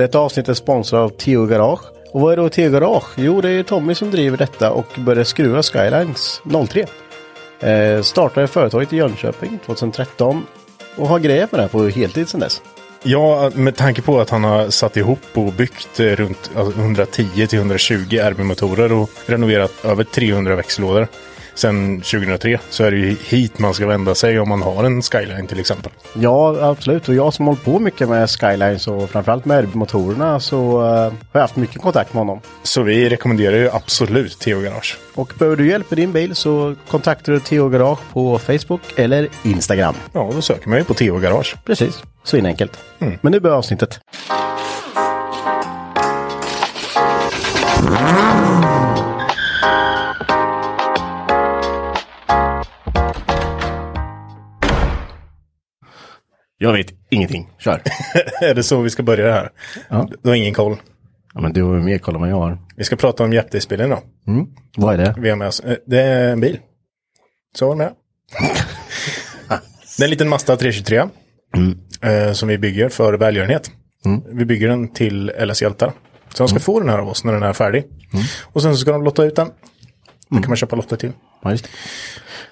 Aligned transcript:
Detta 0.00 0.18
avsnitt 0.18 0.48
är 0.48 0.54
sponsrat 0.54 1.00
av 1.00 1.08
Tio 1.08 1.46
Garage. 1.46 1.80
Och 2.12 2.20
vad 2.20 2.32
är 2.32 2.36
då 2.36 2.48
Tio 2.48 2.70
Garage? 2.70 3.04
Jo, 3.16 3.40
det 3.40 3.50
är 3.50 3.62
Tommy 3.62 3.94
som 3.94 4.10
driver 4.10 4.36
detta 4.36 4.72
och 4.72 4.86
började 4.96 5.24
skruva 5.24 5.62
Skylines 5.62 6.42
03. 6.68 6.86
Eh, 7.60 8.02
startade 8.02 8.46
företaget 8.46 8.92
i 8.92 8.96
Jönköping 8.96 9.58
2013 9.66 10.46
och 10.96 11.08
har 11.08 11.18
grejat 11.18 11.52
med 11.52 11.58
det 11.58 11.62
här 11.62 11.68
på 11.68 11.88
heltid 11.88 12.28
sedan 12.28 12.40
dess. 12.40 12.62
Ja, 13.02 13.50
med 13.54 13.76
tanke 13.76 14.02
på 14.02 14.20
att 14.20 14.30
han 14.30 14.44
har 14.44 14.70
satt 14.70 14.96
ihop 14.96 15.18
och 15.34 15.52
byggt 15.52 16.00
eh, 16.00 16.04
runt 16.04 16.50
alltså, 16.56 16.80
110 16.80 17.46
till 17.46 17.58
120 17.58 18.18
RB-motorer 18.22 18.92
och 18.92 19.10
renoverat 19.26 19.84
över 19.84 20.04
300 20.04 20.56
växellådor 20.56 21.08
sedan 21.60 22.00
2003 22.00 22.58
så 22.70 22.84
är 22.84 22.90
det 22.90 22.96
ju 22.96 23.16
hit 23.24 23.58
man 23.58 23.74
ska 23.74 23.86
vända 23.86 24.14
sig 24.14 24.40
om 24.40 24.48
man 24.48 24.62
har 24.62 24.84
en 24.84 25.02
Skyline 25.02 25.46
till 25.46 25.60
exempel. 25.60 25.92
Ja, 26.14 26.56
absolut. 26.60 27.08
Och 27.08 27.14
jag 27.14 27.34
som 27.34 27.46
hållit 27.46 27.64
på 27.64 27.78
mycket 27.78 28.08
med 28.08 28.30
Skylines 28.30 28.88
och 28.88 29.10
framförallt 29.10 29.44
med 29.44 29.64
RB-motorerna 29.64 30.40
så 30.40 30.80
eh, 30.80 30.86
har 30.86 31.12
jag 31.32 31.40
haft 31.40 31.56
mycket 31.56 31.82
kontakt 31.82 32.14
med 32.14 32.20
honom. 32.20 32.40
Så 32.62 32.82
vi 32.82 33.08
rekommenderar 33.08 33.56
ju 33.56 33.70
absolut 33.70 34.38
Theo 34.38 34.60
Garage. 34.60 34.98
Och 35.14 35.32
behöver 35.38 35.56
du 35.56 35.68
hjälp 35.68 35.90
med 35.90 35.98
din 35.98 36.12
bil 36.12 36.34
så 36.34 36.74
kontaktar 36.88 37.32
du 37.32 37.40
Theo 37.40 37.68
Garage 37.68 37.98
på 38.12 38.38
Facebook 38.38 38.80
eller 38.96 39.28
Instagram. 39.42 39.94
Ja, 40.12 40.30
då 40.34 40.42
söker 40.42 40.68
man 40.68 40.78
ju 40.78 40.84
på 40.84 40.94
Theo 40.94 41.18
Garage. 41.18 41.56
Precis, 41.64 42.02
så 42.24 42.36
enkelt. 42.36 42.78
Men 42.98 43.32
nu 43.32 43.40
börjar 43.40 43.56
avsnittet. 43.56 44.00
Jag 56.62 56.72
vet 56.72 56.86
ingenting. 57.10 57.48
Kör. 57.58 57.82
är 58.42 58.54
det 58.54 58.62
så 58.62 58.80
vi 58.80 58.90
ska 58.90 59.02
börja 59.02 59.26
det 59.26 59.32
här? 59.32 59.50
Ja. 59.88 60.08
Du 60.22 60.28
har 60.28 60.36
ingen 60.36 60.54
koll. 60.54 60.76
Ja, 61.34 61.40
men 61.40 61.52
du 61.52 61.62
har 61.62 61.74
mer 61.80 61.98
koll 61.98 62.14
än 62.14 62.20
vad 62.20 62.30
jag 62.30 62.36
har. 62.36 62.58
Vi 62.76 62.84
ska 62.84 62.96
prata 62.96 63.24
om 63.24 63.32
Japdays-bilen 63.32 63.90
då. 63.90 64.02
Vad 64.76 64.94
är 64.94 64.98
det? 64.98 65.14
Vi 65.18 65.30
har 65.30 65.36
med 65.36 65.48
oss. 65.48 65.60
eh, 65.60 65.76
Det 65.86 66.00
är 66.02 66.28
en 66.32 66.40
bil. 66.40 66.58
Så 67.58 67.68
var 67.68 67.74
med. 67.76 67.92
det 69.98 70.02
är 70.02 70.04
en 70.04 70.10
liten 70.10 70.28
Mazda 70.28 70.56
323. 70.56 70.98
Eh, 72.02 72.32
som 72.32 72.48
vi 72.48 72.58
bygger 72.58 72.88
för 72.88 73.14
välgörenhet. 73.14 73.70
Vi 74.32 74.44
bygger 74.44 74.68
den 74.68 74.92
till 74.92 75.32
LS 75.38 75.62
Hjältar. 75.62 75.92
Så 76.34 76.42
de 76.42 76.48
ska 76.48 76.60
få 76.60 76.80
den 76.80 76.88
här 76.88 76.98
av 76.98 77.08
oss 77.08 77.24
när 77.24 77.32
den 77.32 77.42
är 77.42 77.52
färdig. 77.52 77.84
Och 78.52 78.62
sen 78.62 78.74
så 78.74 78.80
ska 78.80 78.92
de 78.92 79.04
lotta 79.04 79.24
ut 79.24 79.36
den. 79.36 79.48
Då 80.28 80.36
kan 80.38 80.48
man 80.50 80.56
köpa 80.56 80.76
lotter 80.76 80.96
till. 80.96 81.12
Ja, 81.42 81.56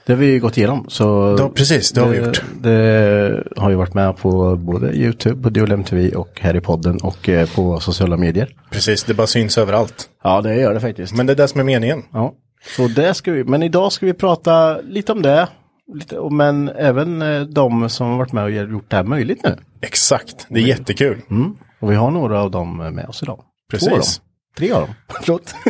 det. 0.09 0.13
det 0.13 0.17
har 0.17 0.21
vi 0.21 0.33
ju 0.33 0.41
gått 0.41 0.57
igenom. 0.57 0.87
Så 0.89 1.37
Ja, 1.39 1.49
precis, 1.55 1.93
det 1.93 2.01
har 2.01 2.09
vi 2.09 2.19
gjort. 2.19 2.43
Det 2.61 3.45
har 3.57 3.71
ju 3.71 3.77
varit 3.77 3.95
med 3.95 4.17
på 4.17 4.57
både 4.57 4.93
YouTube, 4.93 5.43
på 5.43 5.51
Dual 5.51 5.73
MTV 5.73 6.15
och 6.15 6.41
här 6.41 6.57
i 6.57 6.61
podden 6.61 6.99
och 7.03 7.29
eh, 7.29 7.49
på 7.55 7.81
sociala 7.81 8.17
medier. 8.17 8.57
Precis, 8.71 9.05
det 9.05 9.15
bara 9.15 9.27
syns 9.27 9.59
överallt. 9.59 10.09
Ja, 10.23 10.41
det 10.41 10.57
gör 10.57 10.75
det 10.75 10.81
faktiskt. 10.81 11.15
Men 11.15 11.27
det 11.27 11.33
är 11.33 11.37
det 11.37 11.49
som 11.49 11.61
är 11.61 11.65
meningen. 11.65 12.03
Ja, 12.13 12.35
så 12.77 12.89
det 12.89 13.15
ska 13.15 13.33
vi, 13.33 13.45
men 13.45 13.63
idag 13.63 13.93
ska 13.93 14.07
vi 14.07 14.15
prata 14.15 14.81
lite 14.81 15.13
om 15.13 15.23
det. 15.23 15.49
Lite, 15.95 16.21
men 16.31 16.69
även 16.69 17.23
eh, 17.23 17.41
de 17.41 17.89
som 17.89 18.11
har 18.11 18.19
varit 18.19 18.33
med 18.33 18.45
och 18.45 18.51
gjort 18.51 18.91
det 18.91 18.97
här 18.97 19.05
möjligt 19.05 19.45
nu. 19.45 19.57
Exakt, 19.81 20.47
det 20.49 20.61
är 20.61 20.65
jättekul. 20.65 21.21
Mm. 21.31 21.57
Och 21.81 21.91
vi 21.91 21.95
har 21.95 22.11
några 22.11 22.43
av 22.43 22.51
dem 22.51 22.77
med 22.77 23.07
oss 23.09 23.23
idag. 23.23 23.41
Precis. 23.71 23.89
Två 23.89 23.95
av 23.95 24.01
dem. 24.01 24.11
Tre 24.57 24.73
av 24.73 24.81
dem. 24.81 24.95
Förlåt. 25.09 25.55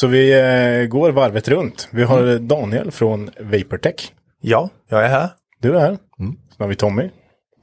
Så 0.00 0.06
vi 0.06 0.32
eh, 0.32 0.86
går 0.86 1.10
varvet 1.10 1.48
runt. 1.48 1.88
Vi 1.90 2.02
har 2.02 2.38
Daniel 2.38 2.90
från 2.90 3.30
Vaportech. 3.40 4.12
Ja, 4.40 4.70
jag 4.88 5.04
är 5.04 5.08
här. 5.08 5.28
Du 5.60 5.76
är 5.76 5.80
här. 5.80 5.98
Sen 6.18 6.36
har 6.58 6.68
vi 6.68 6.76
Tommy. 6.76 7.10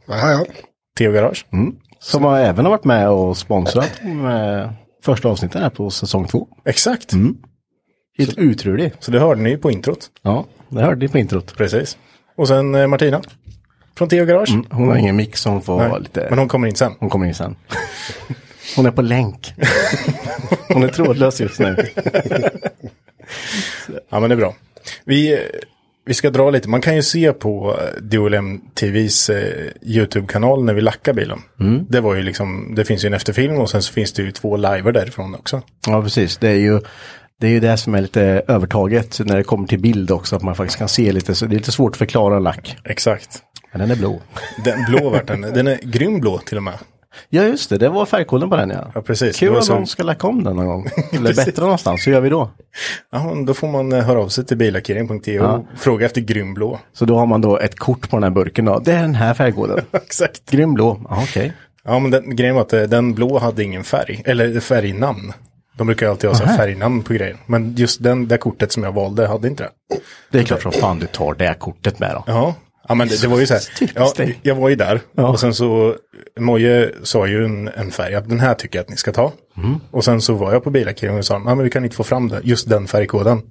Ja, 0.08 0.32
ja. 0.32 0.46
Theo 0.98 1.12
Garage. 1.12 1.46
Som 2.00 2.24
har 2.24 2.40
även 2.40 2.66
har 2.66 2.72
varit 2.72 2.84
med 2.84 3.10
och 3.10 3.38
sponsrat 3.38 3.92
med 4.04 4.74
första 5.04 5.30
avsnittet 5.30 5.62
här 5.62 5.70
på 5.70 5.90
säsong 5.90 6.28
två. 6.28 6.48
Exakt. 6.66 7.14
Helt 8.18 8.40
otrolig. 8.40 8.94
Så 9.00 9.12
det 9.12 9.20
hörde 9.20 9.42
ni 9.42 9.58
på 9.58 9.72
introt. 9.72 10.08
Ja, 10.22 10.46
det 10.70 10.82
hörde 10.82 11.00
ni 11.00 11.08
på 11.08 11.18
introt. 11.18 11.58
Precis. 11.58 11.98
Och 12.36 12.48
sen 12.48 12.76
eh, 12.76 12.88
Martina. 12.88 13.22
Från 13.98 14.10
Theo 14.10 14.26
Garage. 14.26 14.50
Hon 14.72 14.88
har 14.88 14.96
ingen 14.96 15.16
mick 15.16 15.38
som 15.38 15.62
får 15.62 15.78
Nej, 15.78 16.00
lite... 16.00 16.28
Men 16.30 16.40
hon 16.40 16.48
kommer 16.48 16.68
in 16.68 16.76
sen. 16.76 16.92
Hon 17.00 17.10
kommer 17.10 17.26
in 17.26 17.34
sen. 17.34 17.56
Hon 18.76 18.86
är 18.86 18.92
på 18.92 19.02
länk. 19.02 19.54
Hon 20.74 20.84
är 20.84 20.88
trådlös 20.88 21.42
just 21.42 21.60
nu. 21.60 21.76
Ja 24.10 24.20
men 24.20 24.30
det 24.30 24.34
är 24.34 24.38
bra. 24.38 24.56
Vi, 25.06 25.40
vi 26.06 26.14
ska 26.14 26.30
dra 26.30 26.50
lite. 26.50 26.70
Man 26.70 26.82
kan 26.82 26.96
ju 26.96 27.04
se 27.04 27.34
på 27.34 27.80
Dual 28.02 28.34
MTVs 28.34 29.30
eh, 29.30 29.68
YouTube-kanal 29.82 30.64
när 30.64 30.74
vi 30.74 30.82
lackar 30.82 31.14
bilen. 31.14 31.40
Det 31.90 32.02
var 32.02 32.16
ju 32.16 32.22
liksom, 32.22 32.76
det 32.76 32.86
finns 32.86 33.06
ju 33.06 33.08
en 33.08 33.14
efterfilm 33.14 33.58
och 33.58 33.70
sen 33.70 33.82
så 33.82 33.94
finns 33.94 34.14
det 34.14 34.22
ju 34.22 34.32
två 34.32 34.58
liver 34.58 34.92
därifrån 34.92 35.36
också. 35.36 35.62
Ja, 35.88 36.02
precis. 36.04 36.38
Det 36.38 36.50
är 36.50 36.56
ju 36.56 36.80
det, 37.40 37.48
är 37.48 37.52
ju 37.52 37.60
det 37.60 37.78
som 37.78 37.96
är 37.96 38.02
lite 38.02 38.22
övertaget 38.48 39.20
när 39.26 39.38
det 39.38 39.44
kommer 39.44 39.68
till 39.68 39.80
bild 39.80 40.12
också. 40.12 40.36
Att 40.36 40.44
man 40.44 40.56
faktiskt 40.56 40.78
kan 40.78 40.88
se 40.90 41.12
lite. 41.12 41.36
Så 41.36 41.46
det 41.46 41.56
är 41.56 41.58
lite 41.58 41.72
svårt 41.72 41.92
att 41.92 41.98
förklara 41.98 42.40
lack. 42.40 42.78
Exakt. 42.84 43.44
Men 43.72 43.80
den 43.82 43.92
är 43.92 43.96
blå. 43.96 44.22
Den 44.64 44.86
blå 44.90 45.10
vart 45.10 45.28
den. 45.28 45.42
Den 45.42 45.68
är 45.68 45.78
grym 45.84 46.20
blå 46.20 46.38
till 46.38 46.58
och 46.58 46.64
med. 46.64 46.74
Ja, 47.30 47.44
just 47.44 47.70
det. 47.70 47.78
Det 47.78 47.90
var 47.90 48.06
färgkoden 48.06 48.50
på 48.50 48.56
den 48.56 48.70
ja. 48.70 48.92
Ja, 48.96 49.02
precis. 49.02 49.40
Kul 49.40 49.56
om 49.56 49.62
så- 49.62 49.74
någon 49.74 49.88
ska 49.88 50.04
lacka 50.04 50.28
om 50.28 50.44
den 50.44 50.56
någon 50.56 50.66
gång. 50.68 50.88
Eller 51.12 51.34
bättre 51.36 51.62
någonstans. 51.64 52.04
Så 52.04 52.10
gör 52.10 52.22
vi 52.22 52.30
då. 52.30 52.50
Ja, 53.12 53.34
då 53.48 53.54
får 53.54 53.68
man 53.68 53.92
eh, 53.94 54.04
höra 54.04 54.20
av 54.20 54.28
sig 54.30 54.46
till 54.46 54.58
billackering.se 54.58 55.40
och 55.40 55.66
fråga 55.78 56.06
efter 56.06 56.22
grym 56.22 56.54
blå. 56.54 56.80
Så 56.94 57.06
då 57.06 57.18
har 57.18 57.26
man 57.26 57.42
då 57.42 57.58
ett 57.58 57.80
kort 57.80 58.10
på 58.10 58.16
den 58.16 58.24
här 58.24 58.30
burken 58.30 58.66
då. 58.66 58.80
Det 58.80 58.94
är 58.94 59.02
den 59.02 59.16
här 59.16 59.34
färgkoden. 59.34 59.80
Exakt. 59.92 60.52
Grym 60.52 60.74
blå. 60.74 61.02
Ja, 61.10 61.18
okej. 61.24 61.54
Ja, 61.84 62.00
men 62.00 62.12
den, 62.12 62.36
grejen 62.36 62.56
var 62.56 62.62
att 62.62 62.74
eh, 62.74 62.82
den 62.82 63.14
blå 63.14 63.40
hade 63.40 63.64
ingen 63.64 63.84
färg, 63.84 64.22
eller 64.26 64.60
färgnamn. 64.60 65.34
De 65.78 65.88
brukar 65.88 66.10
alltid 66.10 66.30
ha 66.30 66.36
färgnamn 66.58 67.04
på 67.04 67.14
grejer. 67.14 67.38
Men 67.46 67.76
just 67.76 68.04
den, 68.04 68.28
det 68.28 68.38
kortet 68.38 68.72
som 68.72 68.84
jag 68.84 68.92
valde 68.92 69.28
hade 69.28 69.48
inte 69.48 69.64
det. 69.64 69.70
Det 70.32 70.40
är 70.40 70.44
klart 70.44 70.62
som 70.62 70.72
fan 70.72 71.00
du 71.00 71.06
tar 71.06 71.34
det 71.34 71.56
kortet 71.60 72.00
med 72.00 72.12
då. 72.14 72.24
Ja, 72.28 72.56
Ja 72.88 72.96
men 72.96 73.08
det, 73.08 73.22
det 73.22 73.28
var 73.28 73.40
ju 73.40 73.48
så 73.48 73.54
här. 73.54 73.64
Ja, 73.96 74.14
jag 74.42 74.56
var 74.56 74.70
ju 74.70 74.76
där. 74.76 75.02
Och 75.16 75.40
sen 75.40 75.54
så, 75.54 75.96
Moje 76.40 76.92
sa 77.04 77.28
ju 77.28 77.46
en, 77.46 77.68
en 77.68 77.92
färg, 77.92 78.16
att 78.16 78.30
den 78.30 78.40
här 78.40 78.54
tycker 78.54 78.80
jag 78.80 78.84
att 78.84 78.90
ni 78.90 78.98
ska 78.98 79.12
ta. 79.12 79.34
Och 79.92 80.06
sen 80.06 80.22
så 80.22 80.34
var 80.34 80.54
jag 80.54 80.64
på 80.64 80.70
billackeringen 80.70 81.20
och 81.20 81.26
sa, 81.26 81.40
nej 81.40 81.56
men 81.56 81.64
vi 81.64 81.70
kan 81.70 81.84
inte 81.84 81.96
få 81.96 82.04
fram 82.04 82.28
det, 82.28 82.42
just 82.44 82.70
den 82.70 82.88
färgkoden. 82.88 83.42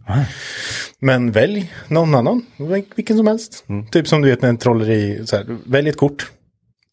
Men 0.98 1.32
välj 1.32 1.72
någon 1.88 2.14
annan, 2.14 2.46
vilken 2.94 3.16
som 3.16 3.26
helst. 3.26 3.64
Typ 3.90 4.08
som 4.08 4.22
du 4.22 4.28
vet 4.30 4.42
när 4.42 4.48
en 4.48 4.56
trolleri, 4.56 5.26
så 5.26 5.36
här, 5.36 5.46
välj 5.66 5.88
ett 5.88 5.96
kort. 5.96 6.30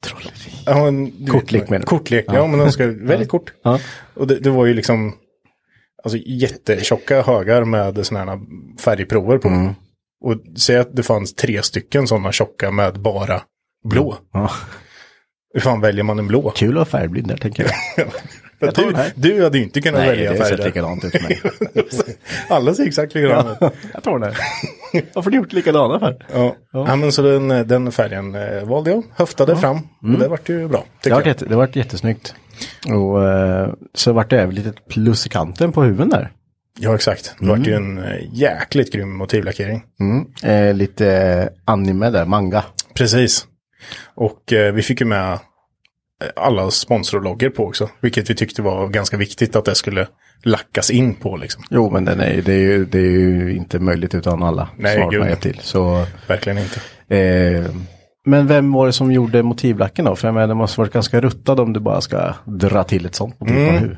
Trolleri? 0.03 0.63
Ja, 0.65 0.87
en, 0.87 1.25
du 1.25 1.31
Kortlek 1.31 1.61
vet, 1.61 1.69
menar 1.69 1.81
du? 1.81 1.85
Kortlek, 1.87 2.25
ja, 2.27 2.47
men 2.47 2.59
de 2.59 2.71
ska, 2.71 2.87
välj 3.01 3.23
ett 3.23 3.29
kort. 3.29 3.53
Ja. 3.63 3.79
Och 4.13 4.27
det, 4.27 4.39
det 4.39 4.49
var 4.49 4.65
ju 4.65 4.73
liksom, 4.73 5.13
alltså 6.03 6.17
jättetjocka 6.25 7.21
högar 7.21 7.63
med 7.65 8.05
sådana 8.05 8.31
här 8.31 8.39
färgprover 8.79 9.37
på. 9.37 9.47
Mm. 9.47 9.73
Och 10.23 10.35
säg 10.57 10.77
att 10.77 10.95
det 10.95 11.03
fanns 11.03 11.35
tre 11.35 11.63
stycken 11.63 12.07
sådana 12.07 12.31
tjocka 12.31 12.71
med 12.71 12.99
bara 12.99 13.41
blå. 13.89 14.17
Ja. 14.33 14.51
Hur 15.53 15.61
fan 15.61 15.81
väljer 15.81 16.03
man 16.03 16.19
en 16.19 16.27
blå? 16.27 16.51
Kul 16.55 16.69
att 16.69 16.75
vara 16.75 16.85
färgblind 16.85 17.27
där 17.27 17.37
tänker 17.37 17.63
jag. 17.63 18.07
Jag 18.59 18.73
Du, 18.73 18.93
du 19.15 19.43
hade 19.43 19.57
ju 19.57 19.63
inte 19.63 19.81
kunnat 19.81 19.99
Nej, 19.99 20.09
välja 20.09 20.31
det 20.31 20.37
färg 20.37 20.47
ser 20.49 20.57
där. 20.57 20.65
likadant 20.65 21.03
ut 21.05 21.11
för 21.11 21.23
mig. 21.23 21.41
Alla 22.49 22.73
ser 22.73 22.87
exakt 22.87 23.15
likadana 23.15 23.51
ut. 23.51 23.73
jag 23.93 24.03
tar 24.03 24.19
den 24.19 24.23
här. 24.23 24.37
Varför 25.13 25.21
har 25.23 25.31
du 25.31 25.37
gjort 25.37 25.53
likadana 25.53 25.99
för? 25.99 26.25
Ja. 26.33 26.55
Ja. 26.71 26.95
men 26.95 27.11
så 27.11 27.21
den, 27.21 27.47
den 27.47 27.91
färgen 27.91 28.35
eh, 28.35 28.63
valde 28.63 28.89
jag, 28.91 29.03
höftade 29.15 29.55
fram. 29.55 29.77
Och 30.01 30.19
det 30.19 30.27
vart 30.27 30.49
ju 30.49 30.67
bra. 30.67 30.85
Det 31.03 31.09
jag. 31.09 31.15
varit, 31.15 31.27
jätte, 31.27 31.45
det 31.45 31.53
har 31.53 31.57
varit 31.61 31.75
jättesnyggt. 31.75 32.35
Och 32.87 33.27
eh, 33.29 33.73
så 33.93 34.13
vart 34.13 34.29
det 34.29 34.41
även 34.41 34.55
lite 34.55 34.73
plus 34.89 35.25
i 35.25 35.29
kanten 35.29 35.71
på 35.71 35.83
huven 35.83 36.09
där. 36.09 36.31
Ja, 36.79 36.95
exakt. 36.95 37.35
Det 37.39 37.45
vart 37.47 37.67
ju 37.67 37.73
en 37.75 37.97
eh, 37.97 38.19
jäkligt 38.33 38.93
grym 38.93 39.17
motivlackering. 39.17 39.83
Mm. 39.99 40.25
Eh, 40.43 40.73
lite 40.75 41.07
eh, 41.11 41.47
anime 41.65 42.09
där, 42.09 42.25
manga. 42.25 42.63
Precis. 42.93 43.47
Och 44.15 44.53
eh, 44.53 44.73
vi 44.73 44.81
fick 44.81 44.99
ju 45.01 45.05
med 45.07 45.31
eh, 45.33 45.39
alla 46.35 46.71
sponsorloggor 46.71 47.49
på 47.49 47.65
också. 47.65 47.89
Vilket 48.01 48.29
vi 48.29 48.35
tyckte 48.35 48.61
var 48.61 48.87
ganska 48.87 49.17
viktigt 49.17 49.55
att 49.55 49.65
det 49.65 49.75
skulle 49.75 50.07
lackas 50.43 50.91
in 50.91 51.15
på 51.15 51.37
liksom. 51.37 51.63
Jo, 51.69 51.89
men 51.89 52.05
den 52.05 52.19
är, 52.19 52.41
det, 52.41 52.53
är 52.53 52.57
ju, 52.57 52.85
det 52.85 52.97
är 52.97 53.01
ju 53.11 53.55
inte 53.55 53.79
möjligt 53.79 54.15
utan 54.15 54.43
alla 54.43 54.69
Nej, 54.77 54.93
som 54.95 55.21
har 55.21 55.35
till. 55.35 55.59
Så, 55.61 56.05
Verkligen 56.27 56.57
inte. 56.57 56.79
eh, 57.15 57.65
men 58.25 58.47
vem 58.47 58.71
var 58.73 58.85
det 58.87 58.93
som 58.93 59.11
gjorde 59.11 59.43
motivlacken 59.43 60.05
då? 60.05 60.15
För 60.15 60.27
jag 60.27 60.33
menar, 60.35 60.47
det 60.47 60.53
måste 60.53 60.79
varit 60.79 60.93
ganska 60.93 61.21
ruttad 61.21 61.59
om 61.59 61.73
du 61.73 61.79
bara 61.79 62.01
ska 62.01 62.33
dra 62.45 62.83
till 62.83 63.05
ett 63.05 63.15
sånt 63.15 63.35
en 63.41 63.47
huvud. 63.49 63.97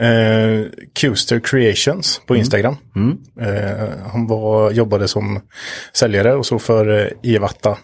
Eh, 0.00 0.66
Custer 1.00 1.40
Creations 1.40 2.20
på 2.26 2.36
Instagram. 2.36 2.76
Eh, 3.40 3.88
han 4.12 4.26
var, 4.26 4.70
jobbade 4.70 5.08
som 5.08 5.40
säljare 5.92 6.34
och 6.34 6.46
så 6.46 6.58
för 6.58 7.00
eh, 7.00 7.34
Evatta. 7.34 7.76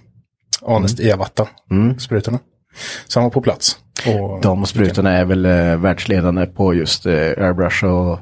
Honest 0.62 1.00
Evatta. 1.00 1.48
Sprutorna. 1.98 2.38
Så 3.06 3.20
han 3.20 3.24
var 3.24 3.30
på 3.30 3.40
plats. 3.40 3.76
Och, 4.06 4.40
De 4.40 4.66
sprutorna 4.66 5.12
är 5.12 5.24
väl 5.24 5.46
eh, 5.46 5.76
världsledande 5.76 6.46
på 6.46 6.74
just 6.74 7.06
eh, 7.06 7.12
airbrush 7.14 7.84
och 7.84 8.18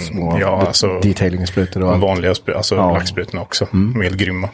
små 0.00 0.38
ja, 0.40 0.50
de- 0.60 0.66
alltså, 0.66 1.00
detailing-sprutor 1.02 1.80
de 1.80 2.00
vanliga 2.00 2.34
alltså 2.56 2.74
Ja. 2.74 2.92
lacksprutorna 2.92 3.42
också. 3.42 3.66
De 3.70 3.96
är 4.00 4.02
helt 4.04 4.16
grymma. 4.16 4.48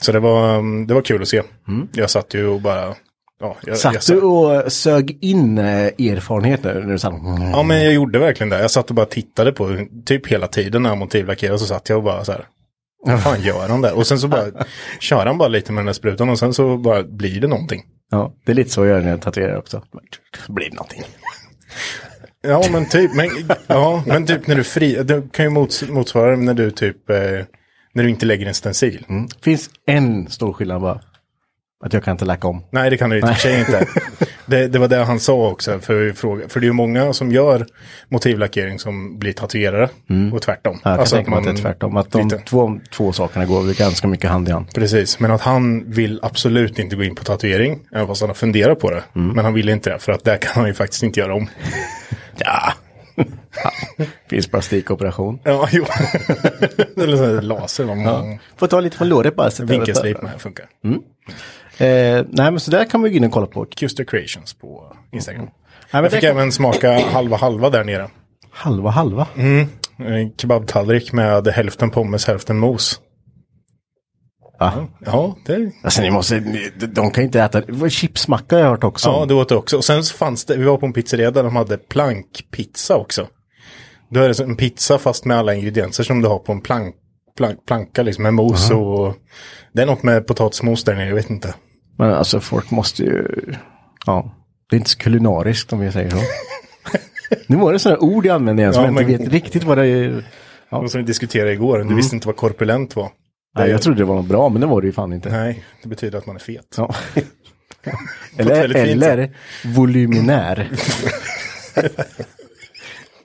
Så 0.00 0.12
det 0.12 0.20
var, 0.20 0.54
mm, 0.54 0.86
det 0.86 0.94
var 0.94 1.02
kul 1.02 1.22
att 1.22 1.28
se. 1.28 1.42
Jag 1.92 2.10
satt 2.10 2.34
ju 2.34 2.46
och 2.46 2.60
bara... 2.60 2.94
Ja, 3.40 3.56
jag, 3.62 3.72
jag 3.72 3.78
Satt 3.78 4.02
satt- 4.02 4.16
du 4.16 4.20
och 4.22 4.72
sög 4.72 5.18
in 5.20 5.58
eh, 5.58 5.84
erfarenhet 5.86 6.64
nu? 6.64 6.74
När 6.74 6.92
du 6.92 6.98
satt, 6.98 7.14
Ja 7.52 7.62
men 7.62 7.84
jag 7.84 7.92
gjorde 7.94 8.18
verkligen 8.18 8.50
det. 8.50 8.60
Jag 8.60 8.70
satt 8.70 8.88
och 8.88 8.94
bara 8.96 9.06
tittade 9.06 9.52
på 9.52 9.86
typ 10.04 10.26
hela 10.26 10.46
tiden 10.46 10.82
när 10.82 10.90
han 10.90 10.98
motivlackerade 10.98 11.58
så 11.58 11.66
satt 11.66 11.88
jag 11.88 11.96
och 11.98 12.04
bara 12.04 12.24
så 12.24 12.32
här. 12.32 12.46
Vad 13.04 13.22
fan 13.22 13.40
gör 13.42 13.68
han 13.68 13.80
där? 13.80 13.94
Och 13.96 14.06
sen 14.06 14.18
så 14.18 14.28
bara 14.28 14.44
kör 15.00 15.26
han 15.26 15.38
bara 15.38 15.48
lite 15.48 15.72
med 15.72 15.80
den 15.80 15.86
där 15.86 15.92
sprutan 15.92 16.28
och 16.28 16.38
sen 16.38 16.54
så 16.54 16.76
bara 16.76 17.02
blir 17.02 17.40
det 17.40 17.48
någonting. 17.48 17.82
Ja, 18.10 18.32
det 18.46 18.52
är 18.52 18.56
lite 18.56 18.70
så 18.70 18.80
jag 18.80 18.88
gör 18.88 19.00
när 19.00 19.10
jag 19.10 19.20
tatuerar 19.22 19.56
också. 19.58 19.82
Det 20.46 20.52
blir 20.52 20.70
någonting. 20.70 21.02
Ja 22.42 22.64
men 22.72 22.88
typ, 22.88 23.14
men, 23.14 23.28
ja, 23.66 24.02
men 24.06 24.26
typ 24.26 24.46
när 24.46 24.54
du 24.56 24.64
fri, 24.64 25.02
det 25.02 25.22
kan 25.32 25.44
ju 25.44 25.50
mots, 25.50 25.88
motsvara 25.88 26.36
när 26.36 26.54
du 26.54 26.70
typ, 26.70 27.10
eh, 27.10 27.16
när 27.92 28.02
du 28.02 28.10
inte 28.10 28.26
lägger 28.26 28.46
en 28.46 28.54
stencil. 28.54 29.04
finns 29.42 29.70
en 29.86 30.30
stor 30.30 30.52
skillnad 30.52 30.80
bara. 30.80 31.00
Att 31.84 31.92
jag 31.92 32.04
kan 32.04 32.12
inte 32.12 32.24
lacka 32.24 32.48
om. 32.48 32.64
Nej 32.70 32.90
det 32.90 32.96
kan 32.96 33.10
du 33.10 33.18
i 33.18 33.22
och 33.22 33.28
för 33.28 33.34
sig 33.34 33.60
inte. 33.60 33.86
Det, 34.46 34.68
det 34.68 34.78
var 34.78 34.88
det 34.88 34.96
han 34.96 35.20
sa 35.20 35.48
också, 35.48 35.78
för, 35.78 36.12
fråga, 36.12 36.48
för 36.48 36.60
det 36.60 36.64
är 36.64 36.68
ju 36.68 36.72
många 36.72 37.12
som 37.12 37.32
gör 37.32 37.66
motivlackering 38.08 38.78
som 38.78 39.18
blir 39.18 39.32
tatuerare 39.32 39.88
och 40.32 40.42
tvärtom. 40.42 40.80
Ja, 40.84 40.90
jag 40.90 40.94
kan 40.94 41.00
Alltså 41.00 41.16
tänka 41.16 41.30
mig 41.30 41.38
att 41.38 41.44
det 41.44 41.50
är 41.50 41.56
tvärtom. 41.56 41.96
Att 41.96 42.10
de 42.10 42.30
två, 42.30 42.80
två 42.90 43.12
sakerna 43.12 43.44
går 43.44 43.78
ganska 43.78 44.08
mycket 44.08 44.30
hand 44.30 44.48
i 44.48 44.52
hand. 44.52 44.74
Precis, 44.74 45.20
men 45.20 45.30
att 45.30 45.40
han 45.40 45.90
vill 45.90 46.20
absolut 46.22 46.78
inte 46.78 46.96
gå 46.96 47.04
in 47.04 47.14
på 47.14 47.24
tatuering, 47.24 47.78
även 47.92 48.06
fast 48.06 48.20
han 48.20 48.30
har 48.30 48.34
funderat 48.34 48.80
på 48.80 48.90
det. 48.90 49.02
Mm. 49.16 49.28
Men 49.28 49.44
han 49.44 49.54
vill 49.54 49.68
inte 49.68 49.90
det, 49.90 49.98
för 49.98 50.12
att 50.12 50.24
det 50.24 50.38
kan 50.38 50.52
han 50.54 50.66
ju 50.66 50.74
faktiskt 50.74 51.02
inte 51.02 51.20
göra 51.20 51.34
om. 51.34 51.48
Ja. 52.36 52.72
finns 54.30 54.48
plastikoperation. 54.48 55.38
Ja, 55.44 55.68
jo. 55.72 55.84
Eller 57.02 57.16
så 57.16 57.40
laser. 57.40 57.84
Ja. 57.84 57.94
Ja. 57.96 58.38
Får 58.56 58.66
ta 58.66 58.80
lite 58.80 58.96
från 58.96 59.08
låret 59.08 59.36
bara. 59.36 59.50
Vinkelslip 59.60 60.22
med 60.22 60.40
funkar. 60.40 60.66
Eh, 61.78 62.24
nej 62.28 62.50
men 62.50 62.60
så 62.60 62.70
där 62.70 62.84
kan 62.84 63.00
man 63.00 63.10
gå 63.10 63.16
in 63.16 63.24
och 63.24 63.32
kolla 63.32 63.46
på. 63.46 63.64
Custer 63.64 64.04
Creations 64.04 64.54
på 64.54 64.96
Instagram. 65.12 65.44
Nej, 65.44 65.52
men 65.92 66.02
Jag 66.02 66.12
fick 66.12 66.20
kan- 66.20 66.30
även 66.30 66.52
smaka 66.52 67.00
halva 67.12 67.36
halva 67.36 67.70
där 67.70 67.84
nere. 67.84 68.08
Halva 68.50 68.90
halva. 68.90 69.26
En 69.98 70.32
kebabtallrik 70.36 71.12
med 71.12 71.48
hälften 71.48 71.90
pommes, 71.90 72.26
hälften 72.26 72.58
mos. 72.58 73.00
Ja. 74.76 74.88
Ja, 75.06 75.36
det, 75.46 75.70
Alltså 75.82 76.02
ni 76.02 76.10
måste, 76.10 76.40
de 76.92 77.10
kan 77.10 77.24
inte 77.24 77.40
äta, 77.40 77.60
det 77.60 77.72
var 77.72 77.88
chipsmacka 77.88 78.56
har 78.56 78.62
jag 78.62 78.70
hört 78.70 78.84
också. 78.84 79.08
ja, 79.08 79.24
det 79.26 79.34
åt 79.34 79.48
det 79.48 79.56
också. 79.56 79.76
Och 79.76 79.84
sen 79.84 80.04
så 80.04 80.16
fanns 80.16 80.44
det, 80.44 80.56
vi 80.56 80.64
var 80.64 80.76
på 80.76 80.86
en 80.86 80.92
pizzeria 80.92 81.30
där 81.30 81.42
de 81.42 81.56
hade 81.56 81.76
plankpizza 81.78 82.96
också. 82.96 83.26
Då 84.10 84.20
är 84.20 84.28
det 84.28 84.40
en 84.40 84.56
pizza 84.56 84.98
fast 84.98 85.24
med 85.24 85.36
alla 85.38 85.54
ingredienser 85.54 86.04
som 86.04 86.22
du 86.22 86.28
har 86.28 86.38
på 86.38 86.52
en 86.52 86.60
plank, 86.60 86.94
plank, 87.36 87.66
planka 87.66 88.02
liksom 88.02 88.22
med 88.22 88.34
mos 88.34 88.70
och 88.70 89.14
det 89.72 89.82
är 89.82 89.86
något 89.86 90.02
med 90.02 90.26
potatismos 90.26 90.84
där 90.84 90.94
nere, 90.94 91.08
jag 91.08 91.14
vet 91.14 91.30
inte. 91.30 91.54
Men 91.98 92.12
alltså 92.14 92.40
folk 92.40 92.70
måste 92.70 93.02
ju, 93.02 93.26
ja, 94.06 94.34
det 94.70 94.76
är 94.76 94.78
inte 94.78 94.90
så 94.90 94.98
kulinariskt 94.98 95.72
om 95.72 95.80
vi 95.80 95.92
säger 95.92 96.10
så. 96.10 96.16
nu 97.46 97.56
var 97.56 97.72
det 97.72 97.78
sådana 97.78 98.00
ord 98.00 98.26
jag 98.26 98.34
använde 98.34 98.62
igen 98.62 98.74
som 98.74 98.82
Ja, 98.84 98.90
jag 98.90 99.00
inte 99.02 99.12
men- 99.12 99.22
vet 99.24 99.32
riktigt 99.32 99.64
vad 99.64 99.78
det 99.78 99.86
är. 99.86 100.24
Och 100.70 100.90
som 100.90 101.00
vi 101.00 101.06
diskuterade 101.06 101.52
igår, 101.52 101.78
du 101.88 101.94
visste 101.94 102.14
inte 102.16 102.26
vad 102.28 102.36
korpulent 102.36 102.96
var. 102.96 103.10
Nej, 103.54 103.70
jag 103.70 103.82
trodde 103.82 103.98
det 103.98 104.04
var 104.04 104.14
något 104.14 104.26
bra, 104.26 104.48
men 104.48 104.60
det 104.60 104.66
var 104.66 104.80
det 104.80 104.86
ju 104.86 104.92
fan 104.92 105.12
inte. 105.12 105.30
Nej, 105.30 105.64
det 105.82 105.88
betyder 105.88 106.18
att 106.18 106.26
man 106.26 106.36
är 106.36 106.40
fet. 106.40 106.74
Ja. 106.76 106.94
eller 108.36 108.76
eller 108.76 109.30
volyminär. 109.64 110.56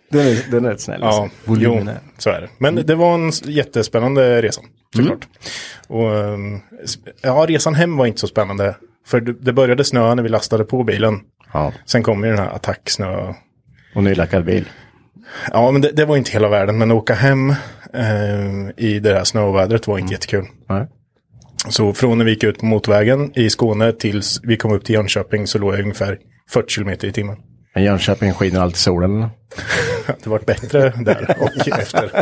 den, 0.10 0.28
är, 0.28 0.52
den 0.52 0.66
är 0.66 0.70
rätt 0.70 0.82
snäll. 0.82 1.00
Ja, 1.02 1.08
alltså. 1.08 1.64
jo, 1.64 1.88
så 2.18 2.30
är 2.30 2.42
det. 2.42 2.50
Men 2.58 2.76
det 2.76 2.96
var 2.96 3.16
en 3.16 3.32
jättespännande 3.44 4.42
resa, 4.42 4.62
såklart. 4.96 5.28
Och, 5.88 6.16
ehm, 6.16 6.60
ja, 7.22 7.46
resan 7.50 7.76
hem 7.76 7.98
var 7.98 8.06
inte 8.06 8.19
så 8.19 8.28
spännande. 8.28 8.76
För 9.06 9.19
det 9.22 9.54
började 9.54 9.84
snöa 9.84 10.16
när 10.16 10.24
vi 10.24 10.30
lastade 10.30 10.64
på 10.64 10.84
bilen. 10.84 11.19
Ja. 11.54 11.74
Sen 11.86 12.04
kom 12.04 12.24
ju 12.24 12.30
den 12.30 12.40
här 12.40 12.56
attacksnö. 12.56 13.34
Och 13.96 14.04
nylackad 14.04 14.46
bil. 14.46 14.66
Ja, 15.52 15.72
men 15.72 15.81
det, 15.81 15.92
det 15.92 16.06
var 16.06 16.18
inte 16.18 16.31
hela 16.31 16.48
världen. 16.48 16.78
Men 16.78 16.92
åka 16.92 17.14
hem 17.14 17.56
ehm, 17.94 18.72
i 18.78 19.00
det 19.00 19.14
här 19.14 19.24
snövädret 19.24 19.88
var 19.88 19.98
inte 20.00 20.14
jättekul. 20.14 20.46
Nej. 20.70 20.88
Så 21.70 21.94
från 21.94 22.18
när 22.18 22.26
vi 22.26 22.32
gick 22.32 22.44
ut 22.44 22.60
på 22.60 22.66
motorvägen 22.66 23.32
i 23.40 23.50
Skåne 23.50 23.92
tills 23.92 24.40
vi 24.44 24.58
kom 24.58 24.72
upp 24.74 24.86
till 24.86 24.96
Jönköping 24.96 25.48
så 25.48 25.58
låg 25.60 25.74
jag 25.74 25.80
ungefär 25.82 26.18
40 26.50 26.70
kilometer 26.70 27.08
i 27.08 27.12
timmen. 27.12 27.38
Men 27.76 27.84
Jönköping 27.84 28.34
skiner 28.34 28.60
alltid 28.60 28.78
solen. 28.78 29.16
eller? 29.16 29.30
Det 30.24 30.30
var 30.30 30.40
bättre 30.40 30.90
där 30.90 31.38
och 31.42 31.68
efter. 31.80 32.12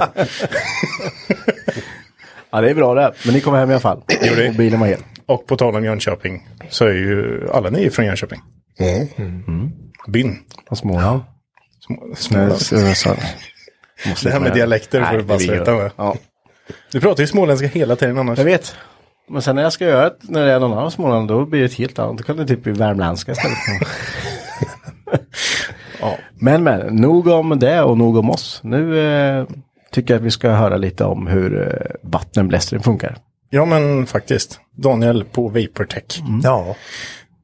Ja, 2.51 2.61
det 2.61 2.69
är 2.69 2.75
bra 2.75 2.93
det. 2.93 3.13
Men 3.25 3.33
ni 3.33 3.41
kommer 3.41 3.57
hem 3.59 3.69
i 3.69 3.73
alla 3.73 3.79
fall. 3.81 4.01
det. 4.07 4.49
Och 4.49 4.55
bilen 4.55 4.79
var 4.79 4.87
hel. 4.87 4.99
Och 5.25 5.47
på 5.47 5.57
tal 5.57 5.75
om 5.75 5.83
Jönköping 5.85 6.47
så 6.69 6.85
är 6.85 6.93
ju 6.93 7.47
alla 7.53 7.69
ni 7.69 7.89
från 7.89 8.05
Jönköping. 8.05 8.39
Byn. 10.07 10.37
Från 10.67 10.77
Småland. 10.77 11.21
Små- 11.87 12.15
Småland. 12.15 13.19
Så- 14.15 14.27
Det 14.27 14.33
här 14.33 14.39
med 14.39 14.53
dialekter 14.53 15.03
får 15.03 15.17
du 15.17 15.23
bara 15.23 15.39
sluta 15.39 15.75
med. 15.75 15.91
Ja, 15.95 16.15
Du 16.91 17.01
pratar 17.01 17.23
ju 17.23 17.27
småländska 17.27 17.67
hela 17.67 17.95
tiden 17.95 18.17
annars. 18.17 18.37
jag 18.37 18.45
vet. 18.45 18.75
Men 19.29 19.41
sen 19.41 19.55
när 19.55 19.63
jag 19.63 19.73
ska 19.73 19.85
göra 19.85 20.03
det, 20.09 20.15
när 20.21 20.45
det 20.45 20.51
är 20.51 20.59
någon 20.59 20.73
annan 20.73 20.91
Småland, 20.91 21.27
då 21.27 21.45
blir 21.45 21.59
det 21.59 21.65
ett 21.65 21.73
helt 21.73 21.99
annat. 21.99 22.17
Då 22.17 22.23
kan 22.23 22.37
det 22.37 22.47
typ 22.47 22.63
bli 22.63 22.71
värmländska 22.71 23.31
istället. 23.31 23.57
Ja. 25.99 26.17
Men 26.39 26.63
men, 26.63 26.95
nog 26.95 27.27
om 27.27 27.59
det 27.59 27.81
och 27.81 27.97
nog 27.97 28.17
om 28.17 28.29
oss. 28.29 28.59
Nu 28.63 28.99
eh, 28.99 29.45
tycker 29.91 30.13
jag 30.13 30.19
att 30.19 30.25
vi 30.25 30.31
ska 30.31 30.49
höra 30.49 30.77
lite 30.77 31.03
om 31.05 31.27
hur 31.27 31.67
eh, 31.67 31.95
vattenblästring 32.01 32.83
funkar. 32.83 33.17
ja, 33.49 33.65
men 33.65 34.05
faktiskt. 34.05 34.59
Daniel 34.77 35.23
på 35.25 35.47
Vaportech. 35.47 36.19
Ja. 36.43 36.75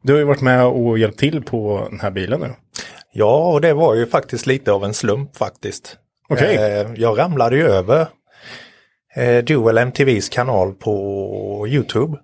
Du 0.03 0.13
har 0.13 0.19
ju 0.19 0.25
varit 0.25 0.41
med 0.41 0.65
och 0.65 0.97
hjälpt 0.99 1.19
till 1.19 1.43
på 1.43 1.87
den 1.89 1.99
här 1.99 2.11
bilen 2.11 2.39
nu. 2.39 2.49
ja, 3.13 3.51
och 3.53 3.61
det 3.61 3.73
var 3.73 3.95
ju 3.95 4.05
faktiskt 4.07 4.45
lite 4.47 4.71
av 4.71 4.83
en 4.85 4.93
slump 4.93 5.37
faktiskt. 5.37 5.97
Okej. 6.31 6.55
Eh, 6.55 6.87
Jag 6.95 7.19
ramlade 7.19 7.55
ju 7.55 7.63
över 7.67 8.07
eh, 9.15 9.37
Dual 9.43 9.77
MTVs 9.77 10.29
kanal 10.29 10.73
på 10.73 11.65
Youtube. 11.69 12.17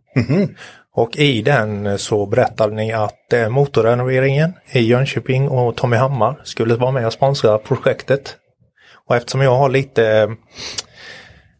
Och 0.96 1.18
i 1.18 1.42
den 1.42 2.00
så 2.00 2.26
berättade 2.26 2.76
ni 2.76 2.94
att 2.94 3.34
eh, 3.34 3.50
motorrenoveringen 3.50 4.54
i 4.72 4.80
Jönköping 4.80 5.50
och 5.50 5.76
Tommy 5.76 5.96
Hammar 5.96 6.42
skulle 6.44 6.76
vara 6.76 6.92
med 6.92 7.06
och 7.06 7.14
sponsra 7.14 7.58
projektet. 7.58 8.36
Och 9.08 9.16
eftersom 9.16 9.42
jag 9.42 9.56
har 9.58 9.70
lite 9.70 10.36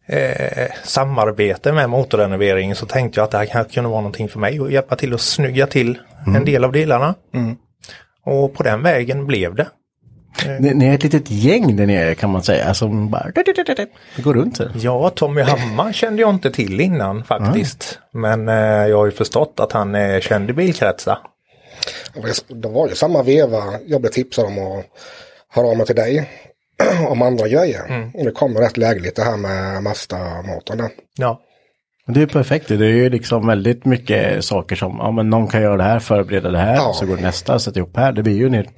eh, 0.08 0.68
samarbete 0.84 1.72
med 1.72 1.90
motorrenoveringen 1.90 2.76
så 2.76 2.86
tänkte 2.86 3.20
jag 3.20 3.24
att 3.24 3.30
det 3.30 3.38
här 3.38 3.46
kanske 3.46 3.74
kunde 3.74 3.90
vara 3.90 4.00
någonting 4.00 4.28
för 4.28 4.38
mig 4.38 4.60
och 4.60 4.72
hjälpa 4.72 4.96
till 4.96 5.14
att 5.14 5.20
snygga 5.20 5.66
till 5.66 5.98
en 6.26 6.44
del 6.44 6.64
av 6.64 6.72
delarna. 6.72 7.14
Och 8.24 8.54
på 8.54 8.62
den 8.62 8.82
vägen 8.82 9.26
blev 9.26 9.54
det. 9.54 9.66
Ni, 10.60 10.74
ni 10.74 10.86
är 10.86 10.94
ett 10.94 11.02
litet 11.02 11.30
gäng 11.30 11.76
där 11.76 11.86
nere 11.86 12.14
kan 12.14 12.30
man 12.30 12.42
säga 12.42 12.74
som 12.74 13.10
bara 13.10 13.30
det 14.16 14.22
går 14.22 14.34
runt. 14.34 14.58
Här. 14.58 14.70
Ja, 14.74 15.10
Tommy 15.10 15.42
Hammar 15.42 15.92
kände 15.92 16.22
jag 16.22 16.30
inte 16.30 16.50
till 16.50 16.80
innan 16.80 17.24
faktiskt. 17.24 17.98
Men 18.12 18.48
eh, 18.48 18.54
jag 18.86 18.96
har 18.98 19.06
ju 19.06 19.12
förstått 19.12 19.54
att 19.60 19.72
han 19.72 19.94
är 19.94 20.20
känd 20.20 20.50
i 20.50 20.52
bilkretsar. 20.52 21.18
Det 22.48 22.68
var 22.68 22.88
ju 22.88 22.94
samma 22.94 23.22
veva 23.22 23.62
jag 23.86 24.00
blev 24.00 24.10
tipsad 24.10 24.44
om 24.46 24.58
att 24.58 24.84
höra 25.48 25.66
av 25.66 25.76
mig 25.76 25.86
till 25.86 25.96
dig 25.96 26.30
om 27.08 27.22
andra 27.22 27.48
grejer. 27.48 28.10
Och 28.14 28.24
det 28.24 28.30
kommer 28.30 28.60
rätt 28.60 28.76
lägligt 28.76 29.16
det 29.16 29.22
här 29.22 29.36
med 29.36 29.82
Mazda-motorn. 29.82 30.88
Ja. 31.16 31.40
Det 32.06 32.22
är 32.22 32.26
perfekt. 32.26 32.68
Det 32.68 32.74
är 32.74 32.78
ju 32.80 33.10
liksom 33.10 33.46
väldigt 33.46 33.84
mycket 33.84 34.44
saker 34.44 34.76
som, 34.76 34.96
ja 34.98 35.10
men 35.10 35.30
någon 35.30 35.48
kan 35.48 35.62
göra 35.62 35.76
det 35.76 35.82
här, 35.82 35.98
förbereda 35.98 36.50
det 36.50 36.58
här, 36.58 36.74
Ja. 36.74 36.92
så 36.94 37.06
går 37.06 37.16
nästa, 37.16 37.58
sätta 37.58 37.78
ihop 37.78 37.96
här. 37.96 38.12
Det 38.12 38.22
blir 38.22 38.36
ju 38.36 38.48
ner. 38.48 38.68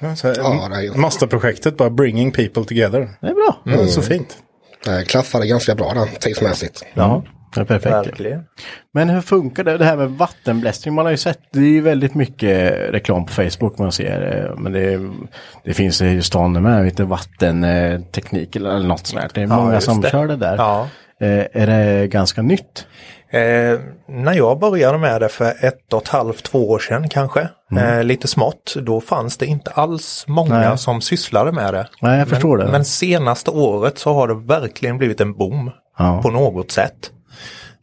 Ja, 0.00 0.16
så 0.16 0.28
här, 0.28 0.34
Ja, 0.38 0.68
det 0.70 0.76
är 0.76 0.80
ju- 0.80 0.94
Mazda-projektet, 0.94 1.76
bara 1.76 1.90
bringing 1.90 2.32
people 2.32 2.64
together. 2.64 3.08
Det 3.20 3.26
är 3.26 3.34
bra. 3.34 3.56
Ja, 3.64 3.86
så 3.86 4.02
fint. 4.02 4.36
Det 4.84 5.04
klaffade 5.08 5.46
ganska 5.46 5.74
bra 5.74 5.92
där 5.94 6.06
tidsmässigt. 6.20 6.84
Ja, 6.94 7.22
det 7.54 7.60
är 7.60 7.64
perfekt. 7.64 7.92
Verkligen. 8.06 8.40
Men 8.94 9.08
hur 9.08 9.20
funkar 9.20 9.64
det, 9.64 9.78
det 9.78 9.84
här 9.84 9.96
med 9.96 10.10
vattenblästring? 10.10 10.94
Man 10.94 11.04
har 11.04 11.10
ju 11.10 11.16
sett, 11.16 11.38
det 11.52 11.58
är 11.60 11.64
ju 11.64 11.80
väldigt 11.80 12.14
mycket 12.14 12.72
reklam 12.92 13.26
på 13.26 13.32
Facebook 13.32 13.78
man 13.78 13.92
ser. 13.92 14.46
eh, 14.50 14.58
Men 14.60 14.72
det, 14.72 15.00
det 15.64 15.74
finns 15.74 16.02
i 16.02 16.22
stan 16.22 16.62
med 16.62 16.84
lite 16.84 17.04
vattenteknik 17.04 18.56
eller 18.56 18.78
något 18.80 19.06
sånt. 19.06 19.34
Det 19.34 19.42
är 19.42 19.46
många 19.46 19.74
just 19.74 19.86
som 19.86 20.00
det. 20.00 20.10
kör 20.10 20.26
det 20.26 20.36
där. 20.36 20.56
Ja. 20.56 20.88
Eh, 21.20 21.46
Är 21.62 21.66
det 21.66 22.06
ganska 22.06 22.42
nytt? 22.42 22.86
Eh, 23.30 23.78
när 24.08 24.32
jag 24.34 24.58
började 24.58 24.98
med 24.98 25.20
det 25.20 25.28
för 25.28 25.64
ett 25.64 25.92
och 25.92 26.02
ett 26.02 26.08
halvt, 26.08 26.42
två 26.44 26.70
år 26.70 26.78
sedan 26.78 27.08
kanske, 27.08 27.48
eh, 27.76 28.02
lite 28.04 28.28
smått, 28.28 28.74
då 28.82 29.00
fanns 29.00 29.36
det 29.36 29.46
inte 29.46 29.70
alls 29.70 30.24
många 30.28 30.58
Nej. 30.58 30.78
som 30.78 31.00
sysslade 31.00 31.52
med 31.52 31.74
det. 31.74 31.88
Nej, 32.02 32.18
jag 32.18 32.28
förstår 32.28 32.56
men, 32.56 32.66
det. 32.66 32.72
Men 32.72 32.84
senaste 32.84 33.50
året 33.50 33.98
så 33.98 34.12
har 34.14 34.28
det 34.28 34.34
verkligen 34.34 34.98
blivit 34.98 35.20
en 35.20 35.34
boom 35.34 35.70
Ja. 35.98 36.22
på 36.22 36.30
något 36.30 36.70
sätt. 36.70 37.10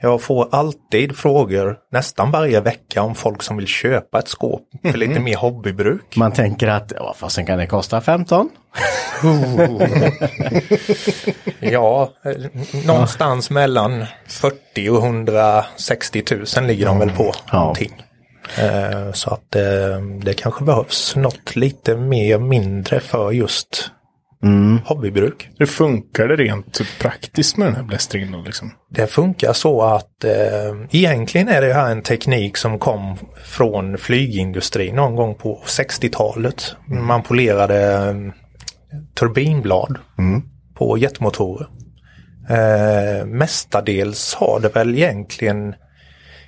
Jag 0.06 0.22
får 0.22 0.48
alltid 0.52 1.18
frågor 1.18 1.78
nästan 1.92 2.32
varje 2.32 2.62
vecka 2.62 3.02
om 3.02 3.16
folk 3.16 3.44
som 3.44 3.58
vill 3.58 3.68
köpa 3.68 4.20
ett 4.20 4.28
skåp 4.28 4.62
för 4.82 4.98
lite 4.98 5.20
mer 5.20 5.38
hobbybruk. 5.38 6.16
Man 6.16 6.32
tänker 6.32 6.68
att, 6.68 6.94
ja 6.96 7.14
fastän 7.18 7.46
kan 7.46 7.58
det 7.58 7.68
kosta 7.68 8.02
15? 8.02 8.50
Ja, 11.60 12.10
någonstans 12.86 13.50
mellan 13.50 14.06
40 14.28 14.90
och 14.90 14.98
160 15.06 16.24
000 16.58 16.68
ligger 16.68 16.86
de 16.86 17.00
väl 17.00 17.12
på. 17.12 17.34
Ja. 17.52 17.60
Någonting. 17.60 17.94
Eh, 18.58 19.12
Så 19.14 19.30
att 19.34 19.56
eh, 19.56 20.02
det 20.24 20.34
kanske 20.34 20.64
behövs 20.64 21.16
något 21.16 21.56
lite 21.56 21.96
mer 21.96 22.40
mindre 22.40 23.00
för 23.00 23.32
just 23.32 23.92
hobbybruk. 24.86 25.50
Hur 25.58 25.66
funkar 25.66 26.28
det 26.28 26.36
rent 26.36 26.82
praktiskt 27.00 27.58
med 27.58 27.68
den 27.68 27.76
här 27.76 27.84
blästringen 27.84 28.32
då 28.32 28.42
liksom? 28.42 28.72
Det 28.90 29.08
funkar 29.08 29.54
så 29.54 29.82
att 29.82 30.24
eh, 30.24 30.32
egentligen 30.92 31.48
är 31.48 31.62
det 31.62 31.74
här 31.74 31.92
en 31.92 32.02
teknik 32.02 32.58
som 32.58 32.80
kom 32.80 33.18
från 33.44 33.98
flygindustrin 33.98 34.96
någon 34.96 35.16
gång 35.16 35.36
på 35.36 35.62
60-talet. 35.66 36.76
Man 36.88 37.24
polerade 37.24 38.10
eh, 38.10 38.16
turbinblad 39.20 39.98
på 40.76 40.98
jetmotorer. 40.98 41.68
Eh, 42.50 43.26
mestadels 43.26 44.36
har 44.36 44.60
det 44.60 44.76
väl 44.76 44.96
egentligen 44.96 45.76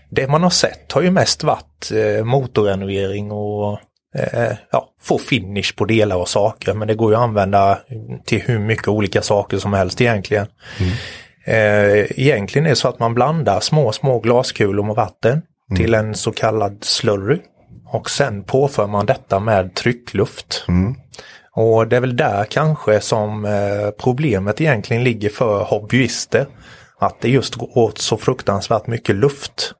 det 0.09 0.27
man 0.27 0.43
har 0.43 0.49
sett 0.49 0.91
har 0.91 1.01
ju 1.01 1.11
mest 1.11 1.43
varit 1.43 1.91
eh, 1.91 2.25
motorrenovering 2.25 3.31
och 3.31 3.79
eh, 4.17 4.57
ja, 4.71 4.89
få 5.01 5.17
finish 5.17 5.75
på 5.75 5.85
delar 5.85 6.15
och 6.15 6.29
saker. 6.29 6.73
Men 6.73 6.87
det 6.87 6.95
går 6.95 7.11
ju 7.11 7.17
att 7.17 7.23
använda 7.23 7.79
till 8.25 8.41
hur 8.41 8.59
mycket 8.59 8.87
olika 8.87 9.21
saker 9.21 9.57
som 9.57 9.73
helst 9.73 10.01
egentligen. 10.01 10.47
Eh, 11.45 12.19
egentligen 12.21 12.65
är 12.65 12.69
det 12.69 12.75
så 12.75 12.87
att 12.87 12.99
man 12.99 13.13
blandar 13.13 13.59
små, 13.59 13.91
små 13.91 14.19
glaskulor 14.19 14.83
med 14.83 14.95
vatten 14.95 15.41
till 15.77 15.93
en 15.93 16.15
så 16.15 16.31
kallad 16.31 16.77
slurry. 16.81 17.39
Och 17.85 18.09
sen 18.09 18.43
påför 18.43 18.87
man 18.87 19.05
detta 19.05 19.39
med 19.39 19.75
tryckluft. 19.75 20.65
Och 21.51 21.87
det 21.87 21.95
är 21.95 22.01
väl 22.01 22.17
där 22.17 22.45
kanske 22.45 22.99
som 22.99 23.45
eh, 23.45 23.89
problemet 24.03 24.61
egentligen 24.61 25.03
ligger 25.03 25.29
för 25.29 25.63
hobbyister. 25.63 26.45
Att 26.99 27.21
det 27.21 27.29
just 27.29 27.55
går 27.55 27.77
åt 27.77 27.97
så 27.97 28.17
fruktansvärt 28.17 28.87
mycket 28.87 29.15
luft. 29.15 29.73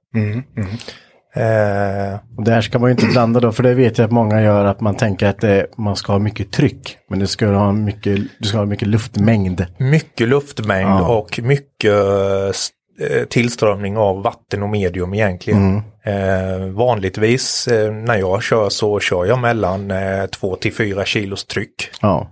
Eh, 1.40 2.20
Och 2.38 2.44
där 2.44 2.62
ska 2.62 2.80
man 2.80 2.90
ju 2.90 2.92
inte 2.92 3.06
blanda 3.06 3.40
då, 3.40 3.52
för 3.52 3.64
det 3.64 3.74
vet 3.74 3.98
jag 3.98 4.06
att 4.06 4.12
många 4.12 4.42
gör 4.42 4.66
att 4.66 4.82
man 4.82 4.96
tänker 4.96 5.28
att 5.28 5.40
det, 5.42 5.68
man 5.78 5.96
ska 5.96 6.12
ha 6.12 6.20
mycket 6.20 6.52
tryck. 6.52 6.98
Men 7.10 7.20
du 7.20 7.28
ska 7.28 7.48
ha 7.48 7.72
mycket, 7.72 8.18
du 8.40 8.48
ska 8.48 8.58
ha 8.58 8.66
mycket 8.66 8.88
luftmängd. 8.88 9.66
mycket 9.78 10.28
luftmängd 10.28 10.90
Ja. 10.90 11.08
och 11.18 11.40
mycket 11.44 11.94
eh, 11.94 13.24
tillströmning 13.30 13.98
av 13.98 14.24
vatten 14.24 14.64
och 14.64 14.70
medium 14.70 15.14
egentligen. 15.14 15.82
Eh, 16.06 16.66
vanligtvis 16.74 17.68
eh, 17.68 17.92
när 17.94 18.16
jag 18.18 18.44
kör 18.44 18.70
så 18.70 19.00
kör 19.00 19.26
jag 19.26 19.40
mellan 19.40 19.92
eh, 19.92 20.26
2 20.26 20.56
till 20.56 20.74
4 20.74 21.06
kilos 21.06 21.46
tryck. 21.46 21.90
Ja, 22.02 22.30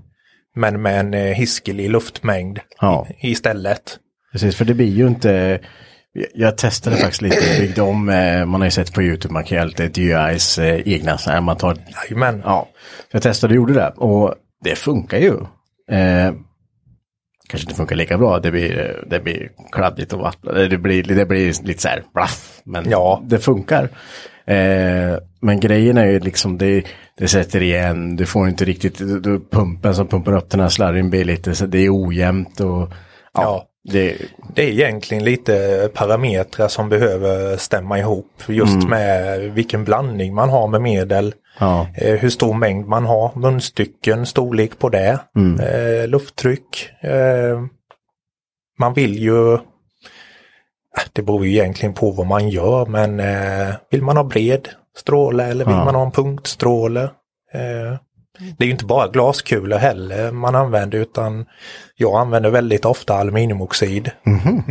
Men 0.56 0.82
med 0.82 1.00
en 1.00 1.14
eh, 1.14 1.22
hiskelig 1.34 1.90
luftmängd 1.90 2.60
Ja. 2.82 3.08
i, 3.20 3.32
istället. 3.32 3.98
precis. 4.32 4.56
För 4.56 4.66
det 4.66 4.74
blir 4.74 4.92
ju 4.94 5.08
inte... 5.08 5.60
Jag 6.34 6.58
testade 6.58 6.98
faktiskt 6.98 7.22
lite, 7.22 7.60
byggde 7.60 7.82
om, 7.82 8.10
eh, 8.10 8.46
man 8.46 8.62
har 8.62 8.66
ju 8.68 8.72
sett 8.72 8.94
på 8.94 9.02
YouTube, 9.02 9.34
man 9.34 9.44
kan 9.44 9.56
göra 9.58 9.66
lite 9.66 9.84
eh, 10.60 10.88
egna 10.88 11.18
så 11.18 11.30
här, 11.30 11.42
man 11.42 11.58
tar 11.58 11.78
Men 12.16 12.42
Ja, 12.46 12.68
så 13.12 13.16
jag 13.16 13.22
testade 13.22 13.52
och 13.52 13.56
gjorde 13.56 13.74
det 13.74 13.90
och 13.98 14.36
det 14.64 14.76
funkar 14.76 15.18
ju. 15.18 15.34
Eh, 15.92 16.34
kanske 17.50 17.66
inte 17.66 17.76
funkar 17.76 17.96
lika 17.96 18.18
bra, 18.18 18.40
det 18.40 18.52
blir, 18.52 19.04
det 19.10 19.20
blir 19.20 19.50
kladdigt 19.72 20.14
och 20.14 20.20
vattna, 20.20 20.52
det 20.52 20.78
blir, 20.78 21.04
det 21.04 21.26
blir 21.26 21.64
lite 21.64 21.82
så 21.82 21.88
här 21.88 22.04
blaff, 22.14 22.62
men 22.64 22.90
Ja. 22.90 23.22
det 23.26 23.40
funkar. 23.40 23.84
Eh, 24.48 25.18
men 25.42 25.60
grejen 25.60 25.98
är 25.98 26.06
ju 26.06 26.20
liksom 26.20 26.58
det, 26.58 26.84
det 27.18 27.28
sätter 27.28 27.64
igen, 27.64 28.16
du 28.16 28.26
får 28.26 28.48
inte 28.48 28.66
riktigt, 28.66 28.98
du, 28.98 29.42
pumpen 29.52 29.96
som 29.96 30.08
pumpar 30.08 30.34
upp 30.38 30.50
den 30.50 30.60
här 30.60 30.70
slarryn 30.70 31.10
blir 31.10 31.26
lite, 31.26 31.56
så 31.56 31.66
det 31.66 31.78
är 31.80 32.08
ojämnt 32.08 32.60
och 32.60 32.90
ja, 33.34 33.42
Ja. 33.42 33.66
Det, 33.92 34.18
det 34.56 34.64
är 34.64 34.68
egentligen 34.72 35.24
lite 35.24 35.90
parametrar 35.94 36.68
som 36.68 36.90
behöver 36.90 37.58
stämma 37.58 38.00
ihop 38.00 38.32
just 38.48 38.88
med 38.90 39.40
vilken 39.54 39.84
blandning 39.84 40.34
man 40.36 40.50
har 40.50 40.68
med 40.68 40.82
medel. 40.82 41.34
ja, 41.60 41.88
Eh, 41.98 42.16
hur 42.20 42.30
stor 42.30 42.54
mängd 42.54 42.88
man 42.88 43.06
har, 43.06 43.32
munstycken, 43.36 44.26
storlek 44.26 44.80
på 44.80 44.90
det, 44.90 45.20
eh, 45.60 46.08
lufttryck. 46.08 46.90
Eh, 47.02 47.62
man 48.80 48.94
vill 48.94 49.20
ju, 49.20 49.54
eh, 49.54 49.60
det 51.14 51.22
beror 51.22 51.46
ju 51.46 51.52
egentligen 51.52 51.94
på 51.94 52.12
vad 52.12 52.28
man 52.28 52.50
gör, 52.50 52.86
men 52.86 53.20
eh, 53.20 53.76
vill 53.92 54.02
man 54.04 54.18
ha 54.18 54.24
bred 54.24 54.70
stråle 54.98 55.44
eller 55.46 55.66
vill 55.66 55.76
Ja. 55.76 55.86
man 55.86 55.96
ha 55.96 56.06
en 56.06 56.12
punktstråle? 56.12 57.10
Det 58.58 58.64
är 58.64 58.66
ju 58.66 58.72
inte 58.72 58.86
bara 58.86 59.08
glaskulor 59.08 59.78
heller 59.78 60.32
man 60.32 60.56
använder 60.56 60.98
utan 60.98 61.46
jag 61.96 62.20
använder 62.20 62.50
väldigt 62.50 62.86
ofta 62.86 63.14
aluminiumoxid 63.14 64.12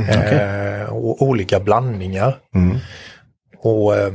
eh, 0.09 0.93
och 0.95 1.23
olika 1.23 1.61
blandningar. 1.61 2.37
Och 3.63 3.97
eh, 3.97 4.13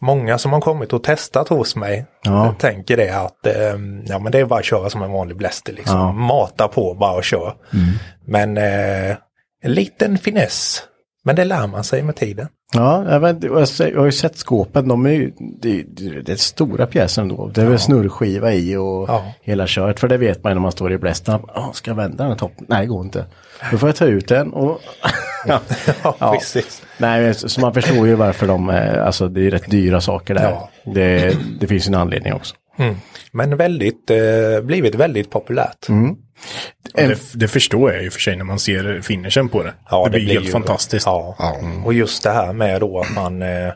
Många 0.00 0.38
som 0.38 0.52
har 0.52 0.60
kommit 0.60 0.92
och 0.92 1.04
testat 1.04 1.48
hos 1.48 1.76
mig 1.76 2.06
Ja. 2.22 2.54
tänker 2.58 2.96
det 2.96 3.10
att 3.10 3.46
eh, 3.46 3.76
ja, 4.06 4.18
men 4.18 4.32
det 4.32 4.38
är 4.40 4.44
bara 4.44 4.58
att 4.58 4.64
köra 4.64 4.90
som 4.90 5.02
en 5.02 5.12
vanlig 5.12 5.36
bläster. 5.36 5.72
Liksom. 5.72 5.98
Ja. 5.98 6.12
Mata 6.12 6.68
på 6.68 6.94
bara 6.94 7.12
och 7.16 7.24
kör. 7.24 7.54
Men 8.26 8.56
eh, 8.56 9.16
en 9.62 9.72
liten 9.72 10.18
finess. 10.18 10.82
Men 11.26 11.36
det 11.36 11.44
lär 11.44 11.66
man 11.66 11.84
sig 11.84 12.02
med 12.02 12.16
tiden. 12.16 12.48
Ja, 12.74 13.10
jag, 13.12 13.20
vet, 13.20 13.42
jag 13.78 13.98
har 13.98 14.04
ju 14.06 14.12
sett 14.12 14.36
skåpen, 14.36 14.88
de 14.88 15.06
är 15.06 15.10
ju, 15.10 15.32
det, 15.60 15.82
det, 15.82 16.20
det 16.22 16.32
är 16.32 16.36
stora 16.36 16.86
pjäser 16.86 17.22
ändå. 17.22 17.50
Det 17.54 17.62
är 17.62 17.66
väl 17.66 17.78
snurrskiva 17.78 18.52
i 18.52 18.76
och 18.76 19.08
Ja. 19.08 19.24
hela 19.42 19.64
kört. 19.66 20.00
För 20.00 20.08
det 20.08 20.16
vet 20.16 20.42
man 20.44 20.50
ju 20.50 20.54
när 20.54 20.62
man 20.62 20.72
står 20.72 20.92
i 20.92 20.98
blästen. 20.98 21.34
Oh, 21.40 21.72
ska 21.72 21.90
jag 21.90 21.96
vända 21.96 22.16
den 22.24 22.32
här 22.32 22.38
toppen? 22.38 22.66
Nej, 22.68 22.80
det 22.80 22.86
går 22.86 23.04
inte. 23.04 23.24
Då 23.70 23.78
får 23.78 23.88
jag 23.88 23.96
ta 23.96 24.04
ut 24.04 24.28
den 24.28 24.52
och... 24.52 24.80
ja. 25.46 25.60
Ja, 26.18 26.32
precis. 26.32 26.82
Nej, 26.98 27.34
så 27.34 27.60
man 27.60 27.74
förstår 27.74 28.06
ju 28.06 28.14
varför 28.14 28.46
de, 28.46 28.68
är- 28.68 28.98
alltså 28.98 29.28
det 29.28 29.46
är 29.46 29.50
rätt 29.50 29.70
dyra 29.70 30.00
saker 30.00 30.34
där. 30.34 30.50
Ja. 30.50 30.70
Det, 30.94 31.36
det 31.60 31.66
finns 31.66 31.88
en 31.88 31.94
anledning 31.94 32.32
också. 32.34 32.54
Men 33.32 33.56
väldigt, 33.56 34.10
eh, 34.10 34.60
blivit 34.62 34.94
väldigt 34.94 35.30
populärt. 35.30 35.86
Och 36.94 37.00
Det, 37.08 37.18
det 37.34 37.48
förstår 37.48 37.92
jag 37.92 38.02
ju 38.02 38.10
för 38.10 38.20
sig 38.20 38.36
när 38.36 38.44
man 38.44 38.58
ser 38.58 39.00
finishen 39.02 39.48
på 39.48 39.62
det. 39.62 39.74
Ja, 39.90 40.04
det 40.04 40.10
blir 40.10 40.32
helt 40.34 40.46
ju- 40.46 40.50
fantastiskt. 40.50 41.06
Ja. 41.06 41.36
Och 41.84 41.94
just 41.94 42.22
det 42.22 42.30
här 42.30 42.52
med 42.52 42.80
då 42.80 43.00
att 43.00 43.14
man, 43.14 43.42
eh, 43.42 43.72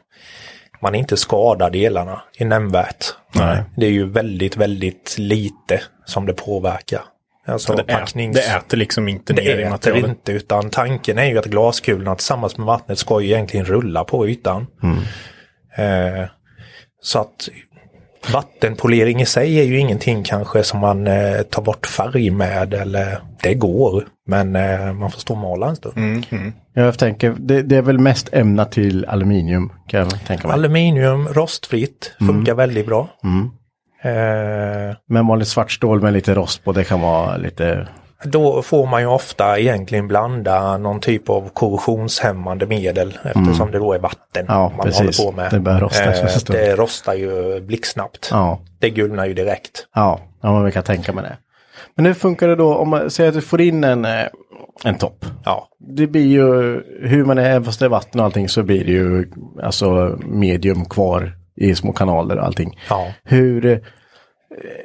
man 0.82 0.94
inte 0.94 1.16
skadar 1.16 1.70
delarna 1.70 2.22
i 2.38 2.44
nämnvärt. 2.44 3.04
Nej. 3.34 3.62
Det 3.76 3.86
är 3.86 3.90
ju 3.90 4.06
väldigt, 4.10 4.56
väldigt 4.56 5.16
lite 5.18 5.80
som 6.04 6.26
det 6.26 6.32
påverkar. 6.32 7.00
Alltså 7.46 7.74
Det, 7.74 7.82
packnings- 7.82 8.32
det 8.34 8.40
äter 8.56 8.76
liksom 8.78 9.08
inte 9.08 9.32
det 9.32 9.42
ner 9.42 9.50
i 9.58 9.62
äter 9.62 9.70
materialet. 9.70 10.04
inte 10.10 10.32
utan 10.32 10.70
tanken 10.70 11.18
är 11.18 11.26
ju 11.26 11.38
att 11.38 11.44
glaskulorna 11.46 12.14
tillsammans 12.14 12.56
med 12.58 12.66
vattnet 12.66 12.98
ska 12.98 13.20
ju 13.20 13.26
egentligen 13.28 13.66
rulla 13.66 14.04
på 14.04 14.28
ytan. 14.28 14.66
Eh, 15.76 16.24
så 17.02 17.18
att 17.18 17.48
vattenpolering 18.32 19.20
i 19.20 19.26
sig 19.26 19.60
är 19.60 19.64
ju 19.64 19.78
ingenting 19.78 20.22
kanske 20.24 20.62
som 20.62 20.80
man 20.80 21.06
eh, 21.06 21.42
tar 21.50 21.62
bort 21.62 21.86
färg 21.86 22.30
med 22.30 22.74
eller 22.74 23.18
det 23.42 23.54
går. 23.54 24.04
Men 24.26 24.56
eh, 24.56 24.92
man 24.92 25.10
får 25.10 25.20
stå 25.20 25.34
och 25.34 25.40
mala 25.40 25.68
en 25.68 25.76
stund. 25.76 26.26
Jag 26.74 26.98
tänker, 26.98 27.34
det, 27.38 27.62
det 27.62 27.76
är 27.76 27.82
väl 27.82 27.98
mest 27.98 28.28
ämnat 28.32 28.72
till 28.72 29.04
aluminium 29.04 29.72
kan 29.86 30.00
jag 30.00 30.24
tänka 30.26 30.48
mig. 30.48 30.54
Aluminium, 30.54 31.28
rostfritt, 31.28 32.12
funkar 32.18 32.54
väldigt 32.54 32.86
bra. 32.86 33.08
Eh, 34.02 34.96
Men 35.08 35.26
vanligt 35.26 35.48
svart 35.48 35.72
stål 35.72 36.00
med 36.02 36.12
lite 36.12 36.34
rost 36.34 36.64
på, 36.64 36.72
det 36.72 36.84
kan 36.84 37.00
vara 37.00 37.36
lite... 37.36 37.88
Då 38.24 38.62
får 38.62 38.86
man 38.86 39.00
ju 39.00 39.06
ofta 39.06 39.58
egentligen 39.58 40.08
blanda 40.08 40.78
någon 40.78 41.00
typ 41.00 41.28
av 41.30 41.48
korrosionshämmande 41.48 42.66
medel 42.66 43.18
eftersom 43.24 43.70
det 43.70 43.78
då 43.78 43.92
är 43.92 43.98
vatten 43.98 44.44
Ja, 44.48 44.72
man 44.76 44.86
precis. 44.86 45.18
håller 45.18 45.30
på 45.30 45.36
med. 45.36 45.50
Det 45.50 45.60
börjar 45.60 45.80
rosta 45.80 46.04
Eh, 46.04 46.38
det 46.48 46.76
rostar 46.76 47.14
ju 47.14 47.60
blixtsnabbt. 47.60 48.28
Ja, 48.32 48.60
Det 48.78 48.90
gulnar 48.90 49.26
ju 49.26 49.34
direkt. 49.34 49.86
ja, 49.94 50.20
ja 50.42 50.52
men 50.52 50.64
vi 50.64 50.72
kan 50.72 50.82
tänka 50.82 51.12
med 51.12 51.24
det. 51.24 51.36
Men 51.94 52.06
hur 52.06 52.14
funkar 52.14 52.48
det 52.48 52.56
då 52.56 52.74
om 52.74 52.88
man 52.88 53.10
säger 53.10 53.28
att 53.28 53.34
du 53.34 53.40
får 53.40 53.60
in 53.60 53.84
en, 53.84 54.04
eh, 54.04 54.24
en 54.84 54.94
topp? 54.98 55.24
Ja, 55.44 55.68
Det 55.78 56.06
blir 56.06 56.26
ju, 56.26 56.82
hur 57.08 57.24
man 57.24 57.38
är, 57.38 57.60
fast 57.60 57.78
det 57.78 57.84
är 57.84 57.88
vatten 57.90 58.20
och 58.20 58.24
allting 58.26 58.48
så 58.48 58.62
blir 58.62 58.84
det 58.84 58.92
ju 58.92 59.30
alltså 59.62 60.18
medium 60.26 60.84
kvar 60.84 61.32
i 61.56 61.74
små 61.74 61.92
kanaler 61.92 62.38
och 62.38 62.44
allting. 62.44 62.78
Ja. 62.90 63.06
Hur 63.24 63.82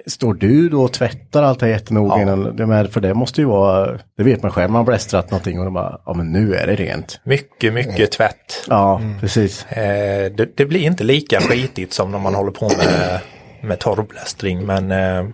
står 0.08 0.34
du 0.34 0.70
då 0.70 0.84
och 0.84 0.94
tvättar 0.94 1.44
allt 1.44 1.60
det 1.60 1.66
här 1.66 1.74
jättenoga 1.74 2.16
Ja. 2.16 2.22
innan? 2.22 2.56
Det 2.56 2.66
med, 2.66 2.92
för 2.92 3.02
det 3.02 3.14
måste 3.14 3.42
ju 3.42 3.48
vara, 3.48 4.00
det 4.18 4.24
vet 4.24 4.44
man 4.44 4.52
själv, 4.52 4.72
man 4.72 4.80
har 4.80 4.86
blästrat 4.86 5.32
någonting 5.32 5.60
och 5.60 5.66
då 5.66 5.72
bara, 5.72 6.02
ja 6.06 6.14
men 6.14 6.32
nu 6.32 6.56
är 6.56 6.68
det 6.68 6.76
rent. 6.76 7.20
mycket, 7.24 7.74
mycket 7.74 8.12
tvätt. 8.12 8.66
Ja, 8.70 9.02
precis. 9.20 9.66
Eh, 9.66 10.32
det, 10.32 10.58
det 10.58 10.66
blir 10.66 10.82
inte 10.82 11.04
lika 11.04 11.40
skitigt 11.42 11.94
som 11.94 12.12
när 12.12 12.20
man 12.20 12.36
håller 12.36 12.52
på 12.52 12.66
med, 12.68 13.20
med 13.64 13.80
torrblästring 13.80 14.66
men 14.66 14.92
eh, 14.92 15.26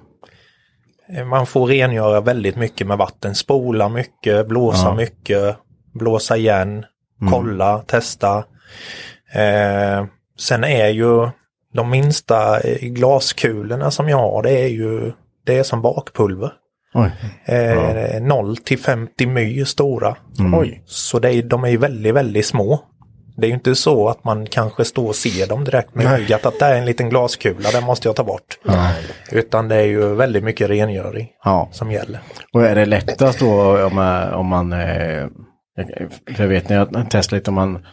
man 1.25 1.45
får 1.45 1.67
rengöra 1.67 2.21
väldigt 2.21 2.55
mycket 2.55 2.87
med 2.87 2.97
vatten. 2.97 3.35
Spola 3.35 3.89
mycket, 3.89 4.47
blåsa 4.47 4.93
mycket, 4.95 5.57
blåsa 5.93 6.37
igen, 6.37 6.85
kolla, 7.31 7.79
testa. 7.79 8.37
Eh, 9.33 10.05
sen 10.39 10.63
är 10.63 10.87
ju 10.87 11.29
de 11.73 11.89
minsta 11.89 12.59
eh, 12.59 12.77
glaskulorna 12.81 13.91
som 13.91 14.09
jag 14.09 14.17
har, 14.17 14.43
det 14.43 14.51
är 14.63 14.67
ju 14.67 15.11
det 15.45 15.57
är 15.57 15.63
som 15.63 15.81
bakpulver. 15.81 16.51
Oj. 16.93 17.11
Eh, 17.45 18.21
0 18.21 18.57
till 18.57 18.79
50 18.79 19.25
my 19.27 19.65
stora. 19.65 20.15
Oj. 20.53 20.83
Så 20.85 21.19
det 21.19 21.33
är, 21.35 21.43
de 21.43 21.63
är 21.63 21.69
ju 21.69 21.77
väldigt, 21.77 22.13
väldigt 22.15 22.45
små. 22.45 22.79
Det 23.37 23.45
är 23.45 23.49
ju 23.49 23.53
inte 23.53 23.75
så 23.75 24.07
att 24.09 24.23
man 24.23 24.45
kanske 24.45 24.85
står 24.85 25.07
och 25.07 25.15
ser 25.15 25.47
dem 25.47 25.63
direkt 25.63 25.95
med 25.95 26.05
ögat 26.05 26.45
att 26.45 26.59
det 26.59 26.65
är 26.65 26.75
en 26.77 26.85
liten 26.85 27.09
glaskula, 27.09 27.71
den 27.71 27.83
måste 27.83 28.07
jag 28.07 28.15
ta 28.15 28.23
bort. 28.23 28.57
Utan 29.31 29.67
det 29.67 29.75
är 29.75 29.85
ju 29.85 30.15
väldigt 30.15 30.43
mycket 30.43 30.69
rengöring 30.69 31.27
Ja. 31.43 31.69
som 31.71 31.91
gäller. 31.91 32.19
Och 32.53 32.63
är 32.65 32.75
det 32.75 32.85
lättast 32.85 33.39
då 33.39 33.85
om 33.85 33.95
man, 33.95 34.33
om 34.33 34.45
man 34.47 34.73
eh, 34.73 35.27
för 36.35 36.43
jag 36.43 36.47
vet 36.47 36.69
när 36.69 36.75
jag 36.75 37.05
testar 37.09 37.37
lite 37.37 37.49
om 37.51 37.55
man 37.55 37.85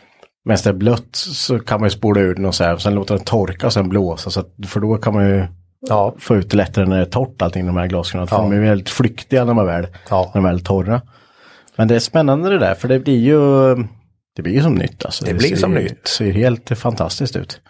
mest 0.49 0.67
är 0.67 0.73
blött 0.73 1.09
så 1.12 1.59
kan 1.59 1.81
man 1.81 1.87
ju 1.87 1.90
spola 1.90 2.21
ur 2.21 2.35
den 2.35 2.45
och 2.45 2.55
så 2.55 2.64
här 2.64 2.75
och 2.75 2.83
sen 2.83 2.95
låta 2.95 3.14
den 3.14 3.25
torka 3.25 3.67
och 3.67 3.73
sen 3.73 3.88
blåsa 3.88 4.31
så 4.31 4.40
att, 4.40 4.47
för 4.67 4.81
då 4.81 4.97
kan 4.97 5.14
man 5.14 5.28
ju 5.28 5.47
Ja, 5.81 6.14
få 6.19 6.37
ut 6.37 6.50
det 6.50 6.57
lättare 6.57 6.87
när 6.87 6.97
det 6.97 7.02
är 7.02 7.07
torrt 7.11 7.43
allting 7.43 7.67
de 7.67 7.76
här. 7.76 8.26
För 8.26 8.37
Ja. 8.37 8.43
de 8.43 8.52
är 8.52 8.61
väldigt 8.61 8.88
flyktiga 8.88 9.45
när 9.45 9.55
är 9.62 9.64
väl, 9.67 9.87
Ja. 10.11 10.31
när 10.35 10.40
de 10.43 10.47
är 10.49 10.52
väl 10.52 10.64
torra. 10.64 11.00
Men 11.76 11.88
det 11.88 11.95
är 11.95 11.99
spännande 12.00 12.50
det 12.50 12.59
där 12.59 12.75
för 12.75 12.88
det 12.88 12.99
blir 12.99 13.19
ju 13.19 13.40
det 14.37 14.43
blir 14.43 14.52
ju 14.55 14.62
som 14.62 14.75
nytt 14.75 15.05
alltså. 15.05 15.25
Det 15.25 15.34
blir 15.34 15.49
ser, 15.49 15.56
som 15.56 15.75
nytt. 15.75 16.08
ser 16.08 16.30
helt 16.32 16.78
fantastiskt 16.78 17.37
ut. 17.37 17.61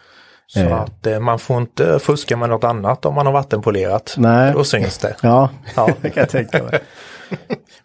så 0.47 0.61
Eh. 0.61 0.73
att 0.81 1.07
eh, 1.07 1.21
man 1.21 1.38
får 1.38 1.59
inte 1.61 1.99
fuska 1.99 2.37
med 2.37 2.49
något 2.49 2.64
annat 2.64 3.05
om 3.07 3.14
man 3.14 3.27
har 3.27 3.33
vattenpolerat. 3.33 4.14
Nej. 4.19 4.53
Då 4.53 4.64
syns 4.64 4.99
det. 4.99 5.17
Ja, 5.23 5.51
Ja. 5.77 5.88
det 6.01 6.11
kan 6.11 6.21
jag 6.21 6.29
tänka 6.31 6.62
mig. 6.62 6.81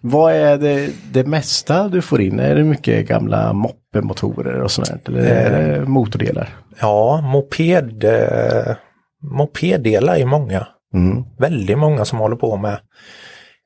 Vad 0.01 0.33
är 0.33 0.57
det, 0.57 0.89
det 1.11 1.23
mesta 1.23 1.87
du 1.87 2.01
får 2.01 2.21
in? 2.21 2.39
Är 2.39 2.55
det 2.55 2.63
mycket 2.63 3.07
gamla 3.07 3.53
moppemotorer 3.53 4.61
och 4.61 4.71
sånt? 4.71 5.07
Eller 5.07 5.19
är 5.19 5.79
det 5.79 5.85
motordelar? 5.85 6.49
Ja, 6.79 7.21
moped, 7.21 8.03
eh, 8.03 8.75
mopeddelar 9.21 10.15
är 10.15 10.25
många. 10.25 10.67
Mm. 10.93 11.23
Väldigt 11.39 11.77
många 11.77 12.05
som 12.05 12.19
håller 12.19 12.35
på 12.35 12.57
med. 12.57 12.79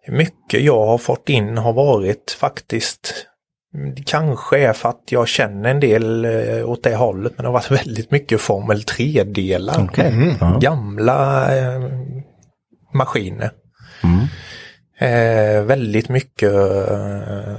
Mycket 0.07 0.61
jag 0.61 0.85
har 0.85 0.97
fått 0.97 1.29
in 1.29 1.57
har 1.57 1.73
varit 1.73 2.37
faktiskt 2.39 3.27
det 3.95 4.03
kanske 4.05 4.59
är 4.59 4.73
för 4.73 4.89
att 4.89 5.03
jag 5.09 5.27
känner 5.27 5.69
en 5.69 5.79
del 5.79 6.25
eh, 6.25 6.69
åt 6.69 6.83
det 6.83 6.95
hållet 6.95 7.33
men 7.35 7.43
det 7.43 7.47
har 7.47 7.53
varit 7.53 7.71
väldigt 7.71 8.11
mycket 8.11 8.41
Formel 8.41 8.77
3-delar. 8.81 9.83
Okej. 9.83 10.35
Ja. 10.39 10.57
Gamla 10.61 11.49
eh, 11.57 11.81
maskiner. 12.93 13.51
Mm. 14.03 14.25
Eh, 14.99 15.61
väldigt 15.63 16.09
mycket 16.09 16.53
eh, 16.53 17.55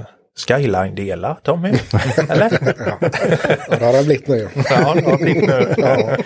Skyline-delar, 0.47 1.37
Tommy. 1.43 1.69
Eller? 2.29 2.51
Ja, 2.87 3.77
det 3.77 3.85
har 3.85 3.93
det 3.93 4.03
blivit 4.03 4.27
nu. 4.27 4.47
ja, 4.55 4.93
det 4.95 5.01
har 5.09 5.17
blivit 5.17 5.47
nu. 5.47 5.73
Ja. 5.77 6.17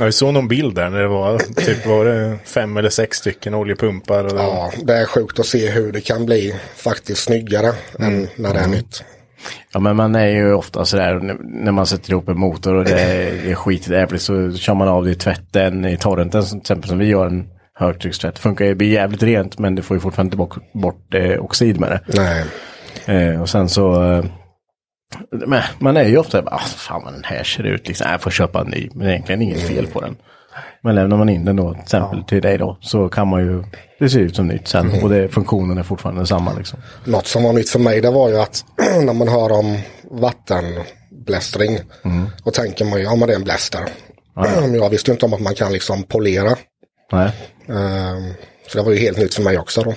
Vi 0.00 0.12
såg 0.12 0.34
någon 0.34 0.48
bild 0.48 0.74
där 0.74 0.90
när 0.90 0.98
det 0.98 1.08
var 1.08 1.38
typ 1.38 1.86
var 1.86 2.04
det 2.04 2.38
fem 2.44 2.76
eller 2.76 2.90
sex 2.90 3.16
stycken 3.18 3.54
oljepumpar. 3.54 4.24
Och 4.24 4.40
Ja, 4.40 4.72
det 4.82 4.96
är 4.96 5.04
sjukt 5.04 5.38
att 5.40 5.46
se 5.46 5.70
hur 5.70 5.92
det 5.92 6.00
kan 6.00 6.26
bli 6.26 6.54
faktiskt 6.76 7.22
snyggare 7.24 7.72
än 7.98 8.28
när 8.36 8.54
det 8.54 8.60
är 8.60 8.68
nytt. 8.68 9.04
Ja 9.72 9.80
men 9.80 9.96
man 9.96 10.14
är 10.14 10.26
ju 10.28 10.52
ofta 10.54 10.84
sådär 10.84 11.14
när- 11.14 11.36
när 11.64 11.72
man 11.72 11.86
sätter 11.86 12.10
ihop 12.10 12.28
en 12.28 12.38
motor 12.38 12.74
och 12.74 12.84
det 12.84 13.00
är, 13.00 13.32
det 13.44 13.50
är 13.50 13.54
skitävligt 13.54 14.22
så 14.22 14.52
kör 14.56 14.74
man 14.74 14.88
av 14.88 15.04
det 15.04 15.10
i 15.10 15.14
tvätten 15.14 15.84
i 15.84 15.96
torrenten 15.96 16.42
som, 16.42 16.60
till 16.60 16.64
exempel 16.64 16.88
som 16.88 16.98
vi 16.98 17.06
gör 17.06 17.26
en 17.26 17.48
högtryckstvätt. 17.80 18.38
Funkar 18.38 18.64
ju, 18.64 18.74
blir 18.74 18.92
jävligt 18.92 19.22
rent 19.22 19.58
men 19.58 19.74
det 19.74 19.82
får 19.82 19.96
ju 19.96 20.00
fortfarande 20.00 20.26
inte 20.28 20.36
bort, 20.36 20.72
bort 20.72 21.14
eh, 21.14 21.44
oxid 21.44 21.80
med 21.80 21.90
det. 21.90 22.00
Nej, 22.06 22.44
Eh, 23.06 23.40
och 23.42 23.48
sen 23.48 23.68
så 23.68 24.12
eh, 24.12 24.24
men 25.46 25.62
man 25.78 25.96
är 25.96 26.04
ju 26.04 26.18
ofta 26.18 26.42
bara, 26.42 26.54
ah, 26.54 26.58
fan 26.58 27.02
vad 27.04 27.12
den 27.12 27.24
här 27.24 27.44
ser 27.44 27.62
ut 27.62 27.88
liksom, 27.88 28.04
"Nej, 28.04 28.12
jag 28.14 28.20
får 28.20 28.30
köpa 28.30 28.60
en 28.60 28.66
ny. 28.66 28.88
Men 28.94 28.98
det 29.06 29.06
är 29.06 29.12
egentligen 29.12 29.42
inget 29.42 29.60
fel 29.62 29.86
på 29.86 30.00
den. 30.00 30.16
Men 30.82 30.94
lämnar 30.94 31.16
man 31.16 31.28
in 31.28 31.44
den 31.44 31.56
då 31.56 31.72
till 31.72 31.82
exempel 31.82 32.24
till 32.24 32.42
dig 32.42 32.58
då 32.58 32.78
så 32.80 33.08
kan 33.08 33.28
man 33.28 33.40
ju, 33.40 33.64
det 33.98 34.10
ser 34.10 34.20
ut 34.20 34.36
som 34.36 34.46
nytt 34.48 34.68
sen 34.68 34.90
och 35.02 35.10
det, 35.10 35.28
funktionen 35.28 35.78
är 35.78 35.82
fortfarande 35.82 36.20
densamma 36.20 36.52
liksom. 36.58 36.78
något 37.04 37.26
som 37.26 37.42
var 37.42 37.52
nytt 37.52 37.70
för 37.70 37.78
mig 37.78 38.00
det 38.00 38.10
var 38.10 38.28
ju 38.28 38.40
att 38.40 38.64
när 39.04 39.12
man 39.12 39.28
hör 39.28 39.52
om 39.52 39.78
vattenblästring 40.10 41.78
och 42.44 42.54
tänker 42.54 42.84
man 42.84 42.98
ju, 42.98 43.04
ja 43.04 43.16
men 43.16 43.28
det 43.28 43.34
är 43.34 43.38
en 43.38 43.44
bläster. 43.44 43.80
Men 44.34 44.74
jag 44.80 44.90
visste 44.90 45.10
inte 45.10 45.26
om 45.26 45.34
att 45.34 45.40
man 45.40 45.54
kan 45.54 45.72
liksom 45.72 46.02
polera. 46.02 46.56
Nej. 47.12 47.30
Ehm, 47.70 48.34
Så 48.68 48.78
det 48.78 48.84
var 48.84 48.92
ju 48.92 48.98
helt 48.98 49.18
nytt 49.18 49.34
för 49.34 49.42
mig 49.42 49.58
också 49.58 49.82
då. 49.82 49.94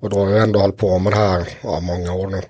Och 0.00 0.10
då 0.10 0.18
har 0.24 0.30
jag 0.30 0.42
ändå 0.42 0.60
hållit 0.60 0.76
på 0.76 0.98
med 0.98 1.12
det 1.12 1.16
här 1.16 1.48
ja, 1.62 1.80
många 1.80 2.12
år 2.12 2.26
nu. 2.26 2.40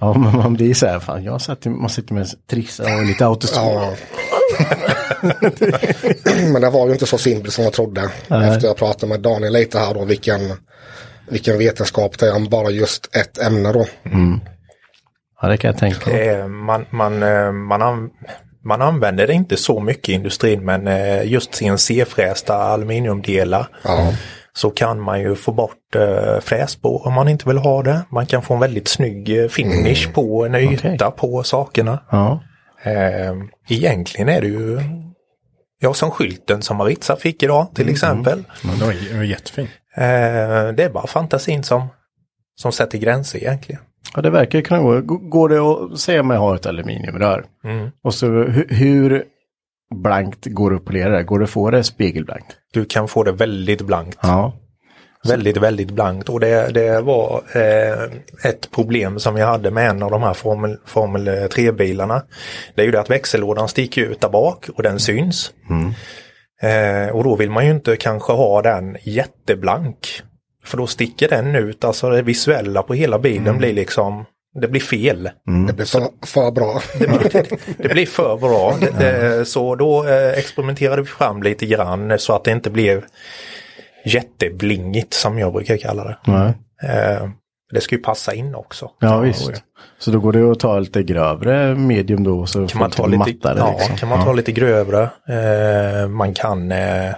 Ja, 0.00 0.14
men 0.18 0.36
man 0.36 0.54
blir 0.54 0.74
så 0.74 0.86
här, 0.86 1.00
fan, 1.00 1.24
jag 1.24 1.40
satt, 1.40 1.64
man 1.64 1.88
sitter 1.90 2.14
med 2.14 2.26
trissa 2.50 2.82
och 2.96 3.04
lite 3.06 3.26
autostol. 3.26 3.62
Ja. 3.64 3.94
Men 6.52 6.62
det 6.62 6.70
var 6.70 6.86
ju 6.86 6.92
inte 6.92 7.06
så 7.06 7.18
simpelt 7.18 7.54
som 7.54 7.64
jag 7.64 7.72
trodde. 7.72 8.00
Efter 8.28 8.66
jag 8.66 8.76
pratade 8.76 9.06
med 9.12 9.20
Daniel 9.20 9.52
lite 9.52 9.78
här 9.78 9.94
då, 9.94 10.04
vilken, 10.04 10.40
vilken 11.28 11.58
vetenskap 11.58 12.18
det 12.18 12.26
är 12.28 12.36
om 12.36 12.48
bara 12.48 12.70
just 12.70 13.16
ett 13.16 13.38
ämne 13.46 13.72
då. 13.72 13.86
Ja, 15.42 15.48
det 15.48 15.56
kan 15.56 15.68
jag 15.68 15.78
tänka 15.78 16.10
mig. 16.10 16.28
Eh, 16.28 16.46
man, 16.48 16.86
man, 16.90 17.22
eh, 17.22 17.52
man, 17.52 17.82
an, 17.82 18.10
man 18.64 18.82
använder 18.82 19.26
det 19.26 19.32
inte 19.32 19.56
så 19.56 19.80
mycket 19.80 20.08
i 20.08 20.12
industrin 20.12 20.64
men 20.64 20.86
eh, 20.86 21.24
just 21.32 21.54
CNC-frästa 21.54 22.54
aluminiumdelar 22.54 23.66
Ja. 23.84 24.12
så 24.52 24.70
kan 24.70 25.00
man 25.00 25.20
ju 25.20 25.34
få 25.34 25.52
bort 25.52 25.94
eh, 25.96 26.40
frässpår 26.40 27.06
om 27.06 27.12
man 27.14 27.28
inte 27.28 27.48
vill 27.48 27.58
ha 27.58 27.82
det. 27.82 28.00
Man 28.10 28.26
kan 28.26 28.42
få 28.42 28.54
en 28.54 28.60
väldigt 28.60 28.88
snygg 28.88 29.42
eh, 29.42 29.48
finish 29.48 30.12
på 30.14 30.46
en 30.46 30.54
yta 30.54 31.10
på 31.10 31.42
sakerna. 31.42 31.98
Ja. 32.10 32.40
Eh, 32.82 33.34
egentligen 33.68 34.28
är 34.28 34.40
det 34.40 34.46
ju 34.48 34.80
Ja, 35.80 35.94
som 35.94 36.10
skylten 36.10 36.62
som 36.62 36.76
Maritza 36.76 37.16
fick 37.16 37.42
idag 37.42 37.66
till 37.74 37.88
exempel. 37.88 38.44
Men 38.64 38.78
det 38.78 38.84
var, 38.84 38.92
det 39.12 39.16
var 39.16 39.24
jättefint. 39.24 39.70
Eh, 39.96 40.02
det 40.76 40.84
är 40.84 40.90
bara 40.90 41.06
fantasin 41.06 41.62
som, 41.64 41.88
som 42.56 42.72
sätter 42.72 42.98
gränser 42.98 43.38
egentligen. 43.38 43.80
Ja, 44.14 44.22
det 44.22 44.30
verkar 44.30 44.60
kunna 44.60 44.80
gå. 44.80 45.00
Går 45.18 45.48
det 45.48 45.58
att 45.58 45.98
säga 45.98 46.20
om 46.20 46.30
jag 46.30 46.38
har 46.38 46.54
ett 46.54 46.66
aluminiumrör? 46.66 47.44
Och 48.02 48.14
så 48.14 48.26
hur, 48.26 48.66
hur, 48.68 49.24
blankt 49.94 50.46
går 50.46 50.70
det 50.70 50.76
att 50.76 50.84
polera 50.84 51.16
det? 51.16 51.22
Går 51.22 51.38
det 51.38 51.44
att 51.44 51.50
få 51.50 51.70
det 51.70 51.84
spegelblankt? 51.84 52.56
Du 52.72 52.84
kan 52.84 53.08
få 53.08 53.22
det 53.22 53.32
väldigt 53.32 53.82
blankt. 53.82 54.18
Ja. 54.22 54.52
Väldigt, 55.28 55.56
väldigt 55.56 55.90
blankt. 55.90 56.28
Och 56.28 56.40
det, 56.40 56.74
det 56.74 57.00
var 57.00 57.42
eh, 57.54 58.50
ett 58.50 58.70
problem 58.70 59.18
som 59.18 59.36
jag 59.36 59.46
hade 59.46 59.70
med 59.70 59.90
en 59.90 60.02
av 60.02 60.10
de 60.10 60.22
här 60.22 60.34
Formel, 60.34 60.76
Formel 60.86 61.28
3-bilarna. 61.28 62.22
Det 62.74 62.82
är 62.82 62.86
ju 62.86 62.92
det 62.92 63.00
att 63.00 63.10
växellådan 63.10 63.68
sticker 63.68 64.02
ut 64.02 64.20
där 64.20 64.28
bak 64.28 64.68
och 64.76 64.82
den 64.82 64.98
syns. 64.98 65.52
Eh, 66.62 67.16
och 67.16 67.24
då 67.24 67.36
vill 67.36 67.50
man 67.50 67.64
ju 67.64 67.70
inte 67.70 67.96
kanske 67.96 68.32
ha 68.32 68.62
den 68.62 68.96
jätteblank. 69.02 70.22
För 70.64 70.76
då 70.76 70.86
sticker 70.86 71.28
den 71.28 71.54
ut, 71.54 71.84
alltså 71.84 72.10
det 72.10 72.22
visuella 72.22 72.82
på 72.82 72.94
hela 72.94 73.18
bilen 73.18 73.58
blir 73.58 73.72
liksom, 73.72 74.24
det 74.60 74.68
blir 74.68 74.80
fel. 74.80 75.30
Det 75.66 75.72
blir 75.72 75.86
för, 75.86 76.08
för 76.26 76.50
bra. 76.50 76.80
Det 76.98 77.06
blir, 77.08 77.46
det 77.82 77.88
blir 77.88 78.06
för 78.06 78.36
bra. 78.36 78.74
Det, 78.80 78.90
det, 78.98 79.44
så 79.44 79.74
då 79.74 80.04
eh, 80.08 80.38
experimenterade 80.38 81.02
vi 81.02 81.08
fram 81.08 81.42
lite 81.42 81.66
grann 81.66 82.18
så 82.18 82.32
att 82.32 82.44
det 82.44 82.50
inte 82.50 82.70
blev 82.70 83.04
jätteblingigt 84.04 85.14
som 85.14 85.38
jag 85.38 85.52
brukar 85.52 85.76
kalla 85.76 86.04
det. 86.04 86.16
Nej. 86.26 86.52
Eh, 86.82 87.28
det 87.72 87.80
ska 87.80 87.96
ju 87.96 88.02
passa 88.02 88.34
in 88.34 88.54
också. 88.54 88.90
Ja 89.00 89.18
visst. 89.18 89.52
Så 89.98 90.10
då 90.10 90.20
går 90.20 90.32
det 90.32 90.50
att 90.52 90.60
ta 90.60 90.78
lite 90.78 91.02
grövre 91.02 91.74
medium 91.74 92.24
då 92.24 92.46
så 92.46 92.66
Kan 92.66 92.80
man 92.80 92.90
ta 92.90 93.06
lite, 93.06 93.18
mattare. 93.18 93.58
ja, 93.58 93.76
liksom. 93.78 93.96
kan 93.96 94.08
man 94.08 94.24
ta 94.24 94.32
lite 94.32 94.52
grövre. 94.52 95.02
Eh, 95.28 96.08
man 96.08 96.34
kan 96.34 96.72
eh, 96.72 97.14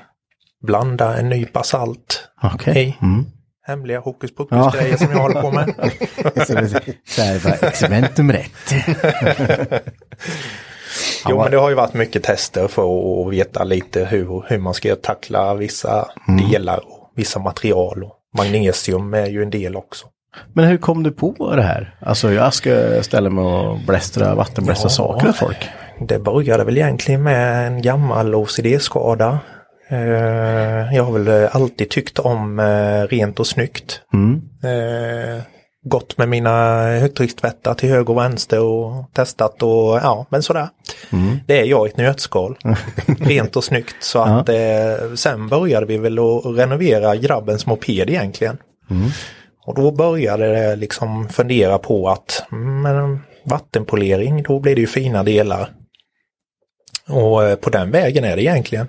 blanda 0.67 1.17
en 1.17 1.29
nypa 1.29 1.63
salt 1.63 2.29
Okej. 2.43 2.97
i. 3.01 3.05
Mm. 3.05 3.25
Hemliga 3.67 4.01
hokus 4.01 4.31
Ja. 4.37 4.45
pokus 4.45 4.81
grejer 4.81 4.97
som 4.97 5.11
jag 5.11 5.19
håller 5.19 5.41
på 5.43 5.51
med. 5.51 5.75
Så 7.07 7.23
här, 7.23 7.45
bara, 7.45 7.69
experiment 7.69 8.17
nummer 8.17 8.35
ett. 8.35 8.75
Jo 11.29 11.43
men 11.43 11.51
det 11.51 11.57
har 11.57 11.69
ju 11.69 11.75
varit 11.75 11.95
mycket 11.95 12.23
tester 12.23 12.69
för 12.69 12.83
att 13.27 13.33
veta 13.33 13.65
lite 13.65 14.05
hur, 14.05 14.45
hur 14.49 14.59
man 14.59 14.75
ska 14.75 14.97
tackla 14.97 15.55
vissa 15.55 16.09
Mm. 16.29 16.51
delar 16.51 16.77
och 16.87 17.13
vissa 17.17 17.39
material. 17.39 18.03
Och 18.05 18.13
magnesium 18.39 19.15
är 19.15 19.27
ju 19.27 19.43
en 19.43 19.51
del 19.51 19.77
också. 19.77 20.07
Men 20.53 20.65
hur 20.65 20.77
kom 20.77 21.03
du 21.03 21.11
på 21.13 21.57
det 21.57 21.63
här? 21.63 21.97
Alltså 22.01 22.33
jag 22.33 22.55
ska 22.55 23.03
ställa 23.03 23.31
mig 23.31 23.45
och 23.45 23.79
blästra, 23.87 24.35
vattenblästra 24.35 24.85
Ja. 24.87 24.91
saker 24.91 25.29
åt 25.29 25.37
folk. 25.37 25.69
Det 26.01 26.19
började 26.19 26.65
väl 26.65 26.77
egentligen 26.79 27.23
med 27.23 27.67
en 27.67 27.83
gammal 27.83 28.35
OCD-skada. 28.35 29.39
Eh, 29.89 30.95
jag 30.95 31.05
har 31.05 31.19
väl 31.19 31.49
alltid 31.53 31.91
tyckt 31.91 32.19
om 32.19 32.59
eh, 32.59 33.03
rent 33.09 33.41
och 33.41 33.47
snyggt. 33.47 34.01
Mm. 34.13 34.43
Eh, 34.63 35.43
gått 35.85 36.19
med 36.19 36.29
mina 36.29 36.83
högtryckstvättar 36.83 37.75
till 37.75 37.89
höger 37.89 38.11
och 38.11 38.19
vänster 38.19 38.61
och 38.61 39.11
testat 39.13 39.63
och 39.63 39.97
ja, 40.03 40.27
men 40.31 40.43
sådär. 40.43 40.69
Det 41.47 41.61
är 41.61 41.65
jag 41.65 41.87
i 41.87 41.91
ett 41.91 41.97
nötskal. 41.97 42.59
Rent 43.21 43.57
och 43.57 43.65
snyggt. 43.65 43.97
Så 44.01 44.19
att 44.19 44.49
eh, 44.49 45.15
sen 45.15 45.49
började 45.49 45.87
vi 45.87 45.99
väl 45.99 46.19
att 46.19 46.45
renovera 46.45 47.17
grabbens 47.17 47.67
moped 47.67 48.11
egentligen. 48.11 48.59
Och 49.67 49.75
då 49.75 49.91
började 49.91 50.47
det 50.47 50.77
liksom 50.77 51.29
fundera 51.29 51.79
på 51.79 52.09
att 52.09 52.45
mm, 52.53 52.83
men, 52.83 53.21
vattenpolering, 53.45 54.43
då 54.43 54.61
blir 54.61 54.75
det 54.75 54.81
ju 54.81 54.87
fina 54.87 55.23
delar. 55.23 55.71
Och 57.09 57.45
eh, 57.45 57.57
på 57.57 57.71
den 57.71 57.91
vägen 57.91 58.25
är 58.25 58.37
det 58.37 58.43
egentligen. 58.43 58.89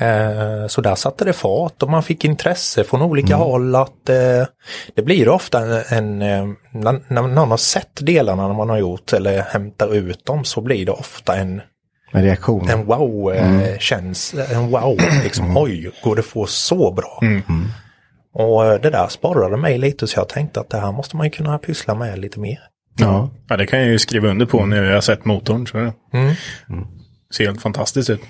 Eh, 0.00 0.66
Så 0.66 0.80
där 0.80 0.94
satte 0.94 1.24
det 1.24 1.32
fart 1.32 1.82
och 1.82 1.90
man 1.90 2.02
fick 2.02 2.24
intresse 2.24 2.84
från 2.84 3.02
olika 3.02 3.36
håll 3.36 3.74
att 3.74 4.08
eh, 4.08 4.46
det 4.94 5.02
blir 5.02 5.28
ofta 5.28 5.58
en, 5.60 5.82
en 5.98 6.22
eh, 6.22 6.54
när, 6.72 7.22
någon 7.22 7.50
har 7.50 7.56
sett 7.56 8.06
delarna 8.06 8.46
när 8.48 8.54
man 8.54 8.68
har 8.70 8.78
gjort 8.78 9.12
eller 9.12 9.42
hämtar 9.42 9.94
ut 9.94 10.24
dem 10.24 10.44
så 10.44 10.60
blir 10.60 10.86
det 10.86 10.92
ofta 10.92 11.36
en, 11.36 11.62
En 12.12 12.22
reaktion. 12.22 12.68
en 12.70 12.84
wow 12.86 13.32
eh, 13.32 13.78
känns, 13.78 14.34
en 14.52 14.70
wow, 14.70 14.98
liksom 15.24 15.56
oj, 15.56 15.90
går 16.04 16.16
det 16.16 16.22
få 16.22 16.46
så 16.46 16.92
bra? 16.92 17.20
Och 18.34 18.64
eh, 18.66 18.80
det 18.80 18.90
där 18.90 19.08
sparade 19.08 19.56
mig 19.56 19.78
lite 19.78 20.06
så 20.06 20.18
jag 20.20 20.28
tänkte 20.28 20.60
att 20.60 20.70
det 20.70 20.80
här 20.80 20.92
måste 20.92 21.16
man 21.16 21.26
ju 21.26 21.30
kunna 21.30 21.58
pyssla 21.58 21.94
med 21.94 22.18
lite 22.18 22.40
mer. 22.40 22.58
Ja. 22.98 23.30
Ja, 23.48 23.56
det 23.56 23.66
kan 23.66 23.78
jag 23.78 23.88
ju 23.88 23.98
skriva 23.98 24.28
under 24.28 24.46
på 24.46 24.66
när 24.66 24.82
jag 24.84 24.94
har 24.94 25.00
sett 25.00 25.24
motorn. 25.24 25.66
Så 25.66 25.76
det 25.76 25.92
Mm. 26.12 26.34
ser 27.34 27.46
helt 27.46 27.62
fantastiskt 27.62 28.10
ut. 28.10 28.20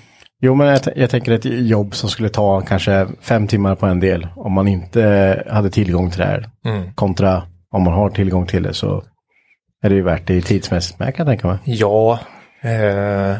Jo 0.41 0.55
men 0.55 0.67
jag, 0.67 0.79
jag 0.95 1.09
tänker 1.09 1.31
ett 1.31 1.45
jobb 1.45 1.95
som 1.95 2.09
skulle 2.09 2.29
ta 2.29 2.61
kanske 2.61 3.07
fem 3.21 3.47
timmar 3.47 3.75
på 3.75 3.85
en 3.85 3.99
del. 3.99 4.27
Om 4.35 4.53
man 4.53 4.67
inte 4.67 5.43
hade 5.49 5.69
tillgång 5.69 6.09
till 6.09 6.19
det 6.19 6.25
här. 6.25 6.49
Mm. 6.65 6.93
Kontra 6.93 7.43
om 7.71 7.83
man 7.83 7.93
har 7.93 8.09
tillgång 8.09 8.45
till 8.45 8.63
det 8.63 8.73
så 8.73 9.03
är 9.83 9.89
det 9.89 9.95
ju 9.95 10.01
värt 10.01 10.27
det 10.27 10.41
tidsmässigt 10.41 10.99
med 10.99 11.15
kan 11.15 11.27
jag 11.27 11.31
tänka 11.33 11.47
mig. 11.47 11.57
Ja, 11.63 12.19
eh, 12.61 13.35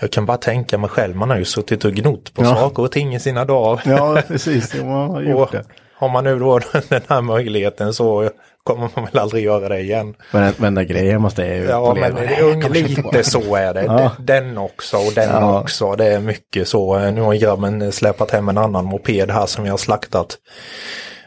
jag 0.00 0.10
kan 0.12 0.26
bara 0.26 0.36
tänka 0.36 0.78
mig 0.78 0.90
själv, 0.90 1.16
man 1.16 1.30
har 1.30 1.36
ju 1.36 1.44
suttit 1.44 1.84
och 1.84 1.92
gnott 1.92 2.34
på 2.34 2.42
Ja. 2.42 2.54
saker 2.54 2.82
och 2.82 2.92
ting 2.92 3.14
i 3.14 3.20
sina 3.20 3.44
dagar. 3.44 3.82
Ja 3.86 4.22
precis, 4.28 4.74
man 4.82 5.10
har 5.10 5.22
gjort 5.22 5.40
Och 5.40 5.48
det. 5.52 5.64
har 5.96 6.08
man 6.08 6.24
nu 6.24 6.38
då 6.38 6.58
den 6.88 7.00
här 7.08 7.20
möjligheten 7.20 7.92
så 7.94 8.30
kommer 8.64 8.90
man 8.96 9.04
väl 9.04 9.18
aldrig 9.18 9.44
göra 9.44 9.68
det 9.68 9.80
igen. 9.80 10.14
Men 10.32 10.52
varenda 10.58 10.84
grej 10.84 11.18
måste 11.18 11.42
jag 11.46 11.56
ju 11.56 11.64
Ja, 11.64 11.94
men 12.00 12.14
det 12.14 12.68
lite 12.68 13.24
så 13.24 13.56
är 13.56 13.74
det. 13.74 13.82
Ja. 13.84 14.10
Den 14.18 14.58
också 14.58 14.96
och 14.96 15.12
den 15.14 15.30
Ja. 15.30 15.60
också. 15.60 15.94
Det 15.96 16.06
är 16.06 16.20
mycket 16.20 16.68
så. 16.68 16.98
Nu 17.10 17.20
har 17.20 17.34
grabben 17.34 17.92
släpat 17.92 18.30
hem 18.30 18.48
en 18.48 18.58
annan 18.58 18.84
moped 18.84 19.30
här 19.30 19.46
som 19.46 19.64
jag 19.66 19.72
har 19.72 19.78
slaktat. 19.78 20.36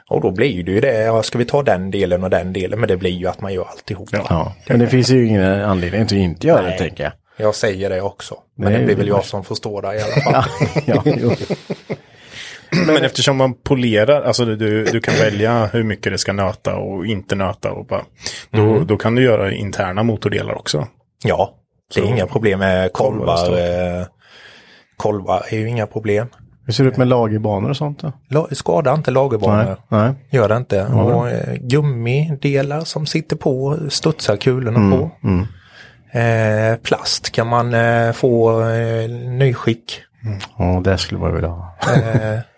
Och 0.09 0.21
då 0.21 0.31
blir 0.31 0.63
det 0.63 0.71
ju 0.71 0.79
det, 0.79 1.01
ja, 1.01 1.23
ska 1.23 1.37
vi 1.37 1.45
ta 1.45 1.63
den 1.63 1.91
delen 1.91 2.23
och 2.23 2.29
den 2.29 2.53
delen, 2.53 2.79
men 2.79 2.87
det 2.89 2.97
blir 2.97 3.11
ju 3.11 3.27
att 3.27 3.41
man 3.41 3.53
gör 3.53 3.65
alltihop. 3.71 4.09
Ja, 4.11 4.53
men 4.67 4.79
det 4.79 4.87
finns 4.87 5.09
ju 5.09 5.27
ingen 5.27 5.43
anledning 5.61 6.07
till 6.07 6.17
att 6.17 6.21
inte 6.23 6.47
göra 6.47 6.61
det 6.61 6.67
Nej. 6.69 6.77
tänker 6.77 7.03
jag. 7.03 7.13
Jag 7.37 7.55
säger 7.55 7.89
det 7.89 8.01
också. 8.01 8.35
Men 8.57 8.71
Nej, 8.71 8.79
det 8.79 8.85
blir 8.85 8.95
det 8.95 8.99
väl 9.01 9.07
jag 9.07 9.25
som 9.25 9.43
får 9.43 9.55
stå 9.55 9.81
där 9.81 9.93
i 9.93 10.01
alla 10.01 10.21
fall. 10.41 10.43
Ja, 10.85 11.03
jo. 11.05 11.31
Men 12.87 13.03
eftersom 13.03 13.37
man 13.37 13.53
polerar, 13.53 14.21
alltså 14.21 14.45
du, 14.45 14.83
du 14.85 14.99
kan 15.01 15.13
välja 15.15 15.65
hur 15.65 15.83
mycket 15.83 16.11
det 16.11 16.17
ska 16.17 16.33
nöta 16.33 16.75
och 16.75 17.05
inte 17.05 17.35
nöta. 17.35 17.71
Och 17.71 17.85
bara, 17.85 18.01
då, 18.51 18.79
då 18.79 18.97
kan 18.97 19.15
du 19.15 19.23
göra 19.23 19.51
interna 19.51 20.03
motordelar 20.03 20.57
också. 20.57 20.87
Ja, 21.23 21.53
det 21.93 21.99
är 21.99 22.03
Så- 22.05 22.09
inga 22.09 22.25
problem 22.27 22.59
med 22.59 22.93
Kolvar. 22.93 23.57
Eh, 23.99 24.05
kolvar 24.97 25.43
är 25.49 25.57
ju 25.57 25.67
inga 25.69 25.87
problem. 25.87 26.27
Hur 26.65 26.73
ser 26.73 26.83
det 26.83 26.89
ut 26.89 26.97
med 26.97 27.07
lagerbanor 27.07 27.69
och 27.69 27.77
sånt 27.77 28.03
då? 28.29 28.47
Skada 28.51 28.93
inte 28.93 29.11
lagerbanor. 29.11 29.65
Nej, 29.89 30.01
nej. 30.01 30.13
Gör 30.29 30.49
det 30.49 30.57
inte. 30.57 30.85
Och 30.85 31.29
eh, 31.29 31.55
gummidelar 31.61 32.81
som 32.81 33.05
sitter 33.05 33.35
på 33.35 33.77
studsar 33.89 34.35
kulorna 34.37 34.79
Mm, 34.79 34.91
på. 34.99 35.09
Eh, 36.19 36.75
plast 36.83 37.31
kan 37.31 37.47
man 37.47 37.73
eh, 37.73 38.11
få 38.11 38.61
eh, 38.69 39.09
nyskick. 39.09 40.01
Ja, 40.57 40.81
det 40.83 40.97
skulle 40.97 41.19
man 41.19 41.33
vilja 41.33 41.49
ha. 41.49 41.75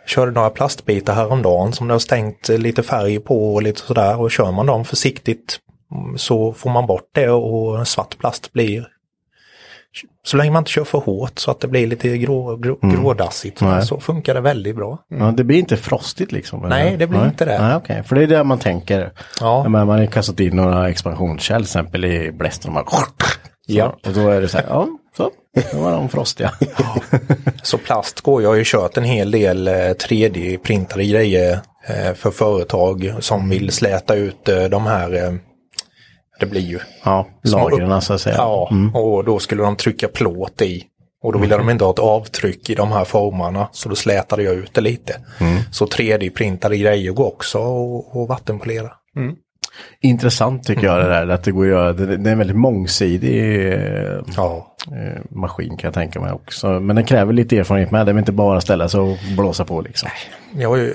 Körde 0.09 0.31
några 0.31 0.49
plastbitar 0.49 1.13
häromdagen 1.13 1.73
som 1.73 1.87
det 1.87 1.93
har 1.93 1.99
stängt 1.99 2.49
eh, 2.49 2.57
lite 2.57 2.83
färg 2.83 3.19
på 3.19 3.53
och 3.53 3.63
lite 3.63 3.81
sådär. 3.81 4.19
Och 4.19 4.31
kör 4.31 4.51
man 4.51 4.65
dem 4.65 4.85
försiktigt 4.85 5.59
mm, 5.91 6.17
så 6.17 6.53
får 6.53 6.69
man 6.69 6.85
bort 6.85 7.09
det 7.11 7.29
och 7.29 7.87
svart 7.87 8.17
plast 8.17 8.53
blir 8.53 8.87
så 10.23 10.37
länge 10.37 10.51
man 10.51 10.61
inte 10.61 10.71
kör 10.71 10.83
för 10.83 10.97
hårt 10.97 11.39
så 11.39 11.51
att 11.51 11.59
det 11.59 11.67
blir 11.67 11.87
lite 11.87 12.17
grå, 12.17 12.55
grå, 12.55 12.77
grådassigt 12.81 13.59
så, 13.59 13.65
Nej. 13.65 13.85
så 13.85 13.99
funkar 13.99 14.33
det 14.33 14.41
väldigt 14.41 14.75
bra. 14.75 14.99
Ja, 15.09 15.33
det 15.37 15.43
blir 15.43 15.59
inte 15.59 15.77
frostigt 15.77 16.31
liksom? 16.31 16.59
eller? 16.59 16.69
Nej, 16.69 16.97
det 16.97 17.07
blir 17.07 17.25
inte 17.25 17.45
det. 17.45 17.61
Nej, 17.61 17.75
okej. 17.75 18.03
För 18.03 18.15
det 18.15 18.23
är 18.23 18.27
det 18.27 18.43
man 18.43 18.59
tänker. 18.59 19.11
Ja. 19.41 19.63
Men 19.63 19.87
man 19.87 19.99
har 19.99 20.05
kastat 20.05 20.39
in 20.39 20.55
några 20.55 20.89
expansionskärl 20.89 21.57
till 21.57 21.63
exempel 21.63 22.05
i 22.05 22.31
blästen. 22.31 22.69
Och, 22.69 22.75
bara... 22.75 23.05
Ja. 23.67 23.97
och 24.05 24.13
då 24.13 24.29
är 24.29 24.41
det 24.41 24.47
så 24.47 24.57
här, 24.57 24.65
ja, 24.69 24.87
så. 25.17 25.31
Då 25.71 25.77
var 25.77 25.91
de 25.91 26.09
frostiga. 26.09 26.51
Så 27.63 27.77
plast 27.77 28.21
går, 28.21 28.41
jag 28.41 28.49
har 28.49 28.55
ju 28.55 28.63
kört 28.65 28.97
en 28.97 29.03
hel 29.03 29.31
del 29.31 29.67
eh, 29.67 29.73
3D-printade 29.73 31.03
grejer 31.11 31.59
eh, 31.87 32.13
för 32.13 32.31
företag 32.31 33.13
som 33.19 33.49
vill 33.49 33.71
släta 33.71 34.15
ut 34.15 34.49
eh, 34.49 34.63
de 34.63 34.85
här, 34.85 35.15
eh, 35.25 35.33
det 36.39 36.45
blir 36.45 36.61
ju 36.61 36.79
ja, 37.03 37.27
lagren 37.43 38.01
så 38.01 38.13
att 38.13 38.21
säga. 38.21 38.35
Ja, 38.35 38.67
Mm. 38.71 38.95
och 38.95 39.23
då 39.25 39.39
skulle 39.39 39.63
de 39.63 39.75
trycka 39.75 40.07
plåt 40.07 40.61
i. 40.61 40.83
Och 41.23 41.33
då 41.33 41.39
ville 41.39 41.57
de 41.57 41.69
inte 41.69 41.83
ha 41.83 41.91
ett 41.91 41.99
avtryck 41.99 42.69
i 42.69 42.75
de 42.75 42.91
här 42.91 43.05
formarna 43.05 43.67
så 43.71 43.89
då 43.89 43.95
slätade 43.95 44.43
jag 44.43 44.55
ut 44.55 44.73
det 44.73 44.81
lite. 44.81 45.21
Mm. 45.39 45.57
Så 45.71 45.85
3D-printade 45.85 46.77
grejer 46.77 47.11
går 47.11 47.25
också 47.27 47.59
och, 47.59 48.17
och 48.21 48.27
vattenpolera. 48.27 48.91
Intressant 50.01 50.63
tycker 50.63 50.83
jag 50.87 50.99
det 50.99 51.09
där. 51.09 51.27
Att 51.27 51.43
det 51.43 51.51
går 51.51 51.63
att 51.63 51.69
göra. 51.69 51.93
Det, 51.93 52.17
det 52.17 52.29
är 52.29 52.31
en 52.31 52.37
väldigt 52.37 52.57
mångsidig 52.57 53.67
eh, 53.73 54.19
Ja. 54.37 54.75
eh, 54.91 55.21
maskin 55.29 55.77
kan 55.77 55.87
jag 55.87 55.93
tänka 55.93 56.19
mig 56.19 56.31
också. 56.31 56.67
Men 56.79 56.95
den 56.95 57.05
kräver 57.05 57.33
lite 57.33 57.57
erfarenhet 57.57 57.91
med. 57.91 58.05
Det 58.05 58.11
är 58.11 58.17
inte 58.19 58.31
bara 58.31 58.61
ställa 58.61 58.89
sig 58.89 58.99
och 58.99 59.17
blåsa 59.37 59.65
på 59.65 59.81
liksom. 59.81 60.09
Jag 60.57 60.69
har 60.69 60.77
ju, 60.77 60.93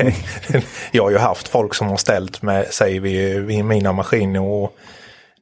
jag 0.92 1.02
har 1.04 1.10
ju 1.10 1.18
haft 1.18 1.48
folk 1.48 1.74
som 1.74 1.88
har 1.88 1.96
ställt 1.96 2.42
med 2.42 2.66
sig 2.66 2.98
vid, 2.98 3.42
vid 3.42 3.64
mina 3.64 3.92
maskiner 3.92 4.40
och 4.42 4.76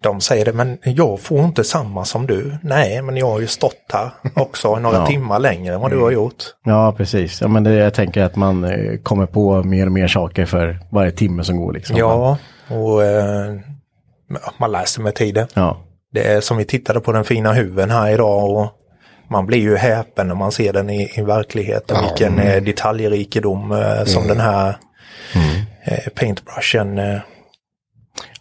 de 0.02 0.20
säger 0.20 0.44
det, 0.44 0.52
men 0.52 0.78
jag 0.82 1.20
får 1.20 1.38
inte 1.44 1.64
samma 1.64 2.04
som 2.04 2.26
du. 2.26 2.58
Nej, 2.62 3.02
men 3.02 3.16
jag 3.16 3.26
har 3.30 3.40
ju 3.40 3.46
stått 3.46 3.74
här 3.92 4.10
också 4.36 4.76
några 4.78 4.96
Ja. 4.96 5.06
timmar 5.06 5.38
längre 5.38 5.74
än 5.74 5.80
vad 5.80 5.90
du 5.90 6.00
har 6.00 6.10
gjort. 6.10 6.44
Ja, 6.64 6.92
precis. 6.96 7.40
Ja, 7.40 7.48
men 7.48 7.64
det, 7.64 7.72
jag 7.74 7.94
tänker 7.94 8.22
att 8.22 8.36
man 8.36 8.64
eh, 8.64 8.96
kommer 9.02 9.26
på 9.26 9.62
mer 9.62 9.86
och 9.86 9.92
mer 9.92 10.08
saker 10.08 10.46
för 10.46 10.78
varje 10.90 11.10
timme 11.10 11.44
som 11.44 11.56
går. 11.56 11.72
Liksom. 11.72 11.96
Ja, 11.96 12.36
och 12.68 13.04
eh, 13.04 13.54
man 14.58 14.72
läser 14.72 15.02
med 15.02 15.14
tiden. 15.14 15.48
Ja. 15.54 15.76
Det 16.12 16.28
är 16.32 16.40
som 16.40 16.56
vi 16.56 16.64
tittade 16.64 17.00
på 17.00 17.12
den 17.12 17.24
fina 17.24 17.52
huven 17.52 17.90
här 17.90 18.10
idag 18.10 18.50
och 18.50 18.68
man 19.30 19.46
blir 19.46 19.58
ju 19.58 19.76
häpen 19.76 20.28
när 20.28 20.34
man 20.34 20.52
ser 20.52 20.72
den 20.72 20.90
i, 20.90 21.10
i 21.18 21.22
verkligheten. 21.22 21.96
Ja. 22.00 22.08
Vilken 22.08 22.38
eh, 22.38 22.62
detaljrikedom 22.62 23.72
eh, 23.72 24.04
som 24.04 24.26
den 24.28 24.40
här 24.40 24.76
eh, 25.84 25.98
paintbrushen. 26.14 26.98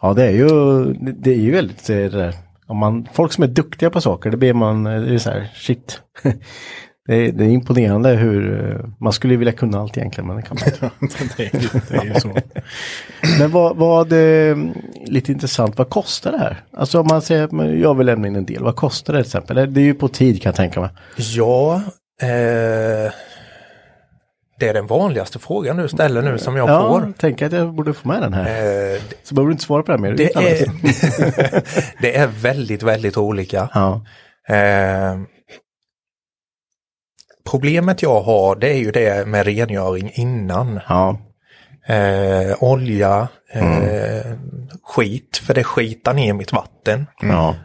Ja, 0.01 0.13
det 0.13 0.23
är 0.23 0.31
ju, 0.31 0.47
det 0.93 1.31
är 1.31 1.35
ju 1.37 1.51
väldigt, 1.51 1.87
det 1.87 2.09
där. 2.09 2.33
Om 2.67 2.77
man, 2.77 3.07
folk 3.13 3.33
som 3.33 3.43
är 3.43 3.47
duktiga 3.47 3.89
på 3.89 4.01
saker, 4.01 4.29
det 4.29 4.37
blir 4.37 4.53
man, 4.53 4.87
eh, 4.87 5.01
det 5.01 5.13
är 5.13 5.17
så 5.17 5.29
här, 5.29 5.47
shit. 5.55 6.01
Det 7.09 7.15
är, 7.15 7.31
det 7.31 7.43
är 7.45 7.49
imponerande 7.49 8.09
hur, 8.09 8.69
eh, 8.71 8.89
man 8.99 9.13
skulle 9.13 9.35
vilja 9.35 9.53
kunna 9.53 9.79
allt 9.79 9.97
egentligen, 9.97 10.27
men 10.27 10.35
det 10.35 10.41
kan 10.41 10.57
man 10.59 10.91
inte. 11.01 11.25
det, 11.37 11.43
är, 11.55 11.61
ju- 11.61 11.69
det 11.89 11.95
är 11.97 12.05
ju 12.05 12.13
så. 12.19 12.27
Men 13.39 13.51
vad, 13.51 13.75
vad 13.77 14.11
eh, 14.13 14.57
lite 15.05 15.31
intressant, 15.31 15.77
vad 15.77 15.89
kostar 15.89 16.31
det 16.31 16.37
här? 16.37 16.63
Alltså 16.73 16.99
om 16.99 17.07
man 17.09 17.21
säger 17.21 17.43
att 17.43 17.79
jag 17.79 17.95
vill 17.95 18.05
lämna 18.05 18.27
in 18.27 18.35
en 18.35 18.45
del, 18.45 18.63
vad 18.63 18.75
kostar 18.75 19.13
det 19.13 19.19
till 19.23 19.27
exempel? 19.27 19.73
Det 19.73 19.81
är 19.81 19.83
ju 19.85 19.93
på 19.93 20.07
tid 20.07 20.41
kan 20.41 20.49
jag 20.49 20.55
tänka 20.55 20.79
mig. 20.81 20.89
ja, 21.17 21.81
eh, 22.21 23.11
det 24.59 24.67
är 24.69 24.73
den 24.73 24.87
vanligaste 24.87 25.39
frågan 25.39 25.77
du 25.77 25.87
ställer 25.87 26.21
nu 26.21 26.37
som 26.37 26.55
jag 26.55 26.69
Ja, 26.69 26.89
får. 26.89 27.13
tänker 27.17 27.45
att 27.45 27.51
jag 27.51 27.73
borde 27.73 27.93
få 27.93 28.07
med 28.07 28.21
den 28.21 28.33
här. 28.33 28.45
Eh, 28.95 29.01
Så 29.23 29.35
behöver 29.35 29.47
du 29.49 29.51
inte 29.51 29.63
svara 29.63 29.83
på 29.83 29.91
här 29.91 29.99
mer. 29.99 30.11
det, 30.13 30.35
är, 30.35 30.67
det 32.01 32.17
är 32.17 32.27
väldigt, 32.27 32.83
väldigt 32.83 33.17
olika. 33.17 33.69
Ja, 33.73 34.05
Eh, 34.49 35.17
problemet 37.49 38.01
jag 38.01 38.21
har 38.21 38.55
det 38.55 38.69
är 38.69 38.77
ju 38.77 38.91
det 38.91 39.27
med 39.27 39.45
rengöring 39.45 40.11
innan. 40.13 40.79
ja, 40.89 41.19
Eh, 41.89 42.63
olja, 42.63 43.27
eh, 43.53 44.25
skit, 44.83 45.37
för 45.37 45.53
det 45.53 45.63
skitar 45.63 46.13
ner 46.13 46.33
mitt 46.33 46.53
vatten. 46.53 47.05
ja, 47.21 47.55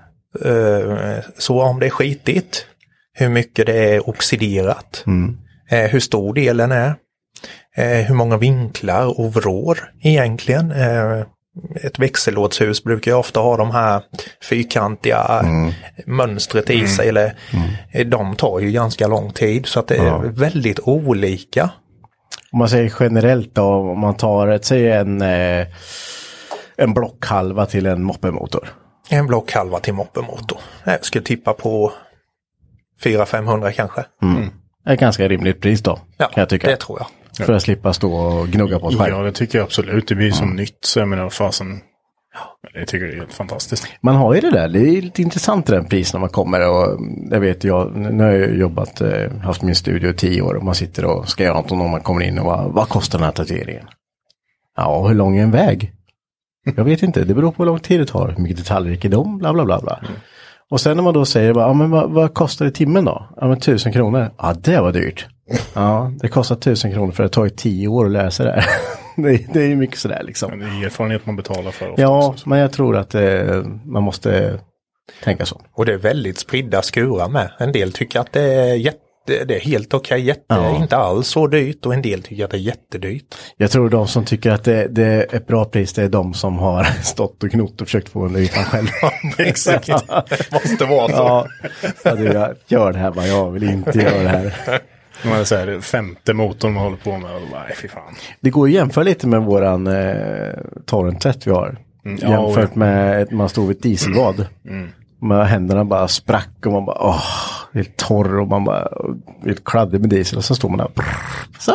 Eh, 0.44 1.18
så 1.38 1.62
om 1.62 1.80
det 1.80 1.86
är 1.86 1.90
skitigt, 1.90 2.66
hur 3.12 3.28
mycket 3.28 3.66
det 3.66 3.94
är 3.94 4.08
oxiderat, 4.08 5.02
mm, 5.06 5.38
eh, 5.72 5.90
hur 5.90 6.00
stor 6.00 6.34
delen 6.34 6.72
är, 6.72 6.94
eh, 7.76 7.84
hur 8.06 8.14
många 8.14 8.36
vinklar 8.36 9.20
och 9.20 9.34
vrår 9.34 9.78
egentligen. 10.02 10.70
Eh, 10.72 11.24
ett 11.82 11.98
växellådshus 11.98 12.84
brukar 12.84 13.10
ju 13.10 13.16
ofta 13.16 13.40
ha 13.40 13.56
de 13.56 13.70
här 13.70 14.02
fyrkantiga 14.48 15.44
mönstret 16.06 16.70
i 16.70 16.86
sig. 16.88 17.08
Eller, 17.08 17.34
eh, 17.92 18.06
De 18.06 18.36
tar 18.36 18.60
ju 18.60 18.70
ganska 18.72 19.06
lång 19.06 19.32
tid 19.32 19.66
så 19.66 19.80
att 19.80 19.86
det 19.88 19.96
är 19.96 20.06
Ja. 20.06 20.22
väldigt 20.26 20.80
olika. 20.80 21.70
Om 22.52 22.58
man 22.58 22.68
säger 22.68 22.92
generellt 23.00 23.54
då, 23.54 23.64
om 23.64 24.00
man 24.00 24.14
tar 24.16 24.48
ett, 24.48 24.64
säg 24.64 24.90
en, 24.92 25.22
eh, 25.22 25.66
en 26.76 26.94
blockhalva 26.94 27.66
till 27.66 27.86
en 27.86 28.02
moppemotor. 28.02 28.68
En 29.10 29.26
blockhalva 29.26 29.80
till 29.80 29.94
moppemotor. 29.94 30.58
Jag 30.84 31.04
skulle 31.04 31.24
tippa 31.24 31.52
på 31.52 31.92
400-500 33.04 33.72
kanske. 33.72 34.04
Ett 34.86 35.00
ganska 35.00 35.28
rimligt 35.28 35.60
pris 35.60 35.80
då, 35.82 35.98
Ja, 36.16 36.26
kan 36.26 36.40
jag 36.40 36.48
tycka. 36.48 36.68
det 36.68 36.76
tror 36.76 36.98
jag. 36.98 37.46
För 37.46 37.52
att 37.52 37.62
slippa 37.62 37.92
stå 37.92 38.12
och 38.14 38.48
gnugga 38.48 38.78
på 38.78 38.88
ett 38.88 38.98
själv. 38.98 39.14
Ja, 39.14 39.22
det 39.22 39.32
tycker 39.32 39.58
jag 39.58 39.64
absolut. 39.64 40.08
Det 40.08 40.14
blir 40.14 40.30
som 40.30 40.50
nytt. 40.56 40.78
Så 40.84 40.98
jag 40.98 41.08
menar, 41.08 41.30
fasen. 41.30 41.80
Jag 42.74 42.88
tycker 42.88 43.06
det 43.06 43.12
är 43.12 43.16
helt 43.16 43.32
fantastiskt. 43.32 43.86
Man 44.00 44.14
har 44.14 44.34
ju 44.34 44.40
det 44.40 44.50
där, 44.50 44.68
det 44.68 44.78
är 44.80 45.02
lite 45.02 45.22
intressant 45.22 45.66
den 45.66 45.84
pris 45.84 46.12
när 46.12 46.20
man 46.20 46.28
kommer 46.28 46.68
och 46.70 47.00
jag 47.30 47.40
vet 47.40 47.64
jag, 47.64 47.96
nu 47.96 48.24
har 48.24 48.30
jag 48.30 48.56
jobbat, 48.56 49.00
eh, 49.00 49.32
haft 49.42 49.62
min 49.62 49.74
studio 49.74 50.10
i 50.10 50.14
tio 50.14 50.42
år 50.42 50.54
och 50.54 50.64
man 50.64 50.74
sitter 50.74 51.04
och 51.04 51.28
ska 51.28 51.44
göra 51.44 51.54
något 51.54 51.70
och 51.70 51.76
man 51.76 52.00
kommer 52.00 52.24
in 52.24 52.38
och 52.38 52.44
vad, 52.46 52.72
vad 52.72 52.88
kostar 52.88 53.18
den 53.18 53.24
här 53.24 53.32
tatueringen? 53.32 53.84
Ja, 54.76 55.06
hur 55.08 55.14
lång 55.14 55.36
är 55.36 55.42
en 55.42 55.50
väg? 55.50 55.92
Jag 56.76 56.84
vet 56.84 57.02
inte, 57.02 57.24
det 57.24 57.34
beror 57.34 57.50
på 57.52 57.62
hur 57.62 57.66
lång 57.70 57.78
tid 57.80 58.00
det 58.00 58.06
tar, 58.06 58.28
hur 58.28 58.42
mycket 58.42 58.56
detaljrikedom, 58.58 59.38
bla 59.38 59.52
bla 59.52 59.64
bla 59.64 59.80
bla. 59.80 60.00
Och 60.70 60.80
sen 60.80 60.96
när 60.96 61.04
man 61.04 61.14
då 61.14 61.24
säger, 61.24 61.54
ja 61.54 61.72
men 61.72 61.90
vad, 61.90 62.10
vad 62.10 62.34
kostar 62.34 62.64
det 62.64 62.70
timmen 62.70 63.04
då? 63.04 63.28
Ja 63.40 63.46
men 63.48 63.60
tusen 63.60 63.92
kronor. 63.92 64.30
Ja 64.38 64.54
det 64.60 64.80
var 64.80 64.92
dyrt. 64.92 65.26
Ja, 65.74 66.12
det 66.20 66.28
kostar 66.28 66.56
tusen 66.56 66.92
kronor 66.92 67.12
för 67.12 67.22
det 67.22 67.24
har 67.26 67.30
tagit 67.30 67.56
tio 67.56 67.88
år 67.88 68.04
att 68.06 68.12
sig 68.30 68.46
det 68.46 68.52
här. 68.52 68.64
det, 69.22 69.28
är- 69.30 69.52
det 69.52 69.60
är 69.62 69.66
ju 69.68 69.76
mycket 69.76 69.98
sådär 69.98 70.22
liksom. 70.24 70.50
Men 70.50 70.58
det 70.60 70.66
är 70.66 70.86
erfarenhet 70.86 71.26
man 71.26 71.36
betalar 71.36 71.70
för. 71.70 71.94
Ja, 71.96 72.26
också. 72.28 72.48
men 72.48 72.58
jag 72.58 72.72
tror 72.72 72.96
att 72.96 73.14
eh, 73.14 73.62
man 73.84 74.02
måste 74.02 74.58
tänka 75.24 75.46
så. 75.46 75.60
Och 75.72 75.86
det 75.86 75.92
är 75.92 75.98
väldigt 75.98 76.38
spridda 76.38 76.82
skurar 76.82 77.28
med. 77.28 77.50
En 77.58 77.72
del 77.72 77.92
tycker 77.92 78.20
att 78.20 78.32
det 78.32 78.42
är, 78.54 78.74
jätte, 78.74 78.98
det 79.26 79.54
är 79.56 79.60
helt 79.60 79.94
okej, 79.94 80.20
jätte, 80.20 80.42
Ja. 80.48 80.76
inte 80.76 80.96
alls 80.96 81.28
så 81.28 81.46
dyrt 81.46 81.86
och 81.86 81.94
en 81.94 82.02
del 82.02 82.22
tycker 82.22 82.44
att 82.44 82.50
det 82.50 82.56
är 82.56 82.60
jättedyrt. 82.60 83.34
Jag 83.56 83.70
tror 83.70 83.88
de 83.90 84.08
som 84.08 84.24
tycker 84.24 84.50
att 84.50 84.64
det, 84.64 84.88
det 84.88 85.04
är 85.04 85.34
ett 85.36 85.46
bra 85.46 85.64
pris, 85.64 85.92
det 85.92 86.02
är 86.02 86.08
de 86.08 86.34
som 86.34 86.58
har 86.58 86.84
stått 87.02 87.42
och 87.42 87.50
knott 87.50 87.80
och 87.80 87.86
försökt 87.86 88.08
få 88.08 88.24
under 88.24 88.40
ytan 88.40 88.64
själv. 88.64 88.86
Exakt, 89.38 89.86
det 89.86 90.52
måste 90.52 90.84
vara 90.84 91.08
så. 91.08 91.14
ja, 91.14 91.46
ja 92.04 92.14
du, 92.14 92.24
jag 92.24 92.54
gör 92.68 92.92
det 92.92 92.98
här, 92.98 93.10
bara 93.10 93.26
jag 93.26 93.50
vill 93.50 93.62
inte 93.62 93.98
göra 93.98 94.22
det 94.22 94.28
här. 94.28 94.54
Man 95.24 95.40
är 95.40 95.44
så 95.44 95.56
här, 95.56 95.80
femte 95.80 96.34
motorn 96.34 96.72
man 96.72 96.82
håller 96.84 96.96
på 96.96 97.18
med. 97.18 97.34
Och 97.34 97.40
bara, 97.52 97.64
fy 97.82 97.88
fan. 97.88 98.14
Det 98.40 98.50
går 98.50 98.66
att 98.66 98.72
jämföra 98.72 99.04
lite 99.04 99.26
med 99.26 99.42
våran 99.42 99.86
eh, 99.86 100.52
torrent 100.86 101.46
vi 101.46 101.50
har. 101.50 101.76
Mm, 102.04 102.18
ja, 102.22 102.30
Jämfört 102.30 102.74
med 102.74 103.22
ett 103.22 103.30
man 103.30 103.48
stod 103.48 103.68
vid 103.68 103.76
ett 103.76 103.82
dieselbad. 103.82 104.46
Med 105.20 105.46
händerna 105.46 105.84
bara 105.84 106.08
sprack 106.08 106.50
och 106.66 106.72
man 106.72 106.84
bara 106.84 106.98
åh, 107.00 107.22
helt 107.74 107.96
torr 107.96 108.38
och 108.38 108.48
man 108.48 108.64
bara 108.64 108.88
helt 109.44 109.64
kladdig 109.64 110.00
med 110.00 110.10
diesel 110.10 110.38
och 110.38 110.44
så 110.44 110.54
står 110.54 110.68
man 110.68 110.78
där. 110.78 110.90
Så. 111.58 111.72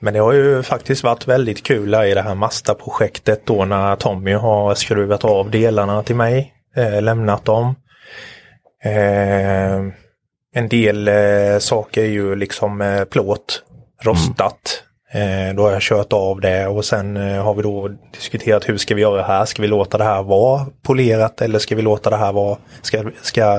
Men 0.00 0.14
det 0.14 0.20
har 0.20 0.32
ju 0.32 0.62
faktiskt 0.62 1.02
varit 1.02 1.28
väldigt 1.28 1.62
kul 1.62 1.94
i 1.94 2.14
det 2.14 2.22
här 2.22 2.34
Mazda-projektet 2.34 3.46
då 3.46 3.64
när 3.64 3.96
Tommy 3.96 4.32
har 4.32 4.74
skruvat 4.74 5.24
av 5.24 5.50
delarna 5.50 6.02
till 6.02 6.16
mig, 6.16 6.52
eh, 6.76 7.02
lämnat 7.02 7.44
dem. 7.44 7.74
Eh, 8.84 9.80
en 10.54 10.68
del 10.68 11.08
eh, 11.08 11.58
saker 11.58 12.02
är 12.02 12.08
ju 12.08 12.36
liksom 12.36 12.80
eh, 12.80 13.04
plåt, 13.04 13.62
rostat. 14.02 14.82
Eh, 15.12 15.54
då 15.54 15.62
har 15.62 15.72
jag 15.72 15.82
kört 15.82 16.12
av 16.12 16.40
det 16.40 16.66
och 16.66 16.84
sen 16.84 17.16
eh, 17.16 17.44
har 17.44 17.54
vi 17.54 17.62
då 17.62 17.88
diskuterat 18.14 18.68
hur 18.68 18.76
ska 18.78 18.94
vi 18.94 19.02
göra 19.02 19.22
här? 19.22 19.44
Ska 19.44 19.62
vi 19.62 19.68
låta 19.68 19.98
det 19.98 20.04
här 20.04 20.22
vara 20.22 20.66
polerat 20.82 21.40
eller 21.40 21.58
ska 21.58 21.76
vi 21.76 21.82
låta 21.82 22.10
det 22.10 22.16
här 22.16 22.32
vara, 22.32 22.58
ska, 22.82 23.04
ska 23.22 23.58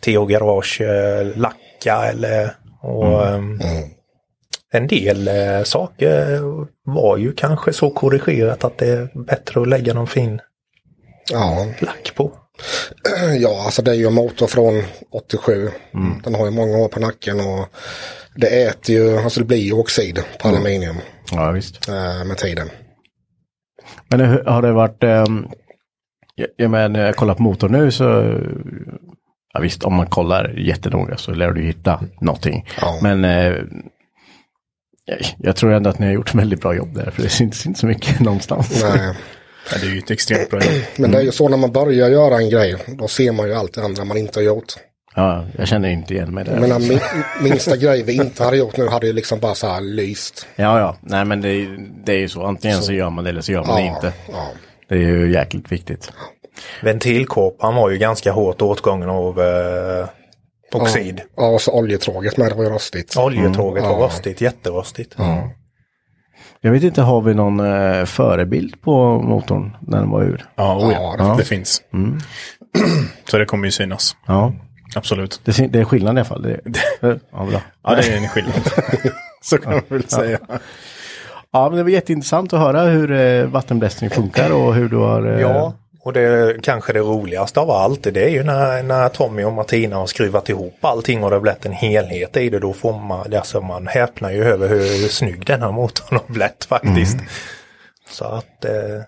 Theo 0.00 0.26
Garage 0.26 0.80
eh, 0.80 1.36
lacka 1.38 2.04
eller 2.04 2.50
och, 2.82 3.26
ehm, 3.28 3.58
en 4.72 4.86
del 4.86 5.28
eh, 5.28 5.62
saker 5.62 6.40
var 6.84 7.16
ju 7.16 7.32
kanske 7.32 7.72
så 7.72 7.90
korrigerat 7.90 8.64
att 8.64 8.78
det 8.78 8.86
är 8.88 9.24
bättre 9.24 9.60
att 9.62 9.68
lägga 9.68 9.94
någon 9.94 10.06
fin 10.06 10.40
Ja. 11.32 11.66
lack 11.80 12.12
på. 12.14 12.32
Ja, 13.38 13.62
alltså 13.64 13.82
det 13.82 13.90
är 13.90 13.94
ju 13.94 14.06
en 14.06 14.14
motor 14.14 14.46
från 14.46 14.82
87. 15.12 15.70
Den 16.24 16.34
har 16.34 16.44
ju 16.44 16.50
många 16.50 16.76
år 16.78 16.88
på 16.88 17.00
nacken 17.00 17.40
och 17.40 17.66
det 18.36 18.62
äter 18.66 18.94
ju, 18.96 19.16
alltså 19.18 19.40
det 19.40 19.46
blir 19.46 19.58
ju 19.58 19.72
oxid 19.72 20.18
på 20.42 20.48
aluminium 20.48 20.96
Ja, 21.32 21.50
visst. 21.50 21.88
eh, 21.88 22.24
med 22.24 22.36
tiden. 22.38 22.68
Men 24.08 24.20
har 24.46 24.62
det 24.62 24.72
varit, 24.72 25.02
ehm, 25.04 25.46
jag, 26.34 26.48
jag 26.56 26.70
menar 26.70 26.88
när 26.88 27.06
jag 27.06 27.16
kollar 27.16 27.34
på 27.34 27.42
motorn 27.42 27.72
nu 27.72 27.90
så, 27.90 28.04
ja 29.52 29.60
visst 29.60 29.82
om 29.84 29.94
man 29.94 30.06
kollar 30.06 30.54
jättenoga 30.58 31.16
så 31.16 31.32
lär 31.32 31.52
du 31.52 31.62
hitta 31.62 32.00
någonting. 32.20 32.66
Ja. 32.80 32.98
Men 33.02 33.24
eh, 33.24 33.54
jag, 35.38 35.56
tror 35.56 35.72
ändå 35.72 35.90
att 35.90 35.98
ni 35.98 36.06
har 36.06 36.12
gjort 36.12 36.28
ett 36.28 36.34
väldigt 36.34 36.60
bra 36.60 36.74
jobb 36.74 36.94
där, 36.94 37.10
för 37.10 37.22
det 37.22 37.28
syns 37.28 37.66
inte 37.66 37.80
så 37.80 37.86
mycket 37.86 38.20
någonstans. 38.20 38.82
Nej. 38.84 39.14
Ja, 39.72 39.78
det 39.80 39.86
är 39.86 39.90
ju 39.90 39.98
ett 39.98 40.10
extremt 40.10 40.50
bra 40.50 40.60
jobb. 40.64 40.82
Men 40.96 41.10
det 41.10 41.18
är 41.18 41.22
ju 41.22 41.32
så 41.32 41.48
när 41.48 41.56
man 41.56 41.72
börjar 41.72 42.08
göra 42.08 42.36
en 42.36 42.50
grej, 42.50 42.76
då 42.86 43.08
ser 43.08 43.32
man 43.32 43.46
ju 43.48 43.54
allt 43.54 43.74
det 43.74 43.84
andra 43.84 44.04
man 44.04 44.16
inte 44.16 44.38
har 44.40 44.44
gjort. 44.44 44.72
Ja, 45.14 45.44
jag 45.58 45.68
känner 45.68 45.88
inte 45.88 46.14
igen 46.14 46.34
mig 46.34 46.44
där. 46.44 46.52
Jag 46.52 46.60
menar, 46.60 46.78
min, 46.78 47.00
minsta 47.42 47.76
grej 47.76 48.02
vi 48.02 48.12
inte 48.12 48.44
hade 48.44 48.56
gjort 48.56 48.76
nu 48.76 48.88
hade 48.88 49.06
ju 49.06 49.12
liksom 49.12 49.40
bara 49.40 49.54
så 49.54 49.66
här 49.66 49.80
lyst. 49.80 50.46
Ja, 50.56 50.78
ja, 50.80 50.96
nej 51.00 51.24
men 51.24 51.40
det, 51.40 51.48
är- 51.48 51.88
det 52.04 52.12
är 52.12 52.18
ju 52.18 52.28
så, 52.28 52.44
antingen 52.44 52.82
så, 52.82 52.92
gör 52.92 53.10
man 53.10 53.24
det 53.24 53.30
eller 53.30 53.40
så 53.40 53.52
gör 53.52 53.64
man 53.64 53.76
det 53.76 53.82
Ja, 53.86 53.94
inte. 53.96 54.12
ja. 54.32 54.48
Det 54.88 54.94
är 54.94 54.98
ju 54.98 55.32
jäkligt 55.32 55.72
viktigt. 55.72 56.12
Ventilkåpan 56.82 57.74
var 57.74 57.90
ju 57.90 57.98
ganska 57.98 58.32
hårt 58.32 58.62
åtgången 58.62 59.10
av 59.10 59.40
eh, 59.40 60.06
oxid. 60.72 61.20
Ja, 61.36 61.46
och 61.48 61.60
så 61.60 61.72
oljetråget 61.72 62.36
med, 62.36 62.50
det 62.50 62.54
var 62.54 62.64
ju 62.64 62.70
rostigt. 62.70 63.16
Oljetråget 63.16 63.84
var 63.84 63.90
Ja. 63.90 64.06
rostigt, 64.06 64.40
jätterostigt. 64.40 65.16
Jag 66.60 66.70
vet 66.72 66.82
inte, 66.82 67.02
har 67.02 67.20
vi 67.20 67.34
någon 67.34 67.60
eh, 67.60 68.04
förebild 68.04 68.80
på 68.82 69.18
motorn 69.22 69.76
när 69.80 69.98
den 69.98 70.10
var 70.10 70.22
ur? 70.22 70.44
Ja, 70.56 70.76
oh, 70.76 70.92
Ja, 70.92 71.14
ja, 71.18 71.24
det- 71.24 71.36
det 71.38 71.44
finns. 71.44 71.82
Så 73.30 73.38
det 73.38 73.44
kommer 73.44 73.64
ju 73.64 73.70
synas. 73.70 74.16
Ja, 74.26 74.52
Absolut. 74.94 75.40
det, 75.44 75.66
det 75.72 75.80
är 75.80 75.84
skillnad 75.84 76.14
i 76.16 76.18
alla 76.20 76.24
fall. 76.24 76.42
Det, 76.64 76.80
ja, 77.00 77.44
bra. 77.44 77.60
Ja, 77.84 77.94
det 77.94 78.12
är 78.12 78.16
en 78.16 78.28
skillnad. 78.28 78.54
Så 79.42 79.58
kan 79.58 79.72
man 79.72 79.82
väl 79.88 80.08
säga. 80.08 80.38
Ja, 81.52 81.68
men 81.68 81.76
det 81.78 81.82
var 81.82 81.90
jätteintressant 81.90 82.52
att 82.52 82.60
höra 82.60 82.82
hur 82.82 83.10
eh, 83.12 83.44
vattenblästring 83.46 84.10
funkar 84.10 84.50
och 84.52 84.74
hur 84.74 84.88
du 84.88 84.96
har... 84.96 85.26
Eh, 85.34 85.40
Ja, 85.40 85.74
och 86.10 86.14
det 86.14 86.62
kanske 86.62 86.92
det 86.92 86.98
roligaste 87.00 87.60
av 87.60 87.70
allt 87.70 88.02
det 88.02 88.24
är 88.24 88.28
ju 88.28 88.42
när, 88.42 88.82
när 88.82 89.08
Tommy 89.08 89.44
och 89.44 89.52
Martina 89.52 89.96
har 89.96 90.06
skruvat 90.06 90.48
ihop 90.48 90.74
allting 90.80 91.24
och 91.24 91.30
det 91.30 91.36
har 91.36 91.40
blivit 91.40 91.66
en 91.66 91.72
helhet 91.72 92.36
i 92.36 92.50
det. 92.50 92.58
Då 92.58 92.72
får 92.72 92.98
man, 93.00 93.34
alltså 93.34 93.60
man 93.60 93.86
häpnar 93.86 94.30
ju 94.30 94.44
över 94.44 94.68
hur, 94.68 94.78
hur 94.78 95.08
snygg 95.08 95.46
den 95.46 95.62
här 95.62 95.72
motorn 95.72 96.18
har 96.26 96.32
blivit 96.34 96.64
faktiskt. 96.64 97.16
Så 98.10 98.24
att 98.24 98.64
eh, 98.64 99.02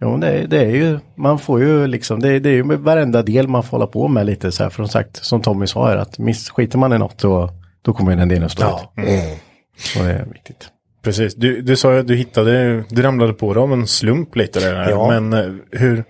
Jo, 0.00 0.16
det, 0.16 0.28
är- 0.28 0.46
det 0.46 0.58
är 0.58 0.70
ju, 0.70 0.98
man 1.16 1.38
får 1.38 1.60
ju 1.60 1.86
liksom, 1.86 2.20
det, 2.20 2.38
det 2.38 2.48
är 2.48 2.54
ju 2.54 2.64
med 2.64 2.78
varenda 2.78 3.22
del 3.22 3.48
man 3.48 3.62
får 3.62 3.70
hålla 3.70 3.86
på 3.86 4.08
med 4.08 4.26
lite 4.26 4.52
så 4.52 4.62
här. 4.62 4.70
För 4.70 4.76
som 4.82 4.88
sagt, 4.88 5.24
som 5.24 5.42
Tommy 5.42 5.66
sa 5.66 5.88
här, 5.88 5.96
att 5.96 6.18
miss, 6.18 6.50
skiter 6.50 6.78
man 6.78 6.92
i 6.92 6.98
något 6.98 7.18
då, 7.18 7.50
då 7.82 7.92
kommer 7.92 8.16
den 8.16 8.28
delen 8.28 8.48
stå 8.48 8.62
Ja. 8.62 8.92
ut. 9.02 9.98
Och 9.98 10.04
det 10.04 10.10
är 10.12 10.24
viktigt. 10.32 10.68
Precis. 11.04 11.34
Du, 11.34 11.60
du 11.62 11.76
sa 11.76 11.92
ju 11.92 12.00
att 12.00 12.06
du 12.06 12.16
hittade, 12.16 12.84
du 12.88 13.02
ramlade 13.02 13.32
på 13.32 13.54
det 13.54 13.60
av 13.60 13.72
en 13.72 13.86
slump 13.86 14.36
lite 14.36 14.60
där. 14.60 14.90
Ja. 14.90 15.20
Men 15.20 15.32
eh, 15.32 15.78
hur, 15.80 16.04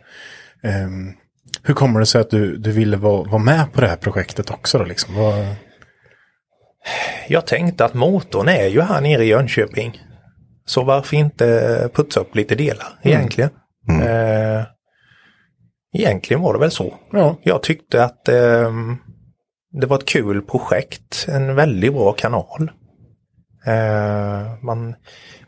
ehm, 0.64 1.12
hur 1.62 1.74
kommer 1.74 2.00
det 2.00 2.06
sig 2.06 2.20
att 2.20 2.30
du, 2.30 2.56
du 2.56 2.72
ville 2.72 2.96
vara, 2.96 3.22
vara 3.22 3.42
med 3.42 3.72
på 3.72 3.80
det 3.80 3.86
här 3.86 3.96
projektet 3.96 4.50
också 4.50 4.78
då 4.78 4.84
liksom? 4.84 5.14
Vad, 5.14 5.44
Jag 7.28 7.46
tänkte 7.46 7.84
att 7.84 7.94
motorn 7.94 8.48
är 8.48 8.66
ju 8.66 8.80
här 8.80 9.00
nere 9.00 9.24
i 9.24 9.28
Jönköping. 9.28 10.00
Så 10.66 10.82
varför 10.84 11.16
inte 11.16 11.88
putsa 11.94 12.20
upp 12.20 12.36
lite 12.36 12.54
delar 12.54 12.98
egentligen? 13.02 13.50
Eh, 14.02 14.64
egentligen 15.94 16.42
var 16.42 16.52
det 16.52 16.60
väl 16.60 16.70
så. 16.70 16.94
Ja. 17.12 17.36
Jag 17.42 17.62
tyckte 17.62 18.04
att 18.04 18.28
ehm, 18.28 18.96
det 19.80 19.86
var 19.86 19.96
ett 19.98 20.06
kul 20.06 20.42
projekt, 20.42 21.26
en 21.28 21.54
väldigt 21.54 21.92
bra 21.92 22.12
kanal. 22.12 22.70
Eh, 23.66 24.64
man, 24.64 24.94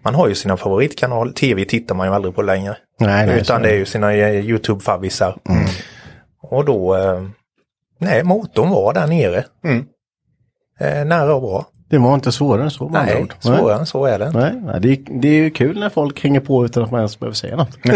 man 0.03 0.15
har 0.15 0.29
ju 0.29 0.35
sina 0.35 0.57
favoritkanal, 0.57 1.35
tv 1.35 1.65
tittar 1.65 1.95
man 1.95 2.07
ju 2.09 2.15
aldrig 2.15 2.35
på 2.35 2.43
längre. 2.43 2.77
Nej, 3.01 3.27
nej, 3.27 3.41
Utan 3.41 3.63
det 3.63 3.71
är 3.71 3.75
ju 3.75 3.85
sina 3.87 4.13
eh, 4.15 4.45
YouTube-favvisar. 4.47 5.37
Och 6.43 6.65
då, 6.65 6.97
eh, 6.97 7.23
nej 8.01 8.23
motorn 8.25 8.71
var 8.71 8.93
där 8.95 9.07
nere. 9.07 9.45
Mm. 9.65 9.87
Nära 11.09 11.35
och 11.35 11.43
bra. 11.43 11.67
Det 11.91 11.99
var 11.99 12.15
inte 12.15 12.33
svårare 12.33 12.63
än 12.63 12.71
så 12.71 12.89
Nej, 12.89 13.23
ord. 13.23 13.35
svårare 13.41 13.79
än 13.79 13.87
så 13.87 14.05
är 14.05 14.19
det. 14.19 14.31
Nej, 14.31 14.53
nej 14.65 14.81
det, 14.81 14.89
är, 14.93 15.21
det 15.21 15.29
är 15.29 15.33
ju 15.33 15.51
kul 15.51 15.81
när 15.81 15.89
folk 15.91 16.23
hänger 16.25 16.41
på 16.41 16.65
utan 16.65 16.83
att 16.83 16.91
man 16.91 17.01
ens 17.01 17.21
behöver 17.21 17.35
säga 17.35 17.57
något. 17.57 17.79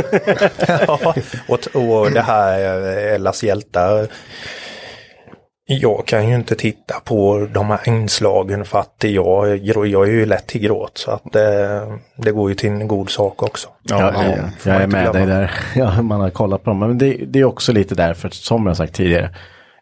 Ja, 0.87 1.14
och, 1.48 1.76
och 1.83 2.11
det 2.11 2.20
här 2.20 2.59
Ellas 3.14 3.42
hjältar. 3.44 4.07
Jag 5.70 6.07
kan 6.07 6.28
ju 6.28 6.35
inte 6.35 6.54
titta 6.54 7.00
på 7.04 7.48
de 7.52 7.70
här 7.70 7.88
inslagen 7.88 8.64
för 8.64 8.78
att 8.78 9.04
jag, 9.04 9.59
jag 9.66 10.09
är 10.09 10.12
ju 10.12 10.26
lätt 10.26 10.46
till 10.46 10.61
gråt 10.61 10.98
så 10.98 11.11
att 11.11 11.37
eh, 11.37 11.94
det 12.16 12.33
går 12.33 12.48
ju 12.48 12.54
till 12.54 12.70
en 12.70 12.88
god 12.88 13.11
sak 13.11 13.42
också. 13.42 13.68
Ja, 13.83 14.12
ja, 14.14 14.24
jag, 14.24 14.38
får 14.59 14.72
jag 14.72 14.83
är 14.83 14.87
med 14.87 15.12
dig 15.12 15.24
glömma. 15.24 15.40
där. 15.40 15.50
Ja, 15.74 16.02
man 16.02 16.20
har 16.20 16.31
kollat 16.31 16.64
på 16.64 16.70
dem. 16.70 16.78
Men 16.78 16.98
det, 16.98 17.16
det 17.26 17.38
är 17.38 17.44
också 17.44 17.72
lite 17.72 17.94
därför, 17.94 18.28
som 18.28 18.66
jag 18.66 18.76
sagt 18.76 18.94
tidigare. 18.94 19.31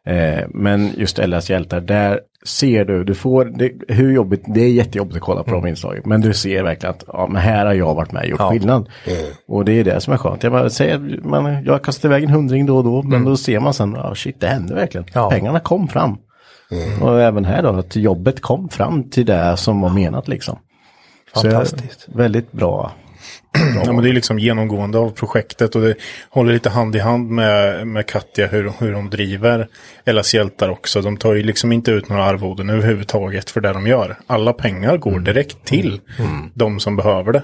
Eh, 0.06 0.44
men 0.50 0.90
just 0.96 1.18
Ellas 1.18 1.50
hjältar, 1.50 1.80
där 1.80 2.20
ser 2.46 2.84
du, 2.84 3.04
du 3.04 3.14
får, 3.14 3.44
det, 3.44 3.72
hur 3.88 4.12
jobbigt, 4.14 4.42
det 4.46 4.60
är 4.60 4.68
jättejobbigt 4.70 5.16
att 5.16 5.22
kolla 5.22 5.42
på 5.42 5.50
de 5.50 5.66
inslagen. 5.66 6.02
Men 6.06 6.20
du 6.20 6.34
ser 6.34 6.62
verkligen 6.62 6.94
att, 6.94 7.04
ja 7.06 7.26
men 7.30 7.42
här 7.42 7.66
har 7.66 7.74
jag 7.74 7.94
varit 7.94 8.12
med 8.12 8.22
och 8.22 8.28
gjort 8.28 8.40
Ja. 8.40 8.50
skillnad. 8.50 8.88
Och 9.48 9.64
det 9.64 9.72
är 9.72 9.84
det 9.84 10.00
som 10.00 10.12
är 10.12 10.16
skönt. 10.18 10.42
Jag 10.42 10.52
bara 10.52 10.70
säger, 10.70 11.20
man, 11.24 11.64
jag 11.64 11.82
kastar 11.84 12.08
iväg 12.08 12.24
en 12.24 12.30
hundring 12.30 12.66
då 12.66 12.76
och 12.76 12.84
då, 12.84 13.02
men 13.02 13.24
då 13.24 13.36
ser 13.36 13.60
man 13.60 13.74
sen, 13.74 13.92
ja 13.96 14.14
shit 14.14 14.40
det 14.40 14.46
hände 14.46 14.74
verkligen. 14.74 15.06
Ja. 15.12 15.30
Pengarna 15.30 15.60
kom 15.60 15.88
fram. 15.88 16.18
Och 17.00 17.20
även 17.20 17.44
här 17.44 17.62
då, 17.62 17.68
att 17.68 17.96
jobbet 17.96 18.40
kom 18.42 18.68
fram 18.68 19.10
till 19.10 19.26
det 19.26 19.56
som 19.56 19.80
var 19.80 19.90
menat 19.90 20.28
liksom. 20.28 20.58
Så 21.34 21.40
Fantastiskt. 21.42 22.08
väldigt 22.14 22.52
bra. 22.52 22.92
Ja, 23.84 23.92
men 23.92 24.02
det 24.02 24.08
är 24.08 24.12
liksom 24.12 24.38
genomgående 24.38 24.98
av 24.98 25.10
projektet 25.10 25.74
och 25.74 25.82
det 25.82 25.94
håller 26.30 26.52
lite 26.52 26.70
hand 26.70 26.96
i 26.96 26.98
hand 26.98 27.30
med, 27.30 27.86
med 27.86 28.06
Katja 28.06 28.46
hur, 28.46 28.72
hur 28.78 28.92
de 28.92 29.10
driver 29.10 29.68
Ellas 30.04 30.34
hjältar 30.34 30.68
också. 30.68 31.00
De 31.00 31.16
tar 31.16 31.34
ju 31.34 31.42
liksom 31.42 31.72
inte 31.72 31.90
ut 31.90 32.08
några 32.08 32.24
arvoden 32.24 32.70
överhuvudtaget 32.70 33.50
för 33.50 33.60
det 33.60 33.72
de 33.72 33.86
gör. 33.86 34.18
Alla 34.26 34.52
pengar 34.52 34.96
går 34.96 35.20
direkt 35.20 35.64
till 35.64 36.00
de 36.54 36.80
som 36.80 36.96
behöver 36.96 37.32
det. 37.32 37.42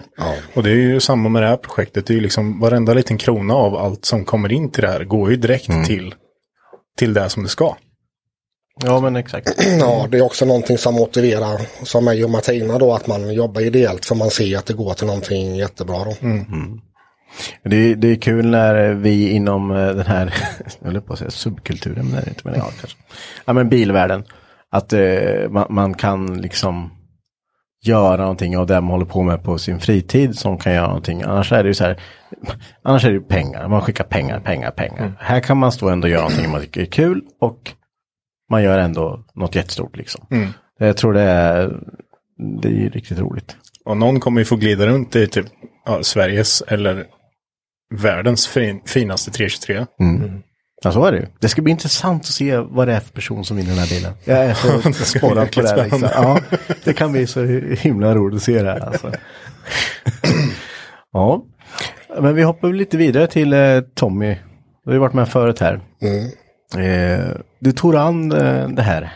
Och 0.55 0.63
det 0.63 0.71
är 0.71 0.75
ju 0.75 1.01
samma 1.01 1.29
med 1.29 1.43
det 1.43 1.49
här 1.49 1.57
projektet. 1.57 2.07
Det 2.07 2.13
är 2.13 2.17
ju 2.17 2.21
liksom 2.21 2.61
varenda 2.61 2.95
liten 2.95 3.19
krona 3.19 3.55
av 3.55 3.77
allt 3.77 4.05
som 4.05 4.25
kommer 4.25 4.53
in 4.53 4.71
till 4.71 4.83
det 4.83 4.91
här 4.91 5.05
går 5.05 5.31
ju 5.31 5.37
direkt 5.37 5.85
till, 5.87 6.15
till 6.99 7.15
det 7.15 7.29
som 7.29 7.43
det 7.43 7.49
ska. 7.49 7.77
Ja 8.81 9.01
men 9.01 9.17
exakt. 9.17 9.65
Ja, 9.81 10.07
det 10.11 10.19
är 10.19 10.23
också 10.23 10.45
någonting 10.45 10.79
som 10.79 10.95
motiverar, 10.95 11.61
som 11.85 12.05
mig 12.05 12.25
och 12.25 12.31
Martina 12.31 12.79
då, 12.79 12.95
att 12.95 13.07
man 13.07 13.35
jobbar 13.35 13.61
ideellt 13.61 14.05
för 14.05 14.15
man 14.15 14.31
ser 14.31 14.59
att 14.59 14.67
det 14.67 14.75
går 14.75 14.95
till 14.95 15.07
någonting 15.07 15.57
jättebra 15.57 16.05
då. 16.05 16.15
Det 17.65 17.77
är, 17.77 17.97
det 17.97 18.09
är 18.09 18.17
kul 18.17 18.47
när 18.47 18.93
vi 18.93 19.31
inom 19.31 19.71
eh, 19.71 19.77
den 19.77 20.07
här, 20.07 20.35
jag 20.81 20.93
höll 20.93 21.01
på 21.01 21.13
att 21.13 21.19
säga 21.19 21.31
subkulturen, 21.31 22.05
men 22.07 22.15
det 22.15 22.27
är 22.27 22.29
inte, 22.29 22.41
men 22.45 22.55
ja 22.55 22.71
kanske. 22.81 22.99
Ja 23.45 23.53
men 23.53 23.69
bilvärlden, 23.69 24.25
att 24.71 24.93
eh, 24.93 25.49
man, 25.51 25.67
man 25.71 25.95
kan 25.95 26.41
liksom 26.41 26.91
göra 27.85 28.17
någonting 28.17 28.59
av 28.59 28.67
det 28.67 28.81
man 28.81 28.91
håller 28.91 29.07
på 29.07 29.23
med 29.23 29.43
på 29.45 29.59
sin 29.59 29.81
fritid 29.81 30.39
som 30.39 30.59
kan 30.59 30.75
göra 30.75 30.87
någonting. 30.87 31.23
Annars 31.23 31.53
är 31.53 31.63
det 31.63 31.69
ju 31.69 31.75
så 31.75 31.85
här, 31.85 32.01
annars 32.83 33.05
är 33.05 33.09
det 33.09 33.15
ju 33.15 33.23
pengar, 33.23 33.69
man 33.69 33.81
skickar 33.81 34.05
pengar, 34.05 34.41
pengar, 34.41 34.71
pengar. 34.71 35.13
Här 35.21 35.41
kan 35.41 35.57
man 35.57 35.73
stå 35.73 35.89
ändå 35.89 36.07
och 36.07 36.11
göra 36.11 36.23
någonting 36.23 36.51
man 36.51 36.61
tycker 36.61 36.81
är 36.81 36.85
kul 36.85 37.23
och 37.41 37.73
man 38.51 38.63
gör 38.63 38.79
ändå 38.79 39.25
något 39.35 39.55
jättestort 39.55 39.97
liksom. 39.97 40.27
Jag 40.79 40.97
tror 40.97 41.13
det 41.13 41.21
är, 41.21 41.81
det 42.63 42.69
är 42.69 42.73
ju 42.73 42.91
riktigt 42.91 43.19
roligt. 43.19 43.57
Och 43.85 43.97
någon 43.97 44.21
kommer 44.21 44.41
ju 44.41 44.45
få 44.45 44.57
glida 44.57 44.87
runt 44.87 45.17
i 45.17 45.27
typ 45.27 45.47
ja, 45.85 46.03
Sveriges 46.03 46.63
eller 46.63 47.07
världens 47.95 48.47
fin, 48.47 48.81
finaste 48.87 49.31
323. 49.31 49.87
Ja, 50.85 50.93
så 50.93 51.05
är 51.05 51.13
det 51.13 51.19
ju. 51.19 51.27
Det 51.41 51.49
ska 51.49 51.63
bli 51.63 51.71
intressant 51.71 52.23
att 52.23 52.27
se 52.27 52.59
vad 52.59 52.89
det 52.89 52.95
är 52.95 53.01
för 53.01 53.13
person 53.13 53.45
som 53.45 53.57
vinner 53.57 53.71
den 53.71 53.79
här 53.79 53.89
bilen. 53.89 54.13
Jag 54.25 54.39
är 54.39 54.55
så 54.93 55.05
spårad 55.05 55.53
på 55.53 55.63
det. 55.63 55.69
Här, 55.69 55.83
liksom. 55.83 56.03
ja, 56.03 56.41
det 56.85 56.93
kan 56.93 57.13
bli 57.13 57.27
så 57.27 57.45
himla 57.79 58.15
roligt 58.15 58.37
att 58.37 58.43
se 58.43 58.63
det 58.63 58.71
här. 58.71 58.81
Alltså. 58.81 59.13
ja, 61.13 61.45
men 62.21 62.35
vi 62.35 62.43
hoppar 62.43 62.73
lite 62.73 62.97
vidare 62.97 63.27
till 63.27 63.53
eh, 63.53 63.81
Tommy. 63.95 64.35
Du 64.85 64.91
har 64.91 64.93
ju 64.93 64.99
varit 64.99 65.15
med 65.15 65.29
förut 65.29 65.61
här. 65.61 65.81
Eh, 66.79 67.37
du 67.59 67.73
tog 67.73 67.97
an 67.97 68.33
eh, 68.33 68.69
det 68.69 68.83
här. 68.83 69.13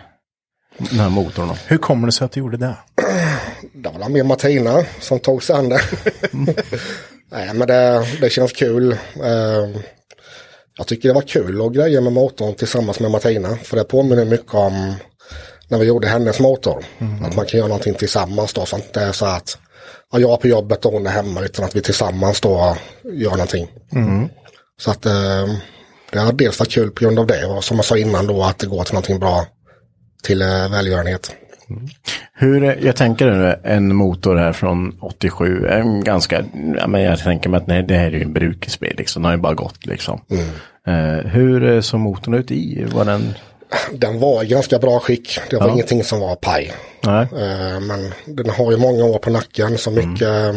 Den 0.79 1.01
här 1.01 1.09
motorn. 1.11 1.49
då. 1.49 1.57
Hur 1.67 1.79
kommer 1.79 2.07
det 2.07 2.13
sig 2.13 2.25
att 2.25 2.33
du 2.33 2.41
gjorde 2.41 2.57
det? 2.57 2.75
Det 3.75 3.91
var 3.99 4.09
mer 4.09 4.25
Martina 4.25 4.85
som 5.01 5.19
tog 5.19 5.43
sig 5.43 5.57
an 5.57 5.69
det. 5.69 5.81
Nej, 7.33 7.55
men 7.55 7.69
det, 7.69 8.07
det 8.21 8.31
känns 8.31 8.53
kul. 8.53 8.93
Eh, 9.23 9.81
jag 10.79 10.87
tycker 10.87 11.09
det 11.09 11.15
var 11.15 11.23
kul 11.23 11.67
att 11.67 11.73
greja 11.73 12.01
med 12.01 12.13
motorn 12.13 12.55
tillsammans 12.55 13.01
med 13.01 13.11
Martina. 13.11 13.57
För 13.57 13.77
det 13.77 13.85
påminner 13.85 14.25
mycket 14.25 14.55
om 14.55 14.95
när 15.69 15.79
vi 15.79 15.87
gjorde 15.87 16.09
hennes 16.09 16.41
motor. 16.41 16.85
Att 17.25 17.37
man 17.37 17.47
kan 17.47 17.59
göra 17.59 17.69
någonting 17.69 17.95
tillsammans 17.95 18.53
då. 18.53 18.67
Så 18.67 18.77
att 18.77 18.93
det 18.93 19.01
är 19.01 19.13
så 19.13 19.27
att 19.27 19.59
ja, 20.13 20.19
jag 20.19 20.33
är 20.33 20.37
på 20.37 20.49
jobbet 20.49 20.85
och 20.85 20.93
hon 20.93 21.07
är 21.07 21.11
hemma. 21.11 21.41
Utan 21.41 21.65
att 21.65 21.77
vi 21.77 21.83
tillsammans 21.83 22.41
då 22.41 22.77
gör 23.13 23.31
någonting. 23.31 23.69
Så 24.81 24.91
att 24.91 25.07
eh, 25.07 25.47
det 26.13 26.19
har 26.19 26.33
dels 26.33 26.59
varit 26.59 26.73
kul 26.73 26.91
på 26.91 27.05
grund 27.05 27.19
av 27.19 27.27
det. 27.27 27.45
Och 27.47 27.65
som 27.65 27.77
jag 27.77 27.85
sa 27.85 27.97
innan 27.99 28.27
då 28.27 28.43
att 28.43 28.59
det 28.59 28.67
går 28.67 28.85
till 28.85 28.95
någonting 28.95 29.19
bra. 29.19 29.47
Till 30.23 30.43
eh, 30.43 30.49
välgörenhet. 30.71 31.31
Hur, 32.35 32.65
eh, 32.65 32.75
jag 32.87 32.97
tänker 32.97 33.27
nu 33.31 33.57
en 33.65 33.97
motor 33.97 34.37
här 34.37 34.53
från 34.53 34.99
87, 35.01 35.67
en 35.67 36.05
ganska, 36.05 36.45
ja, 36.79 36.87
men 36.87 37.03
jag 37.03 37.19
tänker 37.19 37.49
mig 37.51 37.59
att 37.59 37.67
nej, 37.67 37.83
det 37.83 37.95
här 37.95 38.07
är 38.07 38.11
ju 38.11 38.23
en 38.23 38.33
brukisbil 38.33 38.95
liksom, 38.99 39.23
den 39.23 39.31
har 39.31 39.37
ju 39.37 39.43
bara 39.43 39.55
gått 39.55 39.87
liksom. 39.87 40.21
Eh, 40.87 41.31
hur 41.31 41.75
eh, 41.75 41.81
såg 41.81 42.01
motorn 42.01 42.35
ut 42.35 42.51
i? 42.51 42.85
Var 42.95 43.05
den, 43.05 43.35
Den 43.93 44.21
var 44.21 44.45
i 44.45 44.47
ganska 44.47 44.79
bra 44.79 45.01
skick. 45.01 45.39
Det 45.51 45.57
var 45.57 45.67
Ja. 45.67 45.73
ingenting 45.73 46.05
som 46.05 46.21
var 46.21 46.37
paj. 46.37 46.73
Eh, 47.07 47.81
Men 47.81 48.13
den 48.27 48.51
har 48.51 48.71
ju 48.73 48.77
många 48.77 49.05
år 49.05 49.19
på 49.19 49.31
nacken. 49.31 49.79
Så 49.79 49.91
mycket 49.91 50.23
eh, 50.29 50.29
ja, 50.29 50.53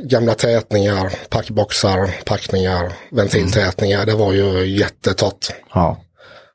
gamla 0.00 0.34
tätningar, 0.34 1.12
packboxar, 1.28 2.24
packningar, 2.24 2.92
ventiltätningar. 3.10 4.06
Det 4.06 4.14
var 4.14 4.32
ju 4.32 4.66
jättetott. 4.66 5.52
Ja. 5.74 6.00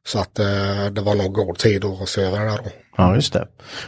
Så 0.05 0.19
att 0.19 0.39
eh, 0.39 0.86
det 0.91 1.01
var 1.01 1.15
nog 1.15 1.33
god 1.33 1.57
tid 1.57 1.86
att 1.86 2.09
se 2.09 2.21
över 2.21 2.39
det 2.39 2.45
där 2.45 2.57
då. 2.57 2.69
Ja, 2.97 3.15
just 3.15 3.33
det. 3.33 3.47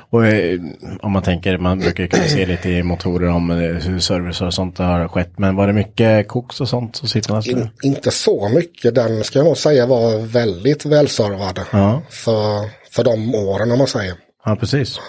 Och 0.10 0.26
eh, 0.26 0.60
om 1.02 1.12
man 1.12 1.24
tänker, 1.24 1.58
man 1.58 1.80
brukar 1.80 2.08
kunna 2.08 2.24
se 2.24 2.46
lite 2.46 2.70
i 2.70 2.84
motorer 2.84 3.30
om 3.30 3.52
eh, 3.52 3.58
hur 3.58 4.00
service 4.00 4.42
och 4.42 4.54
sånt 4.54 4.78
har 4.78 5.08
skett. 5.08 5.32
Men 5.38 5.56
var 5.56 5.68
det 5.68 5.74
mycket 5.74 6.28
koks 6.28 6.62
och 6.62 6.70
sånt 6.70 6.96
som 6.96 7.08
sitter 7.08 7.50
In, 7.50 7.70
inte 7.84 8.12
så 8.12 8.50
mycket. 8.50 8.96
Den 8.96 9.24
ska 9.24 9.40
jag 9.40 9.46
nog 9.46 9.58
säga 9.58 9.86
var 9.86 10.18
väldigt 10.28 10.86
välservad. 10.86 11.60
Ja. 11.72 12.02
För, 12.10 12.70
för 12.92 13.04
de 13.04 13.36
åren 13.36 13.72
om 13.72 13.78
man 13.78 13.88
säger. 13.88 14.14
Ja, 14.46 14.56
precis. 14.56 15.00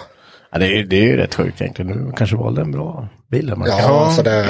Ja, 0.51 0.59
det, 0.59 0.79
är, 0.79 0.83
det 0.83 0.95
är 0.95 1.03
ju 1.03 1.17
rätt 1.17 1.35
sjukt 1.35 1.61
egentligen. 1.61 2.05
Du 2.05 2.11
kanske 2.11 2.35
valde 2.35 2.61
en 2.61 2.71
bra 2.71 3.07
bil. 3.31 3.53
Man 3.55 3.67
Ja, 3.67 4.13
så 4.15 4.21
det, 4.21 4.45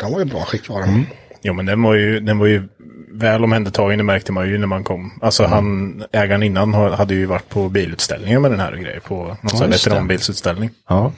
den 0.00 0.12
var 0.12 0.18
ju 0.18 0.24
bra 0.24 0.40
skick 0.44 0.68
var 0.68 0.80
den. 0.80 1.06
Jo 1.42 1.52
men 1.54 1.66
den 1.66 1.82
var 1.82 1.94
ju, 1.94 2.20
den 2.20 2.38
var 2.38 2.46
ju 2.46 2.68
väl 3.12 3.44
omhändertagen, 3.44 3.98
det 3.98 4.04
märkte 4.04 4.32
man 4.32 4.48
ju 4.48 4.58
när 4.58 4.66
man 4.66 4.84
kom. 4.84 5.12
Alltså 5.22 5.44
han, 5.44 6.04
ägaren 6.12 6.42
innan 6.42 6.74
ha- 6.74 6.94
hade 6.96 7.14
ju 7.14 7.26
varit 7.26 7.48
på 7.48 7.68
bilutställningar 7.68 8.40
med 8.40 8.50
den 8.50 8.60
här 8.60 8.72
och 8.72 8.78
grejer. 8.78 9.00
På 9.00 9.36
någon 9.40 9.50
sån 9.50 9.70
veteranbilsutställning. 9.70 10.70
Ja. 10.88 11.12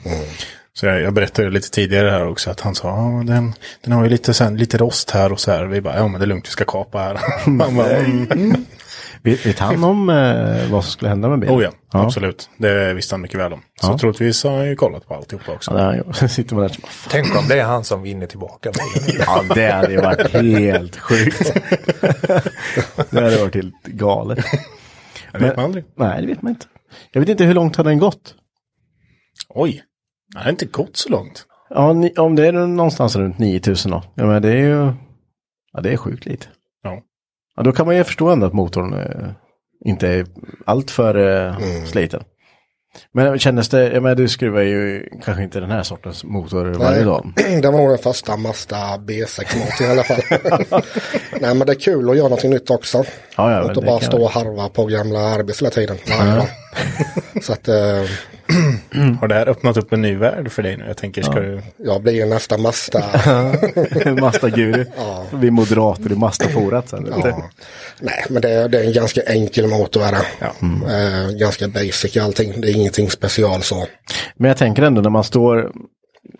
Så 0.73 0.85
jag, 0.85 1.01
jag 1.01 1.13
berättade 1.13 1.49
lite 1.49 1.69
tidigare 1.71 2.09
här 2.09 2.27
också 2.27 2.51
att 2.51 2.59
han 2.59 2.75
sa, 2.75 2.87
ja 2.87 3.23
den, 3.33 3.53
den 3.83 3.93
har 3.93 4.03
ju 4.03 4.09
lite, 4.09 4.33
sen, 4.33 4.57
lite 4.57 4.77
rost 4.77 5.11
här 5.11 5.31
och 5.31 5.39
så 5.39 5.51
här. 5.51 5.65
Vi 5.65 5.81
bara, 5.81 5.97
ja 5.97 6.07
men 6.07 6.19
det 6.19 6.25
är 6.25 6.27
lugnt, 6.27 6.47
vi 6.47 6.51
ska 6.51 6.65
kapa 6.65 6.97
här. 6.99 7.19
Han 7.45 7.57
bara, 7.57 7.89
mm. 7.97 8.65
Vet, 9.23 9.45
vet 9.45 9.59
han 9.59 9.83
om 9.83 10.09
eh, 10.09 10.71
vad 10.71 10.83
som 10.83 10.91
skulle 10.91 11.09
hända 11.09 11.29
med 11.29 11.39
bilen? 11.39 11.55
Oh 11.55 11.63
ja, 11.63 11.71
absolut. 11.91 12.49
Det 12.57 12.93
visste 12.93 13.13
han 13.15 13.21
mycket 13.21 13.39
väl 13.39 13.53
om. 13.53 13.61
Så 13.81 13.91
Ja. 13.91 13.97
troligtvis 13.97 14.43
har 14.43 14.57
han 14.57 14.67
ju 14.69 14.75
kollat 14.75 15.07
på 15.07 15.15
alltihopa 15.15 15.51
också. 15.53 15.77
Ja. 15.77 16.13
Sen 16.13 16.29
sitter 16.29 16.55
man 16.55 16.63
där 16.63 16.77
Tänk 17.09 17.35
om 17.35 17.47
det 17.47 17.59
är 17.59 17.63
han 17.63 17.83
som 17.83 18.01
vinner 18.01 18.27
tillbaka 18.27 18.71
ja, 19.19 19.43
det 19.55 19.71
hade 19.71 19.91
ju 19.91 20.01
varit 20.01 20.31
helt 20.31 20.95
sjukt. 20.97 21.53
det 23.09 23.21
hade 23.21 23.37
varit 23.37 23.55
helt 23.55 23.83
galet. 23.83 24.45
Det 25.31 25.37
vet 25.39 25.55
man 25.55 25.65
aldrig. 25.65 25.85
Nej, 25.95 26.21
det 26.21 26.27
vet 26.27 26.41
man 26.41 26.49
inte. 26.49 26.65
Jag 27.11 27.19
vet 27.21 27.29
inte 27.29 27.43
hur 27.45 27.53
långt 27.53 27.75
har 27.75 27.83
den 27.83 27.99
gått. 27.99 28.35
Oj, 29.49 29.83
det 30.33 30.39
har 30.39 30.49
inte 30.49 30.65
gått 30.65 30.97
så 30.97 31.09
långt. 31.09 31.45
Ja, 31.69 31.93
ni, 31.93 32.13
om 32.17 32.35
det 32.35 32.47
är 32.47 32.51
någonstans 32.51 33.15
runt 33.15 33.39
9000 33.39 33.91
då. 33.91 34.03
Ja, 34.15 34.25
men 34.25 34.41
det 34.41 34.49
är 34.49 34.55
ju... 34.57 34.91
Ja, 35.73 35.81
det 35.81 35.93
är 35.93 35.97
sjukt 35.97 36.25
lite. 36.25 36.47
Ja. 36.83 37.01
Ja, 37.57 37.63
då 37.63 37.71
kan 37.71 37.85
man 37.85 37.95
ju 37.95 38.03
förstå 38.03 38.29
ändå 38.29 38.47
att 38.47 38.53
motorn 38.53 38.93
eh, 38.93 39.29
inte 39.85 40.07
är 40.07 40.25
allt 40.65 40.91
för 40.91 41.15
eh, 41.15 41.55
Mm. 41.55 41.85
sliten. 41.85 42.23
Men 43.13 43.39
kändes 43.39 43.69
det, 43.69 43.93
jag 43.93 44.03
menar 44.03 44.15
du 44.15 44.27
skruvar 44.27 44.61
ju 44.61 45.09
kanske 45.25 45.43
inte 45.43 45.59
den 45.59 45.71
här 45.71 45.83
sortens 45.83 46.23
motor 46.23 46.65
varje 46.65 47.03
dag. 47.03 47.33
Det 47.61 47.71
var 47.71 47.77
nog 47.77 47.89
den 47.89 47.97
första 47.97 48.37
Mazda 48.37 48.77
B6-motorn 48.77 49.87
i 49.87 49.91
alla 49.91 50.03
fall. 50.03 50.81
Nej 51.41 51.55
men 51.55 51.67
det 51.67 51.73
är 51.73 51.79
kul 51.79 52.09
att 52.09 52.15
göra 52.15 52.23
någonting 52.27 52.51
nytt 52.51 52.69
också. 52.69 53.03
Ja, 53.37 53.51
ja, 53.51 53.69
Inte 53.69 53.81
bara 53.81 53.99
stå 53.99 54.23
och 54.23 54.29
harva 54.31 54.69
på 54.69 54.85
gamla 54.85 55.19
arbets 55.19 55.61
hela 55.61 55.69
tiden. 55.69 55.97
varje 56.19 56.35
dag. 56.35 56.47
Så 57.41 57.53
att 57.53 57.67
eh, 57.67 58.03
Har 59.19 59.27
det 59.27 59.35
här 59.35 59.49
öppnat 59.49 59.77
upp 59.77 59.93
en 59.93 60.01
ny 60.01 60.15
värld 60.15 60.51
för 60.51 60.63
dig 60.63 60.77
nu? 60.77 60.83
Jag 60.87 60.97
tänker, 60.97 61.21
ska 61.21 61.39
du... 61.39 61.61
jag 61.77 62.01
blir 62.01 62.25
nästa 62.25 62.57
Mazda. 62.57 63.03
Mazda-guru. 64.21 64.85
Ja. 64.97 65.25
Vi 65.33 65.51
moderater 65.51 66.11
i 66.11 66.15
Mazda-forat 66.15 66.89
sen. 66.89 67.07
Ja. 67.11 67.49
Nej, 67.99 68.25
men 68.29 68.41
det 68.41 68.49
är, 68.49 68.69
det 68.69 68.79
är 68.79 68.83
en 68.83 68.93
ganska 68.93 69.21
enkel 69.21 69.67
motor. 69.67 70.03
Ja. 70.39 70.47
Eh, 70.89 71.37
ganska 71.37 71.67
basic 71.67 72.17
allting. 72.17 72.61
Det 72.61 72.67
är 72.67 72.75
ingenting 72.75 73.09
special 73.09 73.61
så. 73.61 73.85
Men 74.35 74.47
jag 74.47 74.57
tänker 74.57 74.83
ändå 74.83 75.01
när 75.01 75.09
man 75.09 75.23
står, 75.23 75.71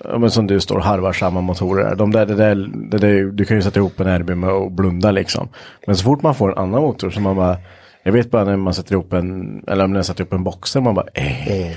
ja, 0.03 0.17
men 0.17 0.31
som 0.31 0.47
du 0.47 0.59
står 0.59 0.77
och 0.77 0.83
harvar 0.83 1.13
samma 1.13 1.41
motorer. 1.41 1.95
De 1.95 2.11
där, 2.11 2.25
det 2.25 2.35
där, 2.35 2.55
det 2.91 2.97
där, 2.97 3.23
du 3.23 3.45
kan 3.45 3.57
ju 3.57 3.63
sätta 3.63 3.79
ihop 3.79 3.99
en 3.99 4.19
RB 4.19 4.29
med 4.29 4.49
och 4.49 4.71
blunda 4.71 5.11
liksom. 5.11 5.49
Men 5.85 5.95
så 5.95 6.03
fort 6.03 6.21
man 6.21 6.35
får 6.35 6.51
en 6.51 6.57
annan 6.57 6.81
motor 6.81 7.09
så 7.09 7.19
man 7.19 7.35
bara, 7.35 7.57
jag 8.03 8.11
vet 8.11 8.31
bara 8.31 8.43
när 8.43 8.57
man 8.57 8.73
sätter 8.73 8.91
ihop 8.93 9.13
en, 9.13 9.63
eller 9.67 9.87
när 9.87 9.95
jag 9.95 10.05
sätter 10.05 10.21
ihop 10.21 10.33
en 10.33 10.43
boxer, 10.43 10.81
man 10.81 10.95
bara, 10.95 11.07
eh. 11.13 11.71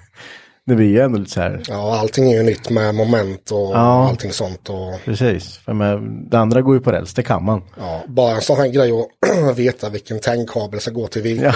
det 0.66 0.74
blir 0.74 0.86
ju 0.86 1.00
ändå 1.00 1.18
lite 1.18 1.30
så 1.30 1.40
här, 1.40 1.62
Ja, 1.68 1.98
allting 1.98 2.32
är 2.32 2.36
ju 2.36 2.42
nytt 2.42 2.70
med 2.70 2.94
moment 2.94 3.50
och 3.50 3.58
Ja. 3.58 4.08
allting 4.08 4.32
sånt. 4.32 4.68
Och, 4.68 4.94
precis. 5.04 5.56
För 5.58 5.72
med, 5.72 5.98
det 6.30 6.38
andra 6.38 6.62
går 6.62 6.74
ju 6.74 6.80
på 6.80 6.92
räls, 6.92 7.14
det 7.14 7.22
kan 7.22 7.44
man. 7.44 7.62
ja, 7.80 8.02
bara 8.06 8.34
en 8.34 8.40
sån 8.40 8.56
här 8.56 8.68
grej 8.68 8.92
att 8.92 9.58
veta 9.58 9.88
vilken 9.88 10.20
tändkabel 10.20 10.80
ska 10.80 10.90
gå 10.90 11.06
till 11.06 11.22
vilken. 11.22 11.52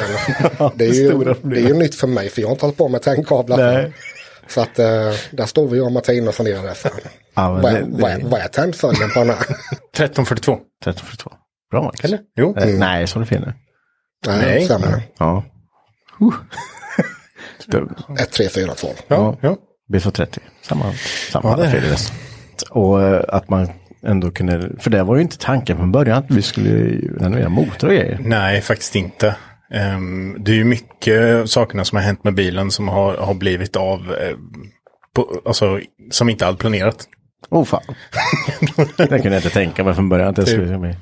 Ja, 0.58 0.72
det, 0.76 0.84
är 0.84 0.92
ju, 0.94 1.34
det 1.42 1.60
är 1.60 1.68
ju 1.68 1.74
nytt 1.74 1.94
för 1.94 2.06
mig 2.06 2.28
för 2.28 2.40
jag 2.40 2.48
har 2.48 2.52
inte 2.52 2.64
hållit 2.66 2.78
på 2.78 2.88
med 2.88 3.02
tändkablar. 3.02 3.56
Nej. 3.56 3.92
Så 4.48 4.60
att 4.60 4.78
eh, 4.78 4.86
där 5.30 5.46
står 5.46 5.68
vi 5.68 5.80
och 5.80 5.92
Martina 5.92 6.28
och 6.28 6.34
funderar 6.34 6.70
efter. 6.70 6.92
Ja, 7.34 7.50
vad, 7.52 7.62
det- 7.62 7.68
är- 7.78 7.82
det- 7.82 8.02
vad, 8.02 8.10
är- 8.10 8.20
vad 8.24 8.40
är 8.40 8.48
tändföljden 8.48 9.10
på 9.10 9.18
den 9.20 9.28
här? 9.28 9.36
1342. 9.38 10.52
1342. 10.52 11.30
Bra 11.70 11.82
Max. 11.82 12.04
Eller? 12.04 12.18
Jo. 12.36 12.54
Eh, 12.58 12.66
nej, 12.78 13.06
så 13.06 13.18
är 13.18 13.20
det 13.20 13.26
fel 13.26 13.40
nu. 13.40 13.52
Nej, 14.26 14.38
Nej. 14.38 14.64
stämmer. 14.64 15.02
Ja. 15.18 15.44
Uh. 16.22 16.34
1, 18.20 18.30
3, 18.30 18.48
4, 18.48 18.74
2. 18.74 18.88
Ja, 19.08 19.36
ja. 19.40 19.56
B230. 19.92 20.38
Samma, 20.62 20.92
samma 21.32 21.50
Ja, 21.50 21.56
det. 21.56 22.12
Och 22.70 23.02
eh, 23.02 23.24
att 23.28 23.48
man 23.48 23.68
ändå 24.06 24.30
kunde, 24.30 24.70
för 24.78 24.90
det 24.90 25.02
var 25.02 25.16
ju 25.16 25.22
inte 25.22 25.38
tanken 25.38 25.76
från 25.76 25.92
början 25.92 26.18
att 26.18 26.30
vi 26.30 26.42
skulle 26.42 26.68
ju 26.68 27.16
renovera 27.18 27.48
motor 27.48 27.88
och 27.88 27.94
grejer. 27.94 28.18
Nej, 28.20 28.60
faktiskt 28.60 28.96
inte. 28.96 29.36
Ehm, 29.72 30.36
det 30.38 30.50
är 30.52 30.56
ju 30.56 30.64
mycket 30.64 31.50
sakerna 31.50 31.84
som 31.84 31.96
har 31.96 32.02
hänt 32.02 32.24
med 32.24 32.34
bilen 32.34 32.70
som 32.70 32.88
har, 32.88 33.16
har 33.16 33.34
blivit 33.34 33.76
av, 33.76 34.00
eh, 34.00 34.36
på, 35.14 35.42
alltså, 35.44 35.80
som 36.10 36.28
inte 36.28 36.44
hade 36.44 36.58
planerat. 36.58 37.08
Åh 37.50 37.64
fan. 37.64 37.80
det 38.96 39.06
kunde 39.08 39.28
jag 39.28 39.36
inte 39.36 39.50
tänka 39.50 39.84
mig 39.84 39.94
från 39.94 40.08
början 40.08 40.28
att 40.28 40.36
det 40.36 40.46
skulle 40.46 40.78
bli. 40.78 40.94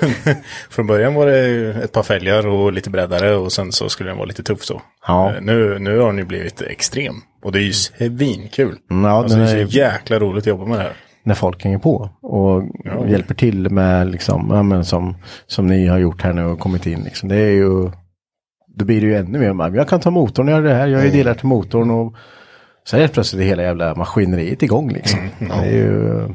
Från 0.70 0.86
början 0.86 1.14
var 1.14 1.26
det 1.26 1.48
ju 1.48 1.70
ett 1.82 1.92
par 1.92 2.02
fälgar 2.02 2.46
och 2.46 2.72
lite 2.72 2.90
breddare 2.90 3.34
och 3.36 3.52
sen 3.52 3.72
så 3.72 3.88
skulle 3.88 4.10
den 4.10 4.16
vara 4.16 4.26
lite 4.26 4.42
tuff 4.42 4.64
så. 4.64 4.82
Ja. 5.06 5.34
Eh, 5.34 5.40
Nu, 5.42 5.78
nu 5.78 5.98
har 5.98 6.06
den 6.06 6.18
ju 6.18 6.24
blivit 6.24 6.62
extrem. 6.62 7.14
Och 7.42 7.52
det 7.52 7.58
är 7.58 7.62
ju 7.62 7.72
svinkul. 7.72 8.76
Mm, 8.90 9.04
ja, 9.04 9.10
alltså, 9.18 9.36
det 9.38 9.50
är 9.50 9.56
är- 9.56 9.66
så 9.66 9.76
jäkla 9.76 10.18
roligt 10.18 10.42
att 10.42 10.46
jobba 10.46 10.64
med 10.66 10.78
det 10.78 10.82
här. 10.82 10.92
När 11.24 11.34
folk 11.34 11.64
hänger 11.64 11.78
på 11.78 12.10
och 12.22 12.62
Ja. 12.84 13.06
hjälper 13.08 13.34
till 13.34 13.70
med 13.70 14.10
liksom, 14.10 14.46
ja, 14.50 14.62
men 14.62 14.84
som, 14.84 15.16
som 15.46 15.66
ni 15.66 15.86
har 15.86 15.98
gjort 15.98 16.22
här 16.22 16.32
nu 16.32 16.44
och 16.44 16.58
kommit 16.60 16.86
in. 16.86 17.02
Liksom. 17.04 17.28
Det 17.28 17.36
är 17.36 17.50
ju, 17.50 17.90
då 18.76 18.84
blir 18.84 19.00
det 19.00 19.06
ju 19.06 19.16
ännu 19.16 19.54
mer, 19.54 19.76
jag 19.76 19.88
kan 19.88 20.00
ta 20.00 20.10
motorn 20.10 20.48
och 20.48 20.52
göra 20.52 20.62
det 20.62 20.74
här, 20.74 20.86
jag 20.86 21.06
är 21.06 21.10
delar 21.12 21.34
till 21.34 21.46
motorn 21.46 21.90
och 21.90 22.14
är 22.92 23.00
det 23.00 23.08
plötsligt 23.08 23.40
det 23.40 23.46
hela 23.46 23.62
jävla 23.62 23.94
maskineriet 23.94 24.62
igång 24.62 24.92
liksom. 24.92 25.30
Det 25.38 25.54
är 25.54 25.72
ju, 25.72 26.28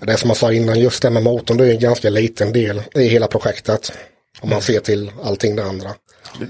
Det 0.00 0.16
som 0.16 0.30
jag 0.30 0.36
sa 0.36 0.52
innan, 0.52 0.80
just 0.80 1.02
det 1.02 1.10
med 1.10 1.22
motorn, 1.22 1.56
det 1.56 1.66
är 1.66 1.70
en 1.70 1.78
ganska 1.78 2.10
liten 2.10 2.52
del 2.52 2.82
i 2.94 3.08
hela 3.08 3.26
projektet. 3.26 3.92
Om 4.40 4.50
man 4.50 4.62
ser 4.62 4.80
till 4.80 5.10
allting 5.22 5.56
det 5.56 5.64
andra. 5.64 5.90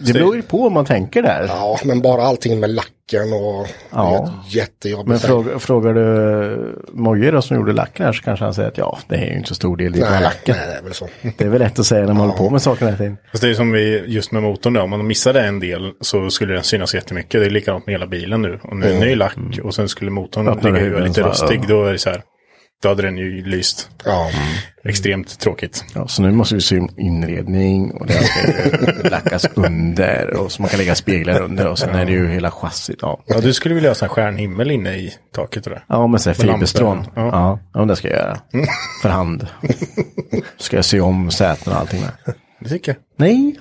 Det 0.07 0.13
beror 0.13 0.37
ju 0.37 0.43
på 0.43 0.67
om 0.67 0.73
man 0.73 0.85
tänker 0.85 1.23
där. 1.23 1.45
Ja, 1.49 1.79
men 1.85 2.01
bara 2.03 2.23
allting 2.23 2.61
med 2.61 2.71
lacken 2.71 3.33
och 3.33 3.67
Ja. 3.91 4.11
det 4.11 4.17
är 4.17 4.23
ett 4.47 4.55
jättejobb. 4.55 5.09
Men 5.09 5.17
i 5.17 5.21
fråga, 5.21 5.59
frågar 5.59 5.95
du 5.95 6.75
Mogge 6.93 7.31
då 7.31 7.43
som 7.43 7.57
gjorde 7.57 7.73
lacken 7.73 8.07
här 8.07 8.13
så 8.13 8.23
kanske 8.23 8.45
han 8.45 8.55
säger 8.55 8.69
att 8.69 8.79
ja, 8.79 8.99
det 9.09 9.17
är 9.17 9.27
ju 9.31 9.37
inte 9.37 9.49
så 9.49 9.55
stor 9.55 9.77
del, 9.77 9.93
det 9.93 10.01
bara 10.01 10.11
nej, 10.11 10.23
lacken. 10.23 10.57
nej, 10.59 10.67
det 10.67 10.79
är 10.79 10.83
väl 10.83 10.95
så. 10.95 11.09
Det 11.39 11.45
är 11.45 11.49
väl 11.49 11.59
lätt 11.61 11.79
att 11.79 11.87
säga 11.87 12.01
när 12.07 12.15
man 12.15 12.17
håller 12.17 12.33
på 12.35 12.51
med 12.51 12.63
saker 12.63 12.85
hela 12.87 12.97
tiden. 12.99 13.17
Fast 13.31 13.43
det 13.43 13.51
är 13.51 13.55
som 13.55 13.73
vi, 13.73 14.05
just 14.07 14.33
med 14.33 14.43
motorn 14.43 14.73
då, 14.73 14.81
om 14.83 14.91
man 14.91 15.07
missade 15.07 15.41
en 15.41 15.61
del 15.61 15.93
så 16.01 16.31
skulle 16.31 16.55
den 16.55 16.63
synas 16.63 16.95
jättemycket. 16.95 17.41
Det 17.41 17.47
är 17.47 17.51
likadant 17.51 17.87
med 17.87 17.93
hela 17.95 18.07
bilen 18.07 18.43
nu. 18.43 18.59
Och 18.63 18.77
nu 18.77 18.87
är 18.87 18.93
det 18.93 19.01
ny 19.01 19.15
lack 19.15 19.37
och 19.63 19.75
sen 19.75 19.89
skulle 19.89 20.11
motorn 20.11 20.75
ligga 20.75 20.99
lite 20.99 21.23
rostig. 21.23 21.69
Då 21.69 21.85
är 21.85 21.93
det 21.93 21.99
så 21.99 22.11
här, 22.11 22.23
då 22.85 22.89
hade 22.91 23.03
den 23.03 23.17
ju 23.19 23.45
lyst. 23.45 23.91
Ja, 24.05 24.31
Extremt 24.85 25.39
tråkigt. 25.41 25.85
Ja, 25.95 26.09
så 26.09 26.23
nu 26.23 26.33
måste 26.33 26.55
vi 26.55 26.61
se 26.61 26.79
om 26.79 26.89
inredning 26.97 27.91
och 27.91 28.07
det 28.07 28.13
ska 28.13 28.41
lackas 29.11 29.47
under 29.55 30.37
och 30.37 30.53
så 30.53 30.63
man 30.63 30.69
kan 30.69 30.79
lägga 30.79 30.95
speglar 30.95 31.41
under 31.41 31.67
och 31.67 31.79
sen 31.79 31.95
är 31.95 32.05
det 32.07 32.13
ju 32.13 32.29
hela 32.29 32.51
chassit. 32.51 32.99
Ja, 33.03 33.23
Ja, 33.27 33.41
du 33.41 33.53
skulle 33.55 33.75
vilja 33.75 33.91
ha 33.91 33.95
sån 33.95 34.09
stjärnhimmel 34.09 34.71
inne 34.71 34.97
i 34.97 35.15
taket 35.35 35.65
det. 35.65 35.83
ja 35.89 36.07
men 36.07 36.21
så 36.21 36.31
här 36.31 36.37
Med 36.37 36.47
lampor. 36.47 36.59
fiberstrån. 36.59 37.07
Ja. 37.15 37.27
Ja. 37.27 37.59
ja, 37.75 37.85
det 37.85 37.97
ska 37.97 38.09
jag 38.09 38.17
göra. 38.19 38.39
För 39.03 39.09
hand. 39.09 39.47
Ska 40.57 40.77
jag 40.77 40.85
se 40.85 41.01
om 41.01 41.31
säten 41.31 41.73
och 41.73 41.79
allting 41.79 42.01
med. 42.01 42.35
Det 42.61 42.69
tycker 42.69 42.93
jag. 42.93 43.01
Nej. 43.17 43.59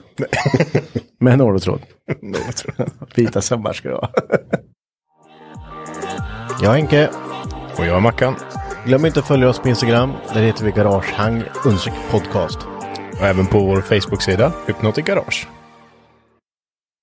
Med 1.20 1.38
Norrotråd. 1.38 1.82
Nej, 2.22 2.42
jag 2.46 2.56
tror 2.56 2.74
det. 2.78 2.86
Vita 3.16 3.42
sömmar 3.42 3.74
ska 3.74 3.90
det 3.90 3.96
vara. 3.96 4.10
Jag 6.62 6.72
är 6.74 6.78
Henke. 6.78 7.10
Och 7.78 7.86
jag 7.86 7.98
är 7.98 8.00
Mackan. 8.00 8.36
Glöm 8.86 9.06
inte 9.06 9.20
att 9.20 9.28
följa 9.28 9.50
oss 9.50 9.60
på 9.60 9.70
Instagram. 9.70 10.14
Där 10.34 10.42
heter 10.42 10.66
vi 10.66 10.72
Garagehang 10.72 11.44
podcast. 12.12 12.58
Och 13.20 13.26
även 13.28 13.48
på 13.48 13.60
vår 13.60 13.82
Facebook-sida, 13.82 14.52
Hypnotic 14.68 15.06
Garage. 15.06 15.48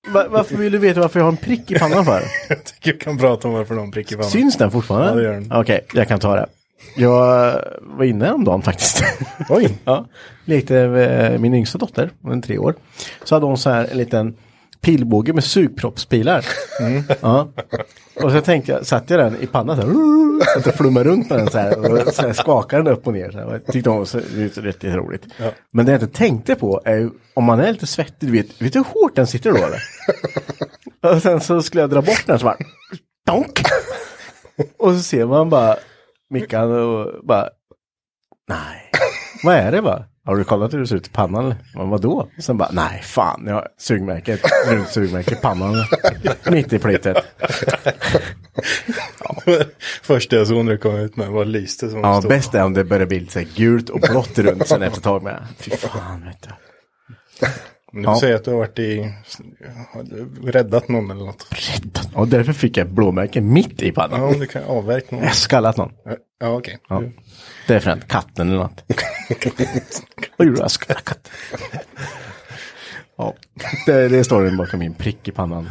Va- 0.07 0.27
varför 0.29 0.55
vill 0.57 0.71
du 0.71 0.77
veta 0.77 0.99
varför 0.99 1.19
jag 1.19 1.25
har 1.25 1.31
en 1.31 1.37
prick 1.37 1.71
i 1.71 1.79
pannan 1.79 2.05
för? 2.05 2.21
Jag 2.49 2.63
tycker 2.65 2.91
jag 2.91 2.99
kan 2.99 3.17
prata 3.17 3.47
om 3.47 3.53
varför 3.53 3.75
de 3.75 3.91
prickar 3.91 4.13
i 4.15 4.17
pannan. 4.17 4.31
Syns 4.31 4.57
den 4.57 4.71
fortfarande? 4.71 5.07
Ja, 5.09 5.15
det 5.15 5.23
gör 5.23 5.33
den. 5.33 5.51
Okej, 5.53 5.81
jag 5.93 6.07
kan 6.07 6.19
ta 6.19 6.35
det. 6.35 6.45
Jag 6.95 7.55
var 7.81 8.05
inne 8.05 8.31
om 8.31 8.43
dagen 8.43 8.61
faktiskt. 8.61 9.03
Oj. 9.49 9.77
ja, 9.85 10.05
lekte 10.45 11.37
min 11.39 11.53
yngsta 11.53 11.77
dotter, 11.77 12.09
hon 12.21 12.37
är 12.37 12.41
tre 12.41 12.57
år. 12.57 12.75
Så 13.23 13.35
hade 13.35 13.45
hon 13.45 13.57
så 13.57 13.69
här 13.69 13.87
en 13.91 13.97
liten 13.97 14.35
pilbåge 14.81 15.33
med 15.33 15.43
sugproppspilar. 15.43 16.45
Mm. 16.79 17.03
Ja. 17.21 17.51
Och 18.23 18.31
så 18.31 18.41
tänkte 18.41 18.71
jag, 18.71 18.85
satte 18.85 19.13
jag 19.13 19.23
den 19.23 19.41
i 19.41 19.47
pannan 19.47 19.75
så 19.75 19.87
här, 19.87 19.93
så 20.53 20.59
att 20.59 20.65
det 20.65 20.71
flummade 20.71 21.09
runt 21.09 21.29
med 21.29 21.39
den 21.39 21.49
så 21.49 21.57
här 21.57 21.91
och 21.91 22.13
så 22.13 22.21
här 22.21 22.33
skakade 22.33 22.83
den 22.83 22.93
upp 22.93 23.07
och 23.07 23.13
ner. 23.13 23.31
Så 23.31 23.37
här. 23.37 23.51
Jag 23.51 23.65
tyckte 23.65 23.89
var 23.89 24.05
så, 24.05 24.17
det 24.17 24.57
var 24.57 24.63
rätt 24.63 24.83
roligt. 24.83 25.23
Men 25.71 25.85
det 25.85 25.91
jag 25.91 26.01
inte 26.01 26.17
tänkte 26.17 26.55
på 26.55 26.81
är 26.85 27.09
om 27.33 27.43
man 27.43 27.59
är 27.59 27.71
lite 27.71 27.87
svettig, 27.87 28.29
du 28.29 28.31
vet, 28.31 28.61
vet 28.61 28.73
du 28.73 28.79
hur 28.79 29.01
hårt 29.01 29.15
den 29.15 29.27
sitter 29.27 29.51
då 29.51 29.57
eller? 29.57 29.81
och 31.15 31.21
sen 31.21 31.41
så 31.41 31.61
skulle 31.61 31.81
jag 31.81 31.89
dra 31.89 32.01
bort 32.01 32.23
den 32.27 32.39
så 32.39 32.45
bara, 32.45 32.57
donk! 33.27 33.61
och 34.77 34.93
så 34.93 34.99
ser 34.99 35.25
man 35.25 35.49
bara 35.49 35.77
Mickan 36.29 36.71
och 36.71 37.25
bara, 37.25 37.49
nej, 38.49 38.91
vad 39.43 39.55
är 39.55 39.71
det 39.71 39.81
va? 39.81 40.05
Har 40.25 40.35
du 40.35 40.43
kollat 40.43 40.73
hur 40.73 40.79
det 40.79 40.87
ser 40.87 40.95
ut 40.95 41.07
i 41.07 41.11
pannan? 41.11 41.55
Men 41.75 41.89
vadå? 41.89 42.29
Sen 42.39 42.57
bara, 42.57 42.69
nej 42.71 43.01
fan, 43.03 43.43
jag 43.47 43.53
har 43.53 43.67
sugmärke, 43.77 44.33
ett 44.33 44.41
runt 44.67 44.87
sugmärke 44.89 45.31
i 45.33 45.35
pannan. 45.35 45.85
Mitt 46.51 46.73
i 46.73 46.79
plitet. 46.79 47.17
Första 50.03 50.35
jag 50.35 50.47
såg 50.47 50.65
när 50.65 50.71
det 50.71 50.77
kom 50.77 50.95
ut 50.95 51.15
med 51.15 51.27
var 51.29 51.45
lyste 51.45 51.89
som 51.89 51.99
Ja, 51.99 52.19
stod. 52.21 52.29
bäst 52.29 52.53
är 52.55 52.63
om 52.63 52.73
det 52.73 52.83
börjar 52.83 53.05
bli 53.05 53.19
lite 53.19 53.43
gult 53.43 53.89
och 53.89 53.99
blått 53.99 54.37
runt 54.39 54.67
sen 54.67 54.81
efter 54.81 54.97
ett 54.97 55.03
tag 55.03 55.23
med. 55.23 55.43
Fy 55.57 55.71
fan 55.71 56.25
vet 56.25 56.41
du. 56.41 56.49
Du 57.93 58.01
Ja. 58.01 58.19
säga 58.19 58.35
att 58.35 58.43
du 58.45 58.51
har 58.51 58.57
varit 58.57 58.79
i, 58.79 59.13
räddat 60.43 60.87
någon 60.87 61.11
eller 61.11 61.25
något. 61.25 61.47
Och 62.13 62.27
därför 62.27 62.53
fick 62.53 62.77
jag 62.77 62.89
blåmärke 62.89 63.41
mitt 63.41 63.81
i 63.81 63.87
Ja, 63.87 63.93
pannan. 63.95 64.21
om 64.23 64.39
du 64.39 64.45
kan 64.47 64.63
avverka 64.63 65.07
någon. 65.09 65.19
Jag 65.19 65.29
har 65.29 65.35
skallat 65.35 65.77
någon. 65.77 65.91
Ja, 66.39 66.49
okej. 66.49 66.77
Ja. 66.89 67.03
Det 67.67 67.75
är 67.75 67.79
fränt 67.79 68.07
katten 68.07 68.47
eller 68.49 68.57
något. 68.59 68.83
Vad 70.37 70.47
gjorde? 70.47 70.59
Jag 70.59 70.71
skallade 70.71 71.01
katten. 71.05 71.31
Ja, 73.17 73.33
det, 73.85 74.07
det 74.07 74.23
står 74.23 74.43
den 74.43 74.57
bakom 74.57 74.79
min 74.79 74.93
prick 74.93 75.27
i 75.27 75.31
pannan. 75.31 75.69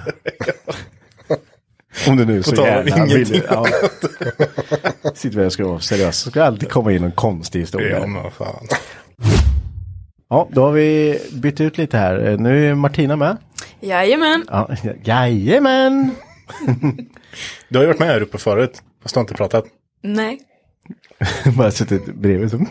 Om 2.08 2.16
du 2.16 2.24
nu 2.24 2.42
så 2.42 2.54
gärna 2.54 3.04
vill. 3.06 3.42
Ja. 3.50 3.66
Sitter 5.14 5.38
vi 5.40 5.46
och 5.46 5.52
ska 5.52 5.66
vara 5.68 5.80
seriös 5.80 6.16
så 6.18 6.30
ska 6.30 6.42
alltid 6.44 6.70
komma 6.70 6.92
in 6.92 7.04
en 7.04 7.12
konstig 7.12 7.60
historia. 7.60 7.98
Ja, 8.00 8.06
men 8.06 8.30
fan. 8.30 8.66
Ja, 10.30 10.48
då 10.52 10.62
har 10.64 10.72
vi 10.72 11.18
bytt 11.32 11.60
ut 11.60 11.78
lite 11.78 11.98
här. 11.98 12.36
Nu 12.38 12.70
är 12.70 12.74
Martina 12.74 13.16
med. 13.16 13.36
Jajamän. 13.80 14.44
Ja, 14.48 14.68
jajamän! 15.04 16.10
Du 17.68 17.78
har 17.78 17.82
ju 17.82 17.86
varit 17.86 17.98
med 17.98 18.08
här 18.08 18.20
uppe 18.22 18.38
förut, 18.38 18.82
fast 19.02 19.14
du 19.14 19.18
har 19.18 19.22
inte 19.22 19.34
pratat. 19.34 19.64
Nej. 20.02 20.40
Bara 21.56 21.70
suttit 21.70 22.14
bredvid. 22.14 22.50
som- 22.50 22.66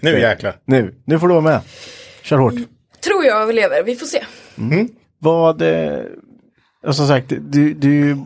Nu 0.00 0.20
jäklar. 0.20 0.56
Nu, 0.64 0.94
nu 1.04 1.18
får 1.18 1.28
du 1.28 1.34
vara 1.34 1.44
med. 1.44 1.60
Kör 2.22 2.38
hårt. 2.38 2.54
Tror 3.04 3.24
jag 3.24 3.42
överlever, 3.42 3.82
vi 3.82 3.96
får 3.96 4.06
se. 4.06 4.24
Vad, 5.18 5.62
eh, 5.62 5.98
och 6.86 6.96
som 6.96 7.06
sagt, 7.08 7.32
du, 7.40 7.74
du 7.74 8.10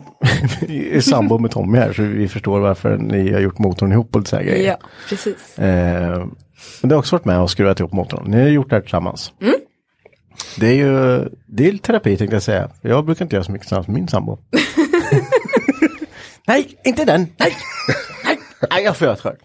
är 0.91 1.01
sambo 1.01 1.37
med 1.37 1.51
Tommy 1.51 1.77
här 1.77 1.93
så 1.93 2.01
vi 2.01 2.27
förstår 2.27 2.59
varför 2.59 2.97
ni 2.97 3.31
har 3.33 3.39
gjort 3.39 3.57
motorn 3.59 3.91
ihop 3.91 4.15
och 4.15 4.19
lite 4.21 4.29
så 4.29 4.35
här 4.35 4.43
grejer. 4.43 4.67
Ja, 4.67 4.77
precis. 5.09 5.59
Eh, 5.59 6.25
men 6.81 6.89
du 6.89 6.95
har 6.95 6.99
också 6.99 7.15
varit 7.15 7.25
med 7.25 7.41
och 7.41 7.51
skruvat 7.51 7.79
ihop 7.79 7.91
motorn. 7.93 8.23
Ni 8.31 8.41
har 8.41 8.47
gjort 8.47 8.69
det 8.69 8.75
här 8.75 8.81
tillsammans. 8.81 9.33
Det 10.57 10.67
är 10.67 10.73
ju 10.73 11.19
det 11.45 11.67
är 11.67 11.77
terapi 11.77 12.17
tänkte 12.17 12.35
jag 12.35 12.43
säga. 12.43 12.69
Jag 12.81 13.05
brukar 13.05 13.25
inte 13.25 13.35
göra 13.35 13.43
så 13.43 13.51
mycket 13.51 13.67
tillsammans 13.67 13.87
med 13.87 13.95
min 13.95 14.07
sambo. 14.07 14.37
Nej, 16.47 16.77
inte 16.85 17.05
den! 17.05 17.27
Nej! 17.37 17.55
Nej, 18.25 18.39
Nej 18.71 18.83
jag 18.83 18.97
får 18.97 19.05
göra 19.05 19.15
det 19.15 19.21
själv. 19.21 19.35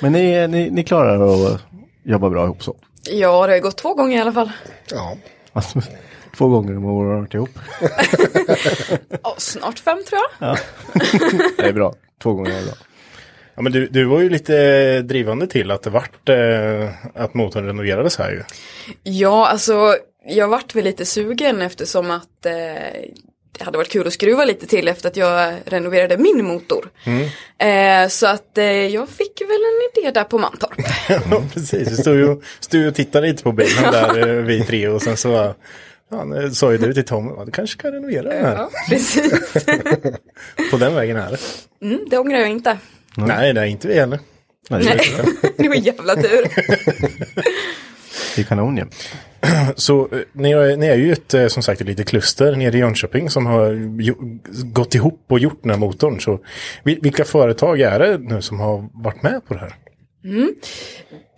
Men 0.00 0.12
ni, 0.12 0.48
ni, 0.48 0.70
ni 0.70 0.84
klarar 0.84 1.46
att 1.54 1.60
jobba 2.04 2.30
bra 2.30 2.44
ihop 2.44 2.62
så. 2.62 2.76
Ja, 3.10 3.46
det 3.46 3.52
har 3.52 3.60
gått 3.60 3.76
två 3.76 3.94
gånger 3.94 4.18
i 4.18 4.20
alla 4.20 4.32
fall. 4.32 4.50
Ja. 4.90 5.16
Alltså, 5.52 5.82
två 6.36 6.48
gånger 6.48 6.76
om 6.76 6.84
året 6.84 7.10
har 7.10 7.20
varit 7.20 7.34
ihop. 7.34 7.58
Ja, 9.22 9.34
snart 9.38 9.78
fem 9.78 9.98
tror 10.08 10.20
jag. 10.38 10.58
Det 11.56 11.68
är 11.68 11.72
bra. 11.72 11.94
Två 12.22 12.32
gånger 12.32 12.50
är 12.50 12.64
bra. 12.64 12.74
Ja, 13.58 13.62
men 13.62 13.72
du, 13.72 13.86
du 13.86 14.04
var 14.04 14.20
ju 14.20 14.28
lite 14.28 15.02
drivande 15.02 15.46
till 15.46 15.70
att 15.70 15.82
det 15.82 15.90
vart 15.90 16.28
eh, 16.28 16.90
att 17.14 17.34
motorn 17.34 17.66
renoverades 17.66 18.18
här 18.18 18.30
ju. 18.30 18.42
Ja, 19.02 19.48
alltså 19.48 19.96
jag 20.26 20.48
vart 20.48 20.74
väl 20.74 20.84
lite 20.84 21.04
sugen 21.04 21.62
eftersom 21.62 22.10
att 22.10 22.46
eh, 22.46 22.52
det 23.58 23.64
hade 23.64 23.78
varit 23.78 23.90
kul 23.90 24.06
att 24.06 24.12
skruva 24.12 24.44
lite 24.44 24.66
till 24.66 24.88
efter 24.88 25.08
att 25.08 25.16
jag 25.16 25.54
renoverade 25.64 26.18
min 26.18 26.44
motor. 26.44 26.90
Eh, 27.58 28.08
så 28.08 28.26
att 28.26 28.58
eh, 28.58 28.64
jag 28.64 29.08
fick 29.08 29.40
väl 29.40 29.50
en 29.50 30.02
idé 30.02 30.10
där 30.10 30.24
på 30.24 30.38
Mantorp. 30.38 30.80
Ja, 31.08 31.42
precis. 31.54 31.88
Vi 31.88 31.96
stod 31.96 32.16
ju, 32.16 32.40
stod 32.60 32.86
och 32.86 32.94
tittade 32.94 33.26
lite 33.26 33.42
på 33.42 33.52
bilen 33.52 33.92
där, 33.92 34.28
eh, 34.28 34.34
vi 34.34 34.64
tre. 34.64 34.88
Och 34.88 35.02
sen 35.02 35.16
så 35.16 35.54
ja, 36.10 36.24
nu 36.24 36.50
sa 36.50 36.72
ju 36.72 36.78
du 36.78 36.94
till 36.94 37.04
Tom, 37.04 37.34
ja, 37.36 37.44
du 37.44 37.50
kanske 37.50 37.78
ska 37.78 37.92
renovera 37.92 38.28
den 38.28 38.44
här. 38.44 38.56
Ja, 38.56 38.70
precis. 38.88 39.52
På 40.70 40.76
den 40.76 40.94
vägen 40.94 41.16
är 41.16 41.30
det. 41.30 41.38
Mm, 41.86 42.00
det 42.10 42.18
ångrar 42.18 42.38
jag 42.38 42.50
inte. 42.50 42.78
Nej, 43.26 43.52
det 43.52 43.60
är 43.60 43.64
inte 43.64 43.88
vi 43.88 43.94
heller. 43.94 44.18
Nej, 44.70 44.82
det, 44.84 44.90
är, 44.90 44.96
Nej, 45.42 45.52
det 45.56 45.68
var 45.68 45.74
jävla 45.76 46.14
tur. 46.14 46.42
det 48.36 48.42
är 48.42 48.44
kanon 48.44 48.76
ju. 48.76 48.84
Så 49.76 50.08
eh, 50.12 50.18
ni, 50.32 50.52
är, 50.52 50.76
ni 50.76 50.86
är 50.86 50.96
ju 50.96 51.12
ett, 51.12 51.34
eh, 51.34 51.46
som 51.46 51.62
sagt, 51.62 51.80
ett 51.80 51.86
litet 51.86 52.08
kluster 52.08 52.56
nere 52.56 52.76
i 52.76 52.80
Jönköping 52.80 53.30
som 53.30 53.46
har 53.46 53.70
ju, 54.00 54.14
gått 54.64 54.94
ihop 54.94 55.24
och 55.28 55.38
gjort 55.38 55.58
den 55.62 55.70
här 55.70 55.78
motorn. 55.78 56.20
Så 56.20 56.40
vil- 56.84 56.98
vilka 57.02 57.24
företag 57.24 57.80
är 57.80 57.98
det 57.98 58.18
nu 58.18 58.42
som 58.42 58.60
har 58.60 58.88
varit 59.04 59.22
med 59.22 59.40
på 59.48 59.54
det 59.54 59.60
här? 59.60 59.74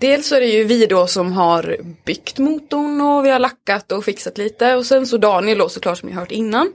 Dels 0.00 0.28
så 0.28 0.34
är 0.34 0.40
det 0.40 0.46
ju 0.46 0.64
vi 0.64 0.86
då 0.86 1.06
som 1.06 1.32
har 1.32 1.76
byggt 2.06 2.38
motorn 2.38 3.00
och 3.00 3.24
vi 3.24 3.30
har 3.30 3.38
lackat 3.38 3.92
och 3.92 4.04
fixat 4.04 4.38
lite. 4.38 4.74
Och 4.74 4.86
sen 4.86 5.06
så 5.06 5.16
Daniel 5.16 5.58
då 5.58 5.68
såklart 5.68 5.98
som 5.98 6.08
ni 6.08 6.14
hört 6.14 6.30
innan. 6.30 6.72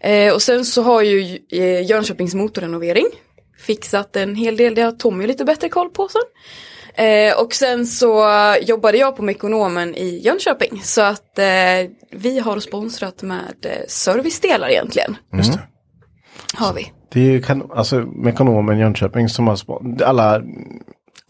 Eh, 0.00 0.34
och 0.34 0.42
sen 0.42 0.64
så 0.64 0.82
har 0.82 1.02
ju 1.02 1.38
eh, 1.52 1.82
Jönköpings 1.90 2.34
motorrenovering 2.34 3.06
fixat 3.58 4.16
en 4.16 4.34
hel 4.34 4.56
del. 4.56 4.74
Det 4.74 4.82
har 4.82 4.92
Tommy 4.92 5.26
lite 5.26 5.44
bättre 5.44 5.68
koll 5.68 5.90
på 5.90 6.08
sen. 6.08 6.22
Eh, 7.06 7.40
och 7.40 7.54
sen 7.54 7.86
så 7.86 8.24
jobbade 8.62 8.98
jag 8.98 9.16
på 9.16 9.22
Mekonomen 9.22 9.94
i 9.94 10.20
Jönköping. 10.24 10.80
Så 10.82 11.02
att 11.02 11.38
eh, 11.38 11.44
vi 12.12 12.38
har 12.38 12.60
sponsrat 12.60 13.22
med 13.22 13.54
eh, 13.64 13.86
servicedelar 13.88 14.68
egentligen. 14.68 15.16
Just 15.36 15.52
det. 15.52 15.60
Har 16.54 16.72
vi. 16.72 16.92
Det 17.12 17.20
är 17.20 17.24
ju 17.24 17.42
kan, 17.42 17.70
alltså 17.74 17.96
Mekonomen 18.00 18.78
Jönköping 18.78 19.28
som 19.28 19.46
har 19.48 19.58
alla... 20.04 20.42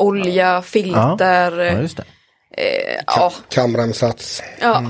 Olja, 0.01 0.55
Ja, 0.55 0.62
filter, 0.62 1.59
ja 1.59 1.64
ja, 1.64 1.81
just 1.81 1.97
det. 1.97 2.05
eh, 2.57 3.03
ja, 3.07 3.33
Kamremsats. 3.49 4.43
ja 4.61 4.83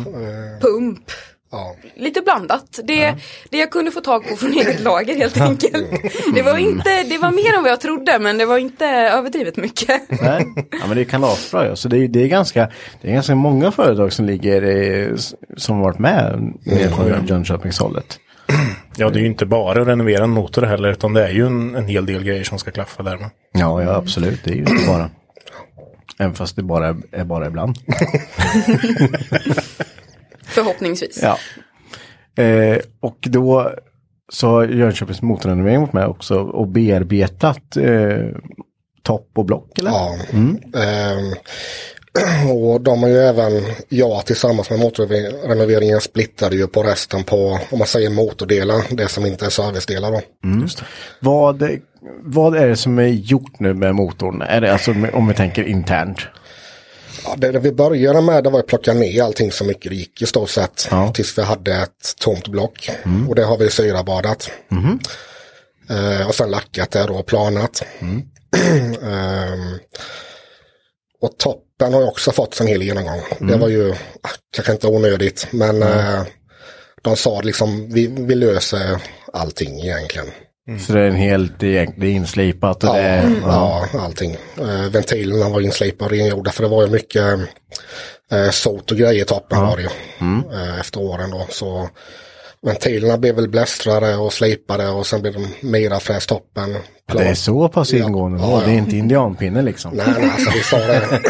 pump. 0.60 1.10
Ja. 1.50 1.76
lite 1.96 2.20
blandat. 2.20 2.80
Det, 2.84 3.14
det 3.50 3.58
jag 3.58 3.70
kunde 3.70 3.90
få 3.90 4.00
tag 4.00 4.28
på 4.28 4.36
från 4.36 4.52
eget 4.58 4.80
lager 4.80 5.16
helt 5.16 5.40
enkelt. 5.40 5.90
Det 6.34 6.42
var, 6.42 6.58
inte, 6.58 7.02
det 7.02 7.18
var 7.18 7.30
mer 7.30 7.56
än 7.56 7.62
vad 7.62 7.72
jag 7.72 7.80
trodde 7.80 8.18
men 8.18 8.38
det 8.38 8.46
var 8.46 8.58
inte 8.58 8.86
överdrivet 8.86 9.56
mycket. 9.56 10.02
Nej, 10.22 10.46
ja, 10.70 10.86
men 10.86 10.96
det 10.96 11.02
är 11.02 11.04
kalasbra 11.04 11.66
ja. 11.66 11.76
Så 11.76 11.88
det 11.88 11.98
är, 11.98 12.08
det, 12.08 12.22
är 12.22 12.28
ganska, 12.28 12.70
det 13.02 13.08
är 13.08 13.12
ganska 13.12 13.34
många 13.34 13.72
företag 13.72 14.12
som 14.12 14.26
ligger 14.26 15.16
som 15.56 15.76
har 15.76 15.84
varit 15.84 15.98
med 15.98 16.52
nere 16.64 16.90
från 16.90 17.26
Jönköpingshållet. 17.26 18.18
Ja, 18.96 19.10
det 19.10 19.18
är 19.18 19.20
ju 19.20 19.26
inte 19.26 19.46
bara 19.46 19.82
att 19.82 19.88
renovera 19.88 20.24
en 20.24 20.30
motor 20.30 20.62
heller, 20.62 20.88
utan 20.88 21.12
det 21.12 21.24
är 21.24 21.32
ju 21.32 21.46
en, 21.46 21.74
en 21.74 21.86
hel 21.86 22.06
del 22.06 22.24
grejer 22.24 22.44
som 22.44 22.58
ska 22.58 22.70
klaffa 22.70 23.02
där 23.02 23.16
med. 23.16 23.30
Ja, 23.52 23.82
ja 23.82 23.94
absolut. 23.94 24.44
Det 24.44 24.50
är 24.50 24.54
ju 24.54 24.60
inte 24.60 24.86
bara. 24.86 25.10
Även 26.18 26.34
fast 26.34 26.56
det 26.56 26.62
bara 26.62 26.88
är, 26.88 26.96
är 27.12 27.24
bara 27.24 27.46
ibland. 27.46 27.78
Förhoppningsvis. 30.48 31.20
Ja. 31.22 31.38
Eh, 32.42 32.78
och 33.00 33.18
då 33.20 33.72
så 34.32 34.48
har 34.48 34.64
Jönköpings 34.68 35.22
motorrenovering 35.22 35.80
varit 35.80 35.92
med 35.92 36.06
också 36.06 36.38
och 36.38 36.68
bearbetat 36.68 37.76
eh, 37.76 38.26
topp 39.02 39.30
och 39.34 39.44
block 39.44 39.78
eller? 39.78 39.90
Ja. 39.90 40.16
Ehm, 40.80 41.34
och 42.50 42.80
de 42.80 43.02
har 43.02 43.08
ju 43.08 43.18
även, 43.18 43.52
jag 43.88 44.26
tillsammans 44.26 44.70
med 44.70 44.78
motorrenoveringen 44.78 46.00
splittade 46.00 46.56
ju 46.56 46.66
på 46.66 46.82
resten 46.82 47.24
på, 47.24 47.58
om 47.70 47.78
man 47.78 47.86
säger 47.86 48.10
motordelar, 48.10 48.82
det 48.90 49.08
som 49.08 49.26
inte 49.26 49.46
är 49.46 49.50
servicedelar 49.50 50.12
då. 50.12 50.20
Vad, 51.20 51.70
vad 52.22 52.56
är 52.56 52.68
det 52.68 52.76
som 52.76 52.98
är 52.98 53.06
gjort 53.06 53.60
nu 53.60 53.74
med 53.74 53.94
motorn? 53.94 54.42
Är 54.42 54.60
det 54.60 54.72
alltså 54.72 54.94
om 55.12 55.28
vi 55.28 55.34
tänker 55.34 55.64
internt? 55.64 56.18
Ja, 57.24 57.34
det, 57.36 57.52
det 57.52 57.58
vi 57.58 57.72
började 57.72 58.20
med 58.20 58.44
det 58.44 58.50
var 58.50 58.60
att 58.60 58.66
plocka 58.66 58.94
ner 58.94 59.22
allting 59.22 59.52
så 59.52 59.64
mycket 59.64 59.90
det 59.90 59.96
gick 59.96 60.22
i 60.22 60.26
stort 60.26 60.50
sett. 60.50 60.88
Ja. 60.90 61.12
Tills 61.14 61.38
vi 61.38 61.42
hade 61.42 61.74
ett 61.74 62.16
tomt 62.20 62.48
block. 62.48 62.90
Och 63.28 63.34
det 63.34 63.44
har 63.44 63.56
vi 63.56 63.70
syrabadat. 63.70 64.50
Eh, 65.90 66.28
och 66.28 66.34
sen 66.34 66.50
lackat 66.50 66.90
det 66.90 67.04
och 67.04 67.26
planat. 67.26 67.82
Ehm, 69.02 69.78
och 71.20 71.38
toppen 71.38 71.94
har 71.94 72.06
också 72.08 72.32
fått 72.32 72.60
en 72.60 72.66
hel 72.66 72.82
genomgång. 72.82 73.20
Det 73.38 73.56
var 73.56 73.68
ju 73.68 73.90
ah, 74.22 74.30
kanske 74.54 74.72
inte 74.72 74.86
onödigt 74.86 75.46
men 75.50 75.82
eh, 75.82 76.22
de 77.02 77.16
sa 77.16 77.40
liksom 77.40 77.92
vi, 77.92 78.06
vi 78.06 78.34
löser 78.34 79.02
allting 79.32 79.80
egentligen. 79.80 80.26
Så 80.86 80.92
det 80.92 81.00
är 81.00 81.04
en 81.08 81.16
helt, 81.16 81.58
det 81.60 81.86
inslipat 82.00 82.84
och 82.84 82.88
Ja, 82.90 82.92
det 82.94 83.00
är, 83.00 83.30
ja, 83.42 83.86
allting. 83.98 84.36
Eh, 84.60 84.90
ventilerna 84.90 85.48
var 85.48 85.60
inslipade 85.60 86.04
och 86.04 86.10
rengjorda 86.10 86.50
för 86.50 86.62
det 86.62 86.68
var 86.68 86.82
ju 86.86 86.90
mycket 86.92 87.24
eh, 88.32 88.50
sot 88.50 88.90
och 88.90 88.96
grejer 88.96 89.22
i 89.22 89.24
toppen 89.26 89.60
var 89.60 89.76
det 89.76 89.82
ju. 89.82 89.88
Eh, 90.52 90.80
efter 90.80 91.00
åren 91.00 91.30
då. 91.30 91.46
Så 91.50 91.88
ventilerna 92.62 93.18
blev 93.18 93.34
väl 93.34 93.48
blästrade 93.48 94.16
och 94.16 94.32
slipade 94.32 94.88
och 94.88 95.06
sen 95.06 95.22
blev 95.22 95.32
de 95.34 95.48
mera 95.60 96.00
fräst 96.00 96.28
toppen. 96.28 96.76
det 97.12 97.24
är 97.24 97.34
så 97.34 97.68
pass 97.68 97.92
ingående. 97.94 98.38
Ja, 98.42 98.50
ja. 98.60 98.66
Det 98.66 98.72
är 98.72 98.76
inte 98.78 98.96
indianpinne 98.96 99.62
liksom. 99.62 99.92
Nej, 99.94 100.06
nej, 100.18 100.30
alltså 100.30 100.50
vi 100.50 100.62
sa 100.62 100.76
det. 100.78 101.20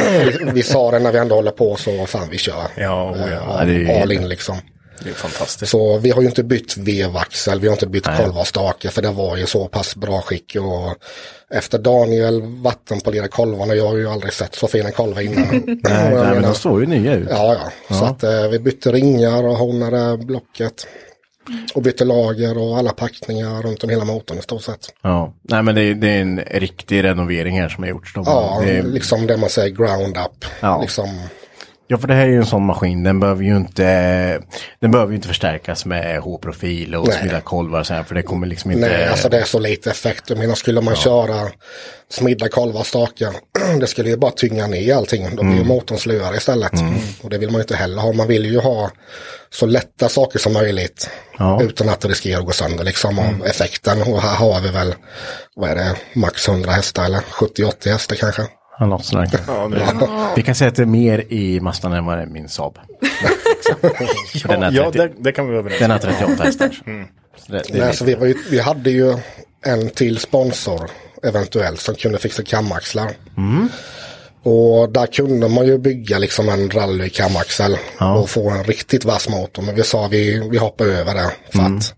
vi, 0.45 0.51
vi 0.53 0.62
sa 0.62 0.91
det 0.91 0.99
när 0.99 1.12
vi 1.12 1.18
ändå 1.18 1.34
håller 1.34 1.51
på 1.51 1.76
så 1.76 2.07
fan 2.07 2.28
vi 2.30 2.39
kör. 2.39 2.62
Ja, 2.76 3.11
oh, 3.11 3.30
ja. 3.32 3.61
Ja, 3.62 3.66
ju- 3.66 3.91
All 4.03 4.12
in 4.12 4.28
liksom. 4.28 4.57
Det 5.05 5.11
är 5.11 5.15
fantastiskt. 5.15 5.71
Så 5.71 5.99
vi 5.99 6.11
har 6.11 6.23
ju 6.23 6.29
inte 6.29 6.45
bytt 6.45 6.77
vevaxel, 6.77 7.61
vi 7.61 7.67
har 7.67 7.75
inte 7.75 7.87
bytt 7.87 8.07
kolvar 8.07 8.41
och 8.41 8.47
stake 8.47 8.89
för 8.89 9.03
det 9.03 9.11
var 9.11 9.37
ju 9.37 9.47
så 9.47 9.69
pass 9.69 9.97
bra 9.97 10.21
skick 10.21 10.57
och 10.57 10.97
efter 11.51 11.79
Daniel 11.79 12.43
vattenpolerade 12.43 13.29
kolvarna, 13.29 13.75
jag 13.75 13.89
har 13.89 13.97
ju 13.97 14.09
aldrig 14.09 14.33
sett 14.33 14.55
så 14.55 14.69
fina 14.69 14.91
kolvar 14.91 15.23
innan. 15.23 15.47
Nej, 15.67 15.77
nej 15.85 16.35
men 16.35 16.43
de 16.43 16.55
står 16.55 16.81
ju 16.81 16.87
nya 16.87 17.15
ut. 17.15 17.29
Ja, 17.31 17.57
ja. 17.89 17.97
Så 17.97 18.05
att 18.05 18.23
eh, 18.23 18.49
vi 18.51 18.59
bytte 18.59 18.93
ringar 18.93 19.45
och 19.45 19.57
honade 19.57 20.25
blocket. 20.25 20.87
Och 21.75 21.83
bytte 21.83 22.05
lager 22.05 22.59
och 22.59 22.79
alla 22.79 22.93
packningar 22.93 23.63
runt 23.63 23.85
om 23.85 23.91
hela 23.91 24.05
motorn 24.05 24.39
i 24.39 24.43
stort 24.43 24.63
sett. 24.63 24.93
Ja. 25.03 25.35
Nej 25.43 25.63
men 25.63 25.75
det 25.75 25.83
är, 25.83 25.95
det 25.95 26.09
är 26.09 26.21
en 26.21 26.41
riktig 26.41 27.05
renovering 27.05 27.61
här 27.61 27.69
som 27.69 27.85
har 27.85 27.91
gjorts. 27.91 28.13
Ja, 28.15 28.63
det 28.65 28.71
är, 28.71 28.83
liksom 28.83 29.27
det 29.27 29.37
man 29.37 29.51
säger 29.51 29.77
ground 29.77 30.17
up. 30.17 30.45
Ja. 30.61 30.81
Liksom, 30.81 31.09
Ja, 31.91 31.99
för 31.99 32.09
det 32.09 32.14
här 32.14 32.22
är 32.22 32.30
ju 32.30 32.36
en 32.36 32.47
sån 32.47 32.66
maskin. 32.66 33.03
Den 33.03 33.20
behöver 33.20 33.45
ju 33.45 33.57
inte, 33.57 33.82
den 34.80 34.91
behöver 34.91 35.14
inte 35.14 35.28
förstärkas 35.28 35.84
med 35.84 36.20
H-profil 36.20 36.95
och 36.95 37.12
smidda 37.12 37.41
kolvar 37.41 37.80
och 37.80 37.86
så 37.86 37.95
här, 37.95 38.03
för 38.03 38.14
det 38.14 38.22
kommer 38.22 38.47
liksom 38.47 38.70
inte... 38.70 38.89
Nej, 38.89 39.07
alltså 39.07 39.28
det 39.28 39.41
är 39.41 39.45
så 39.45 39.59
lite 39.59 39.91
effekt. 39.91 40.24
Jag 40.30 40.39
menar, 40.39 40.55
skulle 40.55 40.80
man 40.80 40.97
köra 40.97 41.49
smidda 42.11 42.49
kolvar 42.49 42.80
och 42.80 42.86
stakar, 42.86 43.32
det 43.80 43.86
skulle 43.86 44.11
ju 44.11 44.16
bara 44.16 44.30
tynga 44.30 44.66
ner 44.66 44.95
allting. 44.95 45.36
Då 45.36 45.43
blir 45.43 45.57
ju 45.57 45.64
motorn 45.64 45.99
slöare 45.99 46.36
istället. 46.36 46.72
Och 47.22 47.30
det 47.30 47.39
vill 47.39 47.51
man 47.51 47.59
ju 47.59 47.62
inte 47.62 47.76
heller 47.76 48.03
ha. 48.03 48.12
Man 48.12 48.28
vill 48.28 48.45
ju 48.45 48.59
ha 48.59 48.91
så 49.51 49.66
lätta 49.66 50.09
saker 50.09 50.39
som 50.39 50.53
möjligt. 50.53 51.11
Ja. 51.39 51.62
Utan 51.62 51.89
att 51.89 52.01
det 52.01 52.09
riskerar 52.09 52.41
att 52.41 52.47
gå 52.47 52.53
sönder 52.53 52.84
liksom 52.84 53.18
av 53.18 53.47
effekten. 53.47 54.03
Och 54.03 54.22
här 54.22 54.36
har 54.36 54.61
vi 54.61 54.68
väl, 54.68 54.95
vad 55.57 55.70
är 55.70 55.74
det, 55.74 55.97
max 56.12 56.49
100 56.49 56.70
hästar 56.70 57.05
eller 57.05 57.18
70-80 57.18 57.89
hästar 57.91 58.16
kanske. 58.16 58.43
Ja, 58.79 58.87
något 58.87 59.05
sånt 59.05 59.33
där. 59.33 59.41
Ja, 59.47 60.33
Vi 60.37 60.43
kan 60.43 60.55
säga 60.55 60.68
att 60.68 60.76
det 60.76 60.83
är 60.83 60.87
mer 60.87 61.33
i 61.33 61.61
Mazdan 61.61 61.93
än 61.93 62.05
vad 62.07 62.18
det 62.18 62.22
är 62.22 62.26
min 62.26 62.49
Saab. 62.49 62.79
Den, 64.49 64.62
är 64.62 64.72
ja 64.72 64.91
30, 64.93 64.99
det, 64.99 65.12
det 65.18 65.33
kan 65.33 65.45
vi 65.47 65.51
vara 65.51 65.59
överens 65.61 65.79
den 65.79 65.91
har 65.91 65.99
38 65.99 66.45
hästar. 66.45 66.68
Så 67.47 67.53
det, 67.53 67.62
det 67.68 67.79
är 67.79 67.85
Nej, 67.85 67.97
så 67.97 68.05
lite- 68.05 68.20
vi, 68.20 68.29
ju, 68.29 68.35
vi 68.51 68.59
hade 68.61 68.91
ju 68.91 69.16
en 69.66 69.91
till 69.91 70.18
sponsor 70.18 70.91
eventuellt 71.22 71.81
som 71.81 71.95
kunde 71.95 72.18
fixa 72.18 72.43
kamaxlar. 72.43 73.11
Och 74.43 74.89
där 74.93 75.07
kunde 75.07 75.49
man 75.49 75.66
ju 75.66 75.79
bygga 75.79 76.18
liksom 76.18 76.49
en 76.49 76.70
rally 76.70 77.09
kamaxel 77.09 77.76
och 78.16 78.31
få 78.31 78.51
en 78.51 78.64
riktigt 78.64 79.05
vass 79.05 79.29
motor. 79.29 79.62
Men 79.62 79.74
vi 79.74 79.83
sa 79.83 80.09
vi, 80.09 80.49
vi 80.51 80.59
hoppar 80.59 80.85
över 80.85 81.14
det 81.14 81.31
för 81.53 81.62
att 81.62 81.95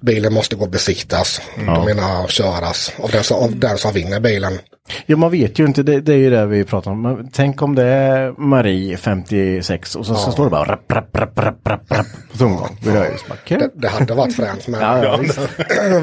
bilen 0.00 0.32
måste 0.34 0.56
gå 0.56 0.66
besiktas. 0.66 1.40
De 1.56 1.84
menar 1.84 2.26
köras 2.28 2.92
av 2.98 3.10
den, 3.10 3.24
som, 3.24 3.36
av 3.36 3.56
den 3.56 3.78
som 3.78 3.92
vinner 3.92 4.20
bilen. 4.20 4.58
Ja, 5.06 5.16
man 5.16 5.30
vet 5.30 5.58
ju 5.58 5.66
inte. 5.66 5.82
Det, 5.82 6.00
det 6.00 6.12
är 6.12 6.16
ju 6.16 6.30
det 6.30 6.46
vi 6.46 6.64
pratar 6.64 6.90
om. 6.90 7.02
Men 7.02 7.28
tänk 7.32 7.62
om 7.62 7.74
det 7.74 7.84
är 7.84 8.32
Marie, 8.40 8.96
56, 8.96 9.96
och 9.96 10.06
så, 10.06 10.14
så 10.14 10.32
står 10.32 10.44
det 10.44 10.50
bara 10.50 10.64
rapp, 10.72 10.92
rapp, 10.92 11.18
rapp, 11.18 11.38
rapp, 11.38 11.68
rapp, 11.68 11.82
rapp 11.92 12.06
på 12.32 12.38
tomgång. 12.38 12.76
Det. 12.82 13.10
Det, 13.48 13.70
det 13.74 13.88
hade 13.88 14.14
varit 14.14 14.36
fränt. 14.36 14.68
Men 14.68 14.80
Ja, 14.90 15.04
ja, 15.04 15.18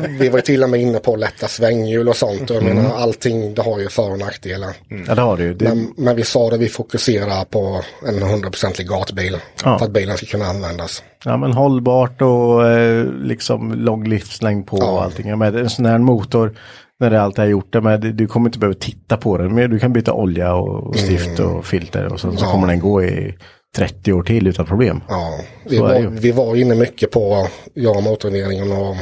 vi 0.20 0.30
var 0.30 0.38
ju 0.38 0.42
till 0.42 0.64
och 0.64 0.70
med 0.70 0.82
inne 0.82 1.00
på 1.00 1.16
lätta 1.16 1.48
svänghjul 1.48 2.10
och 2.10 2.16
sånt. 2.16 2.50
Och 2.50 2.56
jag 2.56 2.64
menar 2.64 2.96
allting 2.98 3.54
det 3.54 3.62
har 3.62 3.80
ju 3.80 3.90
för 3.90 4.12
och 4.12 4.20
nackdelar. 4.20 4.70
ja, 5.08 5.16
det 5.16 5.22
har 5.22 5.38
du 5.38 5.44
ju. 5.44 5.54
Det, 5.54 5.66
Men, 5.66 5.94
men 5.98 6.16
vi 6.16 6.24
sa 6.24 6.50
det, 6.50 6.58
vi 6.58 6.70
fokuserar 6.70 7.46
på 7.46 7.82
en 8.08 8.24
100% 8.24 8.84
gatbil. 8.84 9.38
Ja. 9.64 9.78
För 9.80 9.86
att 9.86 9.92
bilen 9.92 10.18
ska 10.18 10.26
kunna 10.26 10.46
användas. 10.46 11.04
Ja 11.24 11.38
men 11.38 11.54
hållbart 11.54 12.22
och 12.22 12.68
eh, 12.68 13.06
liksom 13.06 13.72
lång 13.74 14.08
livslängd 14.08 14.68
på 14.68 14.78
Ja. 14.82 15.04
allting. 15.04 15.38
Med, 15.38 15.56
en 15.56 15.70
sån 15.70 15.86
här 15.86 15.98
motor, 15.98 16.54
när 17.00 17.10
det 17.10 17.22
allt 17.22 17.40
är 17.40 17.46
gjort, 17.46 17.74
det 17.74 17.82
med, 17.82 18.02
du 18.02 18.28
kommer 18.28 18.50
inte 18.50 18.60
behöva 18.60 18.78
titta 18.80 19.18
på 19.18 19.38
den. 19.38 19.56
Men 19.56 19.70
du 19.70 19.80
kan 19.80 19.94
byta 19.94 20.14
olja 20.14 20.54
och, 20.54 20.88
och 20.88 20.96
stift 20.96 21.40
och 21.40 21.66
filter 21.66 22.14
och 22.14 22.20
så, 22.20 22.32
så 22.32 22.46
Ja. 22.46 22.52
kommer 22.52 22.68
den 22.68 22.80
gå 22.80 23.04
i 23.04 23.36
30 23.76 24.14
år 24.14 24.24
till 24.24 24.48
utan 24.48 24.66
problem. 24.66 25.02
Ja, 25.10 25.40
vi, 25.66 25.78
var, 25.78 26.00
vi 26.00 26.32
var 26.32 26.56
inne 26.56 26.76
mycket 26.76 27.12
på, 27.12 27.48
jag 27.74 27.98
och 27.98 28.04
motorväringen 28.04 28.72
och 28.72 28.96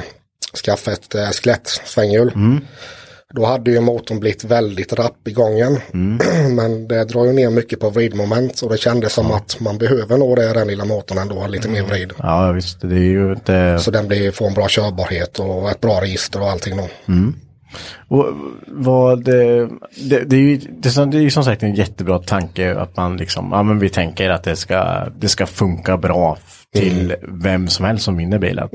skaffa 0.66 0.91
ett 0.91 1.16
äh, 1.16 1.30
skelettsvänghjul. 1.30 2.32
Mm. 2.36 2.62
Då 3.34 3.46
hade 3.46 3.72
ju 3.72 3.82
motorn 3.82 4.20
blivit 4.20 4.43
väldigt 4.43 4.93
rapp 4.93 5.28
i 5.28 5.32
gången. 5.32 5.78
Mm. 5.93 6.20
Men 6.56 6.88
det 6.88 7.04
drar 7.04 7.26
ju 7.26 7.34
ner 7.34 7.50
mycket 7.50 7.80
på 7.80 7.89
vridmoment 7.89 8.62
och 8.62 8.70
det 8.70 8.78
kändes 8.78 9.14
som 9.14 9.32
att 9.32 9.60
man 9.60 9.78
behöver 9.78 10.18
nog 10.18 10.36
det, 10.36 10.54
den 10.54 10.68
lilla 10.68 10.86
motorn 10.86 11.18
ändå, 11.18 11.48
lite 11.48 11.70
mer 11.70 11.84
vrid. 11.84 12.14
Ja 12.18 12.52
visst, 12.52 12.82
det 12.82 12.96
är 12.96 13.00
ju 13.00 13.32
inte... 13.32 13.80
Så 13.80 13.91
den 13.91 14.08
blir, 14.08 14.32
får 14.32 14.48
en 14.48 14.54
bra 14.54 14.68
körbarhet 14.70 15.39
och 15.39 15.70
ett 15.72 15.82
bra 15.82 16.02
register 16.02 16.41
och 16.41 16.50
allting 16.50 16.78
då. 16.78 16.88
Och 18.07 18.26
vad, 18.67 19.23
det, 19.23 19.69
det, 20.09 20.19
det, 20.26 20.36
är 20.36 20.39
ju, 20.39 20.57
det, 20.57 20.89
är 20.89 20.91
som- 20.91 21.11
det 21.11 21.17
är 21.17 21.21
ju 21.21 21.30
som 21.30 21.43
sagt 21.43 21.63
en 21.63 21.76
jättebra 21.76 22.19
tanke 22.19 22.76
att 22.80 22.97
man 22.97 23.17
liksom, 23.17 23.49
ja 23.51 23.63
men 23.63 23.80
vi 23.80 23.89
tänker 23.89 24.30
att 24.30 24.43
det 24.43 24.55
ska, 24.55 25.05
det 25.19 25.30
ska 25.30 25.45
funka 25.45 25.97
bra 25.97 26.38
till 26.76 27.15
vem 27.21 27.67
som 27.67 27.86
helst 27.86 28.05
som 28.05 28.17
vinner 28.17 28.39
bilen. 28.39 28.69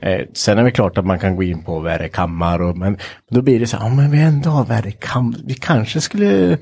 Eh, 0.00 0.20
sen 0.32 0.58
är 0.58 0.64
det 0.64 0.70
klart 0.70 0.98
att 0.98 1.06
man 1.06 1.18
kan 1.18 1.36
gå 1.36 1.42
in 1.42 1.62
på 1.62 1.80
värrekammar 1.80 2.62
och 2.62 2.76
men 2.76 2.98
då 3.30 3.42
blir 3.42 3.60
det 3.60 3.66
så 3.66 3.76
här, 3.76 3.84
ja 3.84 3.94
men 3.94 4.10
vi 4.10 4.20
ändå 4.20 4.50
har 4.50 4.64
värrekam, 4.64 5.36
vi 5.46 5.54
kanske 5.54 6.00
skulle 6.00 6.58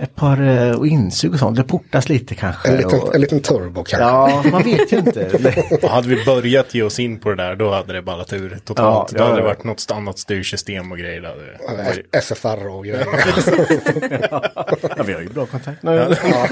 ett 0.00 0.14
par 0.14 0.42
eh, 0.42 0.70
och 0.70 0.86
insug 0.86 1.32
och 1.32 1.38
sånt, 1.38 1.56
det 1.56 1.64
portas 1.64 2.08
lite 2.08 2.34
kanske. 2.34 2.68
En 2.68 2.76
liten, 2.76 3.00
och, 3.00 3.14
en 3.14 3.20
liten 3.20 3.40
turbo 3.40 3.84
kanske. 3.84 4.08
ja, 4.08 4.44
man 4.50 4.62
vet 4.62 4.92
ju 4.92 4.98
inte. 4.98 5.46
Hade 5.88 6.08
vi 6.08 6.24
börjat 6.24 6.74
ge 6.74 6.82
oss 6.82 6.98
in 6.98 7.20
på 7.20 7.28
det 7.28 7.36
där 7.36 7.56
då 7.56 7.70
hade 7.70 7.92
det 7.92 8.02
ballat 8.02 8.32
ur 8.32 8.58
totalt. 8.64 9.12
Ja, 9.12 9.18
då 9.18 9.24
ja, 9.24 9.26
hade 9.26 9.36
det 9.36 9.42
ja. 9.42 9.46
varit 9.46 9.64
något 9.64 9.90
annat 9.90 10.18
styrsystem 10.18 10.92
och 10.92 10.98
grejer. 10.98 11.20
Där. 11.20 12.20
SFR 12.20 12.68
och 12.68 12.84
grejer. 12.84 13.06
Ja, 14.96 15.02
vi 15.06 15.12
har 15.12 15.20
ju 15.20 15.28
bra 15.28 15.46
kontakt 15.46 15.82
nu. 15.82 15.94
Ja, 15.94 16.48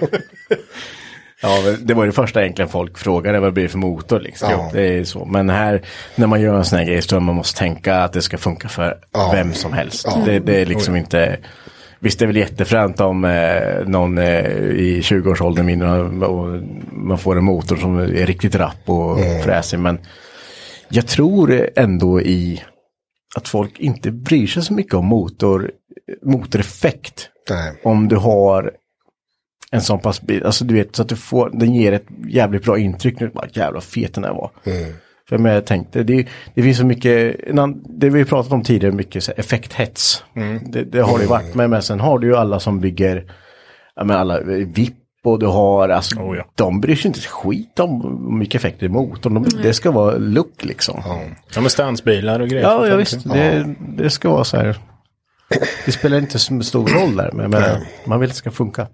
men 1.42 1.86
det 1.86 1.94
var 1.94 2.06
det 2.06 2.12
första 2.12 2.42
egentligen 2.42 2.68
folk 2.68 2.98
frågade 2.98 3.40
vad 3.40 3.48
det 3.48 3.52
blir 3.52 3.68
för 3.68 3.78
motor 3.78 4.20
liksom. 4.20 4.50
Ja. 4.50 4.70
Det 4.72 4.82
är 4.98 5.04
så. 5.04 5.24
Men 5.24 5.50
här, 5.50 5.82
när 6.14 6.26
man 6.26 6.40
gör 6.40 6.56
en 6.56 6.64
sån 6.64 6.78
här 6.78 6.86
grej 6.86 7.02
så 7.02 7.08
tror 7.08 7.16
jag 7.16 7.22
man 7.26 7.34
måste 7.34 7.58
tänka 7.58 7.96
att 7.96 8.12
det 8.12 8.22
ska 8.22 8.38
funka 8.38 8.68
för 8.68 8.98
Ja. 9.12 9.30
vem 9.34 9.52
som 9.54 9.72
helst. 9.72 10.08
Det, 10.24 10.38
det 10.38 10.60
är 10.62 10.66
liksom 10.66 10.96
inte, 10.96 11.38
visst 12.00 12.18
det 12.18 12.24
är 12.24 12.26
väl 12.26 12.36
jättefränt 12.36 13.00
om 13.00 13.24
eh, 13.24 13.86
någon 13.86 14.18
eh, 14.18 14.46
i 14.60 15.00
20-årsåldern 15.04 15.66
vinner 15.66 16.22
och 16.24 16.62
man 16.92 17.18
får 17.18 17.38
en 17.38 17.44
motor 17.44 17.76
som 17.76 17.98
är 17.98 18.06
riktigt 18.06 18.54
rapp 18.54 18.82
och 18.88 19.18
fräsig. 19.44 19.78
Men 19.78 19.98
jag 20.88 21.06
tror 21.06 21.68
ändå 21.76 22.20
i 22.20 22.62
att 23.36 23.48
folk 23.48 23.78
inte 23.80 24.10
bryr 24.10 24.46
sig 24.46 24.62
så 24.62 24.72
mycket 24.74 24.94
om 24.94 25.06
motor, 25.06 25.70
motoreffekt. 26.24 27.28
Nej. 27.50 27.80
Om 27.84 28.08
du 28.08 28.16
har 28.16 28.70
en 29.70 29.80
sån 29.80 29.98
pass 30.00 30.22
bil, 30.22 30.44
alltså 30.44 30.64
du 30.64 30.74
vet 30.74 30.96
så 30.96 31.02
att 31.02 31.08
du 31.08 31.16
får, 31.16 31.50
den 31.52 31.74
ger 31.74 31.92
ett 31.92 32.06
jävligt 32.28 32.64
bra 32.64 32.78
intryck 32.78 33.20
nu, 33.20 33.28
bara 33.28 33.46
jävla 33.52 33.80
fet 33.80 34.14
den 34.14 34.22
där 34.22 34.32
var. 34.32 34.50
För 35.28 35.38
men 35.38 35.52
jag 35.52 35.66
tänkte, 35.66 36.02
det, 36.02 36.26
det 36.54 36.62
finns 36.62 36.78
så 36.78 36.86
mycket, 36.86 37.40
en 37.46 37.58
annan- 37.58 37.84
det 37.98 38.10
vi 38.10 38.24
pratat 38.24 38.52
om 38.52 38.62
tidigare, 38.62 38.94
mycket 38.94 39.24
så 39.24 39.32
här 39.32 39.40
effekthets. 39.40 40.24
Det, 40.72 40.84
det 40.84 41.00
har 41.00 41.18
det 41.18 41.24
ju 41.24 41.30
varit 41.30 41.54
med, 41.54 41.70
men 41.70 41.82
sen 41.82 42.00
har 42.00 42.18
du 42.18 42.26
ju 42.26 42.36
alla 42.36 42.60
som 42.60 42.80
bygger, 42.80 43.24
ja 43.96 44.04
men 44.04 44.16
alla, 44.16 44.40
VIP 44.66 44.94
och 45.24 45.38
du 45.38 45.46
har, 45.46 45.88
alltså 45.88 46.16
Oh, 46.20 46.36
ja. 46.36 46.44
de 46.54 46.80
bryr 46.80 46.96
sig 46.96 47.08
inte 47.08 47.20
skit 47.20 47.80
om 47.80 48.02
hur 48.02 48.38
mycket 48.38 48.54
effekt 48.54 48.80
det 48.80 48.86
är 48.86 48.88
i 48.88 48.92
motorn. 48.92 49.34
De, 49.34 49.46
det 49.62 49.72
ska 49.72 49.90
vara 49.90 50.16
look 50.16 50.64
liksom. 50.64 51.02
Ja 51.54 51.60
men 51.60 51.70
stansbilar 51.70 52.40
och 52.40 52.48
grejer. 52.48 52.62
Ja, 52.64 52.88
ja 52.88 52.96
visst. 52.96 53.24
Det, 53.32 53.74
det 53.96 54.10
ska 54.10 54.30
vara 54.30 54.44
så 54.44 54.56
här. 54.56 54.76
Det 55.84 55.92
spelar 55.92 56.18
inte 56.18 56.38
så 56.38 56.60
stor 56.62 56.88
roll 56.88 57.16
där, 57.16 57.30
men, 57.32 57.50
men 57.50 57.80
man 58.04 58.20
vill 58.20 58.30
att 58.30 58.34
det 58.34 58.38
ska 58.38 58.50
funka. 58.50 58.86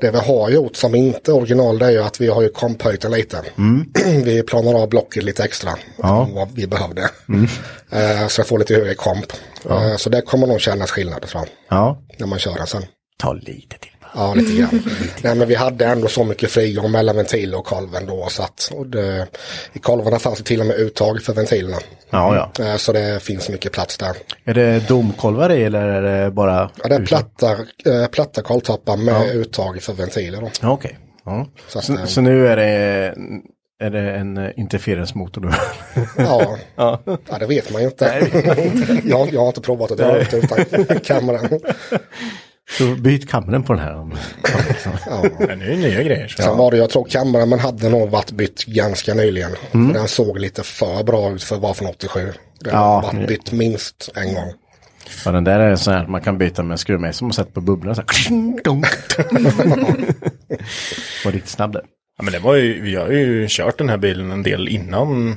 Det 0.00 0.10
vi 0.10 0.18
har 0.18 0.50
gjort 0.50 0.76
som 0.76 0.94
inte 0.94 1.32
original 1.32 1.78
det 1.78 1.86
är 1.86 1.90
ju 1.90 2.02
att 2.02 2.20
vi 2.20 2.28
har 2.28 2.42
ju 2.42 2.48
komphöjt 2.48 3.00
den 3.00 3.10
lite. 3.12 3.42
vi 4.24 4.42
planar 4.42 4.74
av 4.82 4.88
blocket 4.88 5.24
lite 5.24 5.44
extra. 5.44 5.70
Ja. 6.02 6.28
Vad 6.34 6.48
vi 6.54 6.66
behövde. 6.66 7.02
Eh, 7.90 8.26
så 8.28 8.40
jag 8.40 8.46
får 8.48 8.58
lite 8.58 8.74
högre 8.74 8.94
komp. 8.94 9.26
Eh, 9.70 9.96
så 9.96 10.10
det 10.10 10.22
kommer 10.22 10.46
nog 10.46 10.60
kännas 10.60 10.90
skillnad 10.90 11.22
tror 11.22 11.42
jag. 11.42 11.78
Ja, 11.78 12.02
När 12.18 12.26
man 12.26 12.38
kör 12.38 12.54
den 12.54 12.66
sen. 12.66 12.82
ta 13.18 13.32
lite 13.32 13.78
till. 13.78 13.89
Ja, 14.14 14.34
lite 14.34 14.52
grann. 14.60 14.82
Nej, 15.22 15.34
men 15.34 15.48
vi 15.48 15.54
hade 15.54 15.84
ändå 15.86 16.08
så 16.08 16.24
mycket 16.24 16.50
frigång 16.50 16.90
mellan 16.90 17.16
ventil 17.16 17.54
och 17.54 17.64
kolven 17.64 18.06
då. 18.06 18.26
Så 18.28 18.42
att, 18.42 18.70
och 18.74 18.86
det, 18.86 19.26
I 19.72 19.78
kolvarna 19.78 20.18
fanns 20.18 20.38
det 20.38 20.44
till 20.44 20.60
och 20.60 20.66
med 20.66 20.76
uttag 20.76 21.22
för 21.22 21.32
ventilerna. 21.32 21.76
Ja, 22.10 22.50
ja. 22.56 22.64
Eh, 22.64 22.76
så 22.76 22.92
det 22.92 23.22
finns 23.22 23.48
mycket 23.48 23.72
plats 23.72 23.96
där. 23.98 24.16
Är 24.44 24.54
det 24.54 24.88
domkolvar 24.88 25.50
i 25.50 25.64
eller 25.64 25.82
är 25.82 26.02
det 26.24 26.30
bara? 26.30 26.70
Ja, 26.82 26.88
det 26.88 26.94
är 26.94 27.06
platta, 27.06 27.50
eh, 27.86 28.06
platta 28.12 28.42
koltoppar 28.42 28.96
med 28.96 29.34
uttag 29.34 29.82
för 29.82 29.92
ventiler. 29.92 30.40
Då. 30.40 30.50
Ja, 30.62 30.70
Okej. 30.70 30.98
Ja. 31.24 31.46
Så 31.68 31.78
att, 31.78 31.84
Så, 31.84 31.92
eh, 31.92 32.04
så 32.04 32.20
nu 32.20 32.48
är 32.48 32.56
det, 32.56 33.14
är 33.82 33.90
det 33.90 34.10
en 34.12 34.52
interferensmotor 34.56 35.40
nu? 35.40 35.50
Ja, 36.16 36.56
ja. 36.76 37.00
det 37.40 37.46
vet 37.46 37.72
man 37.72 37.82
ju 37.82 37.88
inte. 37.88 38.28
jag, 39.04 39.32
jag 39.32 39.40
har 39.40 39.46
inte 39.46 39.60
provat 39.60 39.90
att 39.90 39.98
dra 39.98 40.16
ut 40.18 40.34
utan 40.34 40.64
kameran. 41.04 41.60
Så 42.78 42.94
byt 42.94 43.30
kameran 43.30 43.62
på 43.62 43.72
den 43.72 43.82
här. 43.82 43.92
Ja. 43.92 44.08
Men 45.38 45.58
nu 45.58 45.64
är 45.64 45.70
det 45.70 45.76
nya 45.76 46.02
grejer. 46.02 46.28
Så. 46.28 46.42
Sen 46.42 46.56
var 46.56 46.70
det, 46.70 46.76
jag 46.76 46.90
tror 46.90 47.04
kameran 47.04 47.58
hade 47.58 47.88
nog 47.88 48.10
varit 48.10 48.30
bytt 48.30 48.64
ganska 48.64 49.14
nyligen. 49.14 49.50
För 49.70 49.92
den 49.94 50.08
såg 50.08 50.38
lite 50.38 50.62
för 50.62 51.04
bra 51.04 51.30
ut 51.30 51.42
för 51.42 51.56
att 51.56 51.62
vara 51.62 51.74
från 51.74 51.88
87. 51.88 52.20
Den 52.60 52.72
Ja, 52.74 52.78
har 52.78 53.02
varit 53.02 53.28
bytt 53.28 53.52
minst 53.52 54.10
en 54.14 54.34
gång. 54.34 54.52
Ja, 55.24 55.32
den 55.32 55.44
där 55.44 55.60
är 55.60 55.76
så 55.76 55.90
här, 55.90 56.06
man 56.06 56.20
kan 56.20 56.38
byta 56.38 56.62
med 56.62 56.72
en 56.72 56.78
skruvmejsel 56.78 57.14
som 57.18 57.26
man 57.26 57.32
sätter 57.32 57.52
på 57.52 57.60
bubblorna. 57.60 57.94
Så 57.94 58.02
här, 58.06 58.62
dunk. 58.64 58.86
Var 61.24 61.32
riktigt 61.32 61.50
snabb 61.50 61.72
där. 61.72 61.82
Ja, 62.18 62.24
men 62.24 62.32
det 62.32 62.38
var 62.38 62.54
ju, 62.54 62.80
vi 62.82 62.94
har 62.94 63.08
ju 63.08 63.46
kört 63.48 63.78
den 63.78 63.88
här 63.88 63.96
bilen 63.96 64.30
en 64.32 64.42
del 64.42 64.68
innan. 64.68 65.36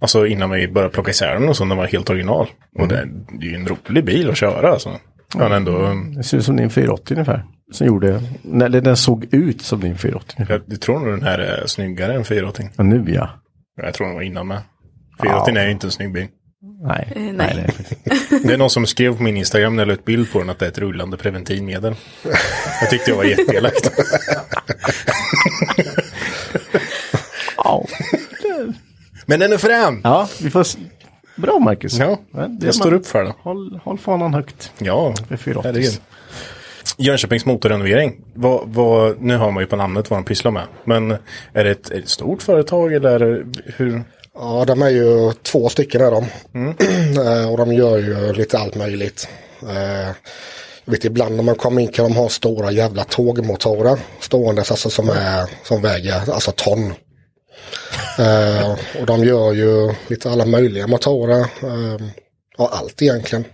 Alltså 0.00 0.26
innan 0.26 0.50
vi 0.50 0.68
började 0.68 0.92
plocka 0.94 1.10
isär 1.10 1.34
den 1.34 1.48
och 1.48 1.56
så, 1.56 1.64
den 1.64 1.76
var 1.76 1.86
helt 1.86 2.10
original. 2.10 2.48
Och 2.78 2.88
det, 2.88 3.08
det 3.40 3.46
är 3.46 3.50
ju 3.50 3.56
en 3.56 3.68
rolig 3.68 4.04
bil 4.04 4.30
att 4.30 4.36
köra 4.36 4.72
alltså. 4.72 4.98
Ja, 5.38 5.56
ändå, 5.56 5.94
Det 6.16 6.22
ser 6.22 6.38
ut 6.38 6.44
som 6.44 6.56
din 6.56 6.70
480 6.70 7.14
ungefär. 7.14 7.44
Som 7.72 7.86
gjorde, 7.86 8.22
eller 8.62 8.80
den 8.80 8.96
såg 8.96 9.34
ut 9.34 9.62
som 9.62 9.80
din 9.80 9.98
480 9.98 10.34
ungefär. 10.38 10.54
jag, 10.54 10.62
jag 10.66 10.80
tror 10.80 10.98
nog 11.00 11.08
den 11.08 11.22
här 11.22 11.38
är 11.38 11.66
snyggare 11.66 12.14
än 12.14 12.24
480. 12.24 12.68
Ja, 12.76 12.84
nu 12.84 13.04
ja. 13.14 13.30
Jag 13.82 13.94
tror 13.94 14.06
den 14.06 14.14
var 14.16 14.22
innan 14.22 14.46
med. 14.46 14.58
480 15.22 15.54
Ja. 15.54 15.60
är 15.60 15.64
ju 15.66 15.72
inte 15.72 15.86
en 15.86 15.90
snygg 15.90 16.12
bil. 16.12 16.26
Nej, 16.86 17.12
nej. 17.16 17.32
nej. 17.32 17.52
det 17.56 17.60
är 17.62 17.70
faktiskt- 17.72 18.42
Det 18.46 18.52
är 18.54 18.58
någon 18.58 18.70
som 18.70 18.86
skrev 18.86 19.16
på 19.16 19.22
min 19.22 19.36
Instagram 19.36 19.76
när 19.76 19.82
jag 19.82 19.88
la 19.88 19.94
ut 19.94 20.04
bild 20.04 20.32
på 20.32 20.38
den 20.38 20.50
att 20.50 20.58
det 20.58 20.64
är 20.66 20.70
ett 20.70 20.78
rullande 20.78 21.16
preventivmedel. 21.16 21.94
Jag 22.80 22.90
tyckte 22.90 23.10
jag 23.10 23.16
var 23.16 23.24
jätteelakt. 23.24 23.90
Men 29.26 29.40
den 29.40 29.52
är 29.52 29.58
frän! 29.58 30.00
ja, 30.04 30.28
vi 30.42 30.50
får... 30.50 30.66
Bra 31.36 31.58
Marcus. 31.58 31.98
Ja, 31.98 32.18
Men 32.30 32.58
det 32.58 32.66
jag 32.66 32.74
står 32.74 32.90
man- 32.90 32.98
upp 32.98 33.06
för 33.06 33.24
det. 33.24 33.34
Håll, 33.42 33.80
håll 33.84 33.98
fanan 33.98 34.34
högt. 34.34 34.72
Ja, 34.78 35.14
För 35.28 35.36
480. 35.36 35.62
herregud. 35.72 36.00
Jönköpings 36.98 37.46
motorrenovering. 37.46 38.20
Vad, 38.34 38.60
vad, 38.66 39.20
nu 39.20 39.36
har 39.36 39.50
man 39.50 39.62
ju 39.62 39.66
på 39.66 39.76
namnet 39.76 40.10
vad 40.10 40.18
de 40.18 40.24
pysslar 40.24 40.50
med. 40.50 40.62
Men 40.84 41.10
är 41.52 41.64
det 41.64 41.70
ett, 41.70 41.90
ett 41.90 42.08
stort 42.08 42.42
företag 42.42 42.92
eller 42.94 43.46
hur? 43.76 44.02
Ja, 44.34 44.64
de 44.66 44.82
är 44.82 44.88
ju 44.88 45.32
två 45.42 45.68
stycken 45.68 46.00
är 46.00 46.10
de. 46.10 46.24
Eh, 47.22 47.50
och 47.52 47.58
de 47.58 47.72
gör 47.72 47.98
ju 47.98 48.32
lite 48.32 48.58
allt 48.58 48.74
möjligt. 48.74 49.28
Eh, 49.62 50.06
jag 50.84 50.92
vet 50.92 51.04
ibland 51.04 51.36
när 51.36 51.42
man 51.42 51.54
kommer 51.54 51.82
in 51.82 51.88
kan 51.88 52.04
de 52.10 52.16
ha 52.16 52.28
stora 52.28 52.70
jävla 52.70 53.04
tågmotorer 53.04 53.98
ståendes 54.20 54.70
alltså 54.70 54.90
som, 54.90 55.08
är, 55.10 55.50
som 55.66 55.82
väger 55.82 56.32
alltså 56.32 56.52
ton. 56.56 56.94
Eh, 58.18 58.70
och 59.00 59.06
de 59.06 59.24
gör 59.24 59.52
ju 59.52 59.94
lite 60.08 60.30
alla 60.30 60.46
möjliga 60.46 60.86
motorer. 60.86 61.40
Eh, 61.40 62.06
ja, 62.58 62.70
allt 62.72 63.02
egentligen. 63.02 63.44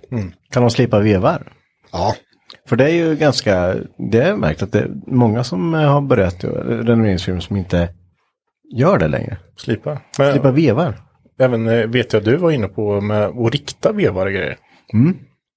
Kan 0.50 0.62
de 0.62 0.70
slipa 0.70 0.98
vevar? 0.98 1.52
Ja, 1.92 2.14
För 2.68 2.76
det 2.76 2.84
är 2.84 2.94
ju 2.94 3.16
ganska, 3.16 3.74
det 4.10 4.20
har 4.20 4.28
jag 4.28 4.38
märkt 4.38 4.62
att 4.62 4.72
det 4.72 4.78
är 4.78 4.90
många 5.06 5.44
som 5.44 5.74
eh, 5.74 5.80
har 5.80 6.00
börjat 6.00 6.44
eh, 6.44 6.50
renoveringsfirmor 6.50 7.40
som 7.40 7.56
inte 7.56 7.88
gör 8.76 8.98
det 8.98 9.08
längre. 9.08 9.36
Slipa? 9.56 10.00
Men, 10.18 10.32
Slipa 10.32 10.50
vevar. 10.50 10.98
Även 11.40 11.68
eh, 11.68 11.86
vet 11.86 12.12
jag 12.12 12.24
du 12.24 12.36
var 12.36 12.50
inne 12.50 12.68
på 12.68 13.00
med 13.00 13.22
att 13.22 13.52
rikta 13.52 13.92
vevar 13.92 14.26
och 14.26 14.32
grejer. 14.32 14.56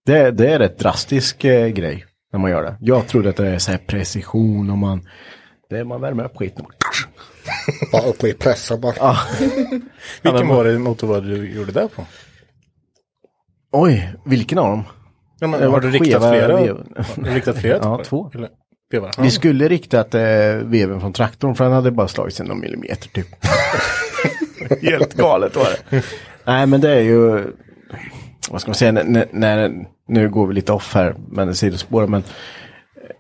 Det, 0.06 0.32
det 0.32 0.48
är 0.48 0.60
rätt 0.60 0.80
drastisk 0.80 1.44
eh, 1.44 1.68
grej 1.68 2.06
när 2.34 2.40
man 2.40 2.52
gör 2.52 2.64
det. 2.64 2.76
Jag 2.80 3.08
trodde 3.08 3.30
att 3.30 3.36
det 3.38 3.48
är 3.48 3.58
så 3.58 3.72
här 3.72 3.80
precision 3.88 4.70
och 4.70 4.78
man, 4.78 5.08
det 5.70 5.78
är 5.78 5.84
man 5.84 6.02
värmer 6.02 6.24
upp 6.26 6.38
skiten. 6.38 6.66
Bara 7.92 8.02
upp 8.02 8.22
med 8.22 8.39
pressen 8.39 8.82
bara. 8.82 8.94
Ja. 8.98 9.18
Vilken 10.22 10.48
var 10.48 10.64
det 10.64 10.80
motor 10.80 11.08
var 11.08 11.22
det 11.22 11.28
du 11.28 11.50
gjorde 11.56 11.72
där 11.72 11.88
på? 11.88 12.06
Oj, 13.72 14.14
vilken 14.26 14.58
av 14.58 14.70
dem? 14.70 14.84
Ja, 15.39 15.48
men, 15.48 15.60
Det 15.60 15.66
har 15.66 15.72
var 15.72 15.82
du 15.82 15.92
riktat 15.92 16.08
skeva 16.08 16.30
flera? 16.32 16.58
Har 16.58 17.24
du 17.24 17.30
riktat 17.30 17.58
flera? 17.58 17.80
Ja, 17.82 17.98
det? 17.98 18.04
två. 18.04 18.32
Eller, 18.36 18.50
vevar? 18.92 19.12
Vi 19.18 19.32
skulle 19.32 19.68
riktat 19.68 20.16
eh, 20.16 20.22
veven 20.64 21.02
från 21.02 21.14
traktorn 21.14 21.56
för 21.56 21.64
den 21.64 21.74
hade 21.74 21.92
bara 21.92 22.08
slagit 22.08 22.36
sig 22.36 22.46
någon 22.46 22.60
millimeter 22.60 23.10
typ. 23.10 23.28
Helt 24.82 25.14
galet 25.14 25.56
var 25.56 25.66
det. 25.89 26.04
Nej 26.46 26.68
men 26.68 26.82
det 26.82 26.89
är 26.92 27.02
ju, 27.02 27.44
vad 28.50 28.62
ska 28.62 28.70
man 28.70 28.76
säga, 28.76 28.92
när, 28.92 29.28
när, 29.32 29.72
nu 30.08 30.30
går 30.30 30.48
vi 30.48 30.54
lite 30.54 30.74
off 30.74 30.94
här, 30.94 31.16
men 31.30 31.48
det 31.48 31.56
sidospår, 31.56 32.08
men 32.08 32.24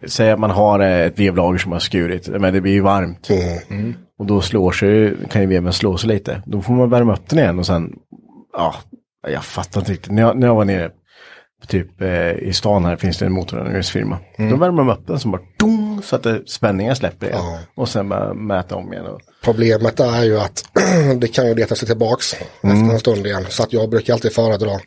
säg 0.05 0.31
att 0.31 0.39
man 0.39 0.51
har 0.51 0.79
ett 0.79 1.19
vevlager 1.19 1.57
som 1.57 1.71
har 1.71 1.79
skurit, 1.79 2.27
men 2.27 2.53
det 2.53 2.61
blir 2.61 2.73
ju 2.73 2.81
varmt. 2.81 3.29
Mm. 3.69 3.93
Och 4.19 4.25
då 4.25 4.41
slår 4.41 4.71
sig, 4.71 5.13
kan 5.29 5.41
ju 5.41 5.47
veven 5.47 5.73
slå 5.73 5.97
sig 5.97 6.09
lite. 6.09 6.41
Då 6.45 6.61
får 6.61 6.73
man 6.73 6.89
värma 6.89 7.13
upp 7.13 7.29
den 7.29 7.39
igen 7.39 7.59
och 7.59 7.65
sen, 7.65 7.93
ja, 8.53 8.75
jag 9.27 9.43
fattar 9.43 9.81
inte 9.81 9.91
riktigt. 9.91 10.11
När 10.11 10.21
jag, 10.21 10.37
när 10.37 10.47
jag 10.47 10.55
var 10.55 10.65
nere 10.65 10.91
typ 11.67 12.01
eh, 12.01 12.31
i 12.31 12.53
stan 12.53 12.85
här 12.85 12.95
finns 12.95 13.17
det 13.17 13.25
en 13.25 13.31
motorrenoveringsfirma. 13.31 14.17
Då 14.37 14.55
värmer 14.55 14.83
man 14.83 14.97
upp 14.97 15.07
den 15.07 15.19
som 15.19 15.31
bara 15.31 15.41
dong, 15.59 16.01
så 16.03 16.15
att 16.15 16.23
det, 16.23 16.41
spänningen 16.45 16.95
släpper 16.95 17.27
igen. 17.27 17.39
Ja. 17.41 17.59
Och 17.75 17.89
sen 17.89 18.09
bara 18.09 18.33
mäta 18.33 18.75
om 18.75 18.93
igen. 18.93 19.05
Och, 19.05 19.21
Problemet 19.43 19.99
är 19.99 20.23
ju 20.23 20.39
att 20.39 20.63
det 21.17 21.27
kan 21.27 21.47
ju 21.47 21.55
leta 21.55 21.75
sig 21.75 21.87
tillbaks 21.87 22.33
efter 22.33 22.93
en 22.93 22.99
stund 22.99 23.25
igen. 23.27 23.45
Så 23.49 23.63
att 23.63 23.73
jag 23.73 23.89
brukar 23.89 24.13
alltid 24.13 24.33
föredra 24.33 24.79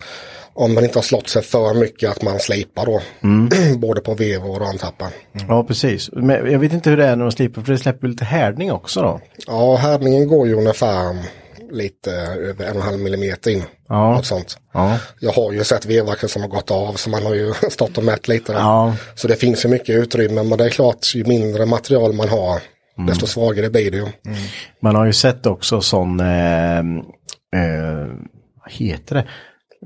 om 0.55 0.74
man 0.74 0.84
inte 0.84 0.98
har 0.98 1.02
slått 1.02 1.28
sig 1.28 1.42
för 1.42 1.74
mycket 1.74 2.11
att 2.11 2.22
man 2.22 2.38
slipar 2.38 2.86
då. 2.86 3.00
Både 3.78 4.00
på 4.00 4.14
vev 4.14 4.44
och 4.44 4.61
ramtappar. 4.61 5.09
Ja, 5.48 5.64
precis. 5.64 6.11
Men 6.12 6.52
jag 6.52 6.59
vet 6.59 6.72
inte 6.72 6.90
hur 6.90 6.96
det 6.96 7.07
är 7.07 7.16
när 7.16 7.24
de 7.24 7.32
slipper, 7.32 7.62
för 7.62 7.72
det 7.72 7.78
släpper 7.78 8.09
lite 8.09 8.24
härdning 8.24 8.72
också 8.72 9.02
då. 9.02 9.20
Ja, 9.46 9.76
härdningen 9.76 10.28
går 10.28 10.46
ju 10.46 10.55
ungefär 10.55 11.16
lite 11.70 12.11
över 12.12 12.64
en 12.64 12.70
och 12.70 12.76
en 12.76 12.82
halv 12.82 12.98
millimeter 12.98 13.50
in. 13.50 13.62
Ja. 13.88 14.12
Något 14.14 14.26
sånt. 14.26 14.59
Ja. 14.72 14.98
Jag 15.20 15.32
har 15.32 15.52
ju 15.52 15.64
sett 15.64 15.86
vevaxlar 15.86 16.28
som 16.28 16.42
har 16.42 16.48
gått 16.48 16.70
av 16.70 16.92
så 16.92 17.11
man 17.11 17.22
har 17.26 17.34
ju 17.34 17.52
stått 17.70 17.98
och 17.98 18.05
mätt 18.05 18.28
lite. 18.28 18.52
där. 18.52 18.59
Ja. 18.61 18.96
Så 19.14 19.28
det 19.28 19.36
finns 19.36 19.64
ju 19.64 19.68
mycket 19.68 19.96
utrymme 19.96 20.42
men 20.42 20.59
det 20.59 20.64
är 20.64 20.70
klart 20.70 21.14
ju 21.14 21.24
mindre 21.24 21.66
material 21.66 22.12
man 22.12 22.28
har 22.28 22.61
desto 23.07 23.26
svagare 23.26 23.70
blir 23.70 23.90
det 23.90 23.96
ju. 23.96 24.07
Man 24.82 24.94
har 24.94 25.07
ju 25.07 25.12
sett 25.12 25.46
också 25.46 25.80
sån, 25.80 26.20
eh, 26.20 26.78
eh, 26.78 28.07
vad 28.62 28.72
heter 28.72 29.14
det? 29.14 29.26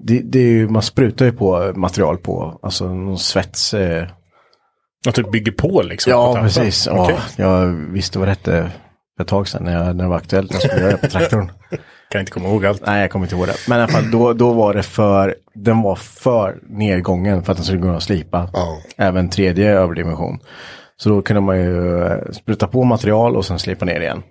Det, 0.03 0.21
det 0.25 0.39
är 0.39 0.43
ju, 0.47 0.69
man 0.69 0.83
sprutar 0.83 1.25
ju 1.27 1.33
på 1.33 1.73
material 1.77 2.19
på, 2.19 2.59
alltså 2.63 2.89
någon 2.95 3.19
svets... 3.19 3.75
Eh, 3.75 4.07
Att 5.09 5.15
du 5.15 5.23
bygger 5.23 5.53
på 5.53 5.83
liksom? 5.83 6.11
på 6.11 6.17
ja, 6.19 6.27
tappan? 6.27 6.45
precis. 6.45 6.87
Ja, 6.87 7.03
Okej. 7.05 7.19
jag 7.37 7.67
visste 7.67 8.19
vad 8.19 8.29
rätt 8.29 8.45
för 8.45 8.71
ett 9.21 9.29
tag 9.29 9.49
sedan 9.49 9.65
när, 9.65 9.73
jag, 9.73 9.97
när 9.97 10.05
det 10.05 10.11
var 10.11 10.17
aktuellt. 10.17 10.53
Jag 10.53 10.63
skulle 10.63 10.81
göra 10.83 10.93
det 10.93 10.99
på 10.99 11.07
traktorn. 11.07 11.53
Kan 12.11 12.21
inte 12.21 12.33
komma 12.33 12.49
ihåg 12.49 12.67
allt. 12.67 12.83
Nej, 12.87 13.01
jag 13.01 13.11
kommer 13.11 13.27
inte 13.27 13.35
ihåg 13.37 13.47
det. 13.47 13.55
Men 13.69 13.79
i 13.79 13.83
alla 13.83 13.93
fall, 13.93 14.11
då, 14.11 14.33
då 14.33 14.53
var 14.53 14.75
det 14.75 14.83
för, 14.83 15.37
den 15.55 15.83
var 15.83 15.97
för 15.97 16.59
nedgången 16.69 17.43
för 17.43 17.53
att 17.53 17.59
den 17.59 17.65
skulle 17.65 17.81
kunna 17.81 18.01
slipa. 18.01 18.51
Ja. 18.53 18.79
Även 18.97 19.29
tredje 19.29 19.71
överdimension. 19.71 20.39
Så 20.97 21.09
då 21.09 21.23
kunde 21.23 21.41
man 21.41 21.57
ju 21.61 22.03
eh, 22.05 22.31
spruta 22.33 22.67
på 22.67 22.85
material 22.85 23.37
och 23.37 23.45
sen 23.45 23.59
slipa 23.59 23.85
ner 23.85 24.01
igen. 24.01 24.23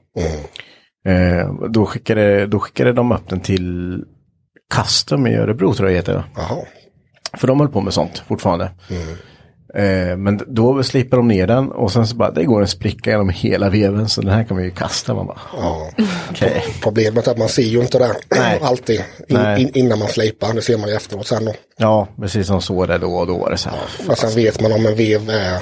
Eh, 1.08 1.54
då, 1.70 1.86
skickade, 1.86 2.46
då 2.48 2.60
skickade 2.60 2.94
de 2.94 3.12
upp 3.12 3.30
den 3.30 3.40
till 3.40 4.04
Custom 4.76 5.28
i 5.28 5.36
Örebro 5.36 5.74
tror 5.74 5.90
jag 5.90 5.94
det 5.94 5.98
heter. 6.14 6.24
För 7.38 7.48
de 7.48 7.60
höll 7.60 7.70
på 7.70 7.82
med 7.82 7.94
sånt 7.94 8.24
fortfarande. 8.28 8.72
Eh, 9.76 10.18
men 10.18 10.42
då 10.48 10.84
slipar 10.84 11.18
de 11.18 11.28
ner 11.28 11.48
den 11.48 11.72
och 11.72 11.92
sen 11.92 12.08
så 12.08 12.16
bara, 12.16 12.32
det 12.32 12.44
går 12.44 12.62
en 12.62 12.68
spricka 12.68 13.10
genom 13.10 13.30
hela 13.30 13.70
veven 13.70 14.10
så 14.10 14.22
den 14.22 14.32
här 14.32 14.44
kan 14.44 14.58
vi 14.58 14.64
ju 14.64 14.72
kasta. 14.72 15.14
Man 15.14 15.26
bara, 15.28 15.38
Ja. 15.58 15.90
okej. 16.32 16.64
Problemet 16.84 17.28
är 17.28 17.32
att 17.32 17.38
man 17.38 17.50
ser 17.50 17.64
ju 17.64 17.80
inte 17.82 17.98
det 18.00 18.16
Nej. 18.36 18.60
alltid 18.64 19.02
in, 19.28 19.38
in, 19.58 19.72
innan 19.74 20.00
man 20.00 20.08
slipar. 20.08 20.54
Det 20.54 20.62
ser 20.62 20.78
man 20.78 20.90
ju 20.90 20.96
efteråt 20.96 21.28
sen 21.28 21.46
då. 21.46 21.54
Ja, 21.78 22.08
precis 22.22 22.48
som 22.48 22.62
så 22.62 22.84
är 22.84 22.88
det 22.88 22.98
då 22.98 23.12
och 23.16 23.28
då 23.28 23.38
var 23.38 23.52
det 23.52 23.58
så 23.58 23.70
här. 23.70 23.80
Men 24.08 24.16
sen 24.16 24.32
vet 24.36 24.62
man 24.62 24.72
om 24.72 24.86
en 24.86 24.96
vev 24.96 25.30
är 25.30 25.60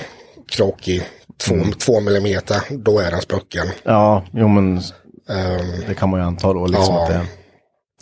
krokig 0.51 1.03
två, 1.47 1.56
två 1.80 1.99
millimeter, 1.99 2.62
då 2.70 2.99
är 2.99 3.12
den 3.12 3.22
sprucken. 3.22 3.68
Ja, 3.84 4.24
jo 4.34 4.47
men 4.47 4.82
Ehm, 5.30 5.84
det 5.88 5.93
kan 5.93 6.10
man 6.10 6.20
ju 6.20 6.26
anta 6.26 6.53
då. 6.53 6.66
Liksom 6.68 6.95
Ja. 6.95 7.03
att 7.03 7.10
det, 7.10 7.22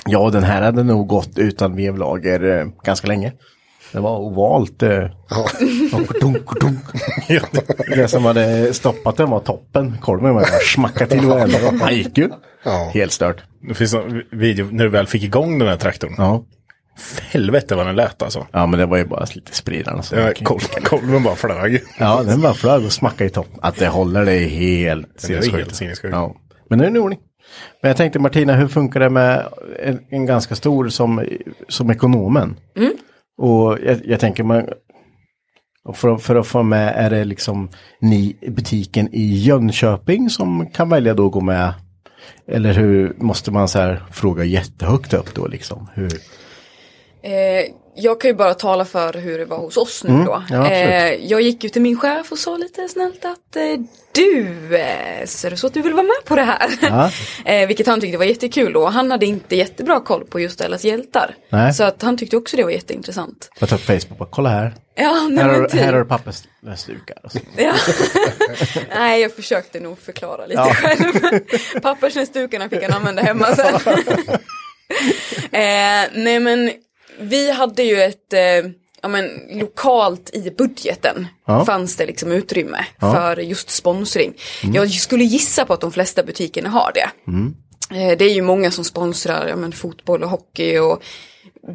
ja, 0.06 0.30
den 0.30 0.44
här 0.44 0.62
hade 0.62 0.84
nog 0.84 1.08
gått 1.08 1.38
utan 1.38 1.76
vevlager 1.76 2.60
eh, 2.60 2.66
ganska 2.84 3.08
länge. 3.08 3.32
Det 3.92 4.00
var 4.00 4.18
ovalt. 4.20 4.84
Eh, 4.84 4.90
ja. 5.30 5.48
dunk, 6.22 6.60
dunk. 6.62 6.80
Det 7.96 8.08
som 8.08 8.26
hade 8.26 8.74
stoppat 8.74 9.18
den 9.18 9.30
var 9.30 9.40
toppen. 9.40 9.98
Kolven 10.02 10.34
var 10.36 10.42
bara 10.42 10.60
smacka 10.76 11.08
till 11.08 11.26
varandra. 11.26 11.58
Han 11.82 11.96
gick 11.96 12.18
ju. 12.18 12.30
Ja. 12.64 12.92
Helt 12.94 13.12
stört. 13.12 13.44
Det 13.68 13.74
finns 13.74 13.94
en 13.94 14.24
video 14.32 14.68
när 14.72 14.84
du 14.84 14.90
väl 14.90 15.08
fick 15.08 15.24
igång 15.24 15.60
den 15.60 15.68
här 15.68 15.78
traktorn. 15.78 16.16
Ja. 16.18 16.44
Helvete 17.32 17.76
vad 17.76 17.86
den 17.86 17.96
lät 17.96 18.22
alltså. 18.24 18.48
ja, 18.52 18.66
men 18.66 18.80
det 18.80 18.86
var 18.86 18.98
ju 18.98 19.06
bara 19.06 19.26
lite 19.36 19.56
spridande. 19.56 20.04
Så. 20.04 20.16
Ja, 20.16 20.32
kol- 20.44 20.60
Kolven 20.84 21.24
bara 21.24 21.36
flög. 21.36 21.84
Ja, 22.00 22.24
den 22.24 22.42
bara 22.42 22.54
flög 22.54 22.86
och 22.86 22.92
smackade 22.92 23.26
i 23.26 23.30
topp. 23.30 23.48
Att 23.62 23.76
det 23.76 23.88
håller 23.88 24.26
det 24.26 24.34
är 24.34 24.48
helt 24.48 25.08
Det 25.28 25.30
är 25.30 25.34
helt 25.34 25.44
sinnessjukt. 25.46 25.76
sinnessjukt. 25.76 26.14
Ja. 26.16 26.36
Men 26.70 26.80
nu 26.80 26.86
är 26.86 26.92
det 26.92 27.00
ordning. 27.00 27.20
Men 27.82 27.90
jag 27.90 27.98
tänkte 27.98 28.20
Martina, 28.20 28.54
hur 28.54 28.68
funkar 28.68 29.00
det 29.00 29.10
med 29.10 29.48
en, 29.80 30.00
en 30.10 30.26
ganska 30.26 30.56
stor 30.56 30.90
som, 30.90 31.26
som 31.68 31.90
ekonomen? 31.90 32.56
Och 33.38 33.78
jag, 33.86 34.06
jag 34.06 34.20
tänker 34.20 34.44
man, 34.44 34.70
för, 35.94 36.18
för 36.18 36.36
att 36.36 36.48
få 36.48 36.64
med, 36.64 36.94
är 36.96 37.10
det 37.10 37.24
liksom 37.24 37.70
ni 38.00 38.36
butiken 38.48 39.10
i 39.12 39.34
Jönköping 39.34 40.30
som 40.30 40.68
kan 40.74 40.90
välja 40.90 41.14
då 41.14 41.26
att 41.26 41.32
gå 41.32 41.42
med? 41.42 41.74
Eller 42.48 42.74
hur 42.74 43.14
måste 43.18 43.52
man 43.52 43.68
så 43.68 43.80
här 43.80 44.04
fråga 44.12 44.44
jättehögt 44.44 45.14
upp 45.14 45.36
då 45.36 45.48
liksom? 45.48 45.90
Hur? 45.94 46.14
Eh, 47.22 47.66
jag 47.96 48.22
kan 48.22 48.30
ju 48.30 48.36
bara 48.36 48.54
tala 48.54 48.86
för 48.86 49.14
hur 49.14 49.38
det 49.40 49.46
var 49.46 49.58
hos 49.58 49.78
oss 49.78 50.04
nu 50.04 50.10
då. 50.10 50.16
Mm. 50.16 50.26
ja, 50.50 50.60
absolut. 50.62 50.72
eh, 51.22 51.26
jag 51.32 51.42
gick 51.42 51.64
ju 51.64 51.70
till 51.70 51.82
min 51.82 52.00
chef 52.00 52.32
och 52.32 52.38
sa 52.38 52.58
lite 52.58 52.88
snällt 52.90 53.26
att 53.26 53.56
eh, 53.56 53.64
du, 54.12 54.48
eh, 54.78 55.26
så 55.26 55.48
är 55.48 55.52
det 55.52 55.58
så 55.58 55.68
att 55.68 55.74
du 55.74 55.82
vill 55.82 55.94
vara 55.94 56.04
med 56.04 56.26
på 56.26 56.36
det 56.36 56.42
här? 56.44 56.70
Ja. 56.82 57.12
eh, 57.52 57.68
vilket 57.68 57.88
han 57.88 58.02
tyckte 58.02 58.18
var 58.18 58.26
jättekul 58.26 58.76
och 58.76 58.92
han 58.92 59.12
hade 59.12 59.26
inte 59.26 59.56
jättebra 59.56 60.00
koll 60.00 60.26
på 60.26 60.40
just 60.40 60.62
Ellas 60.62 60.84
hjältar. 60.86 61.36
Nej. 61.50 61.74
Så 61.74 61.84
att 61.84 62.02
han 62.02 62.18
tyckte 62.18 62.38
också 62.38 62.58
det 62.58 62.64
var 62.64 62.72
jätteintressant. 62.72 63.50
Jag 63.60 63.70
tar 63.70 63.76
upp 63.76 63.82
Facebook 63.86 64.22
och 64.22 64.32
kolla 64.32 64.50
här. 64.50 64.74
Ja, 64.96 65.28
nej, 65.30 65.44
Här 65.44 65.50
har, 65.60 65.68
typ. 65.68 65.82
här 65.82 65.94
har 65.94 66.00
du 66.00 66.06
pappersdukar. 66.06 67.18
och 67.24 67.32
så. 67.32 67.40
Ja. 67.58 67.74
Nej, 68.96 69.22
jag 69.22 69.36
försökte 69.36 69.80
nog 69.80 70.00
förklara 70.00 70.46
lite 70.46 70.62
Ja. 70.62 70.74
själv. 70.74 71.40
Pappersnäsdukarna 71.82 72.70
fick 72.70 72.84
han 72.84 72.94
använda 72.94 73.22
hemma 73.22 73.46
sen. 73.56 73.76
eh, 75.52 76.10
nej 76.14 76.40
men, 76.40 76.72
vi 77.20 77.52
hade 77.52 77.84
ju 77.84 78.02
ett, 78.02 78.34
eh, 78.34 78.72
ja 79.02 79.08
men 79.10 79.30
lokalt 79.52 80.30
i 80.34 80.52
budgeten 80.58 81.28
Ja. 81.48 81.66
fanns 81.66 81.96
det 81.96 82.06
liksom 82.06 82.32
utrymme 82.32 82.86
för 83.00 83.38
just 83.38 83.70
sponsring. 83.70 84.34
Jag 84.74 84.92
skulle 84.92 85.24
gissa 85.24 85.66
på 85.66 85.74
att 85.74 85.82
de 85.82 85.92
flesta 85.92 86.24
butikerna 86.24 86.70
har 86.70 86.92
det. 86.94 87.10
Eh, 87.96 88.18
det 88.18 88.26
är 88.26 88.34
ju 88.34 88.42
många 88.42 88.72
som 88.72 88.84
sponsrar 88.84 89.48
ja, 89.48 89.56
men, 89.56 89.72
fotboll 89.72 90.24
och 90.24 90.30
hockey 90.30 90.78
och 90.78 91.04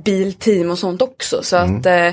bilteam 0.05 0.71
och 0.71 0.79
sånt 0.79 1.03
också. 1.03 1.43
Så 1.43 1.57
att 1.57 1.87
eh, 1.87 2.11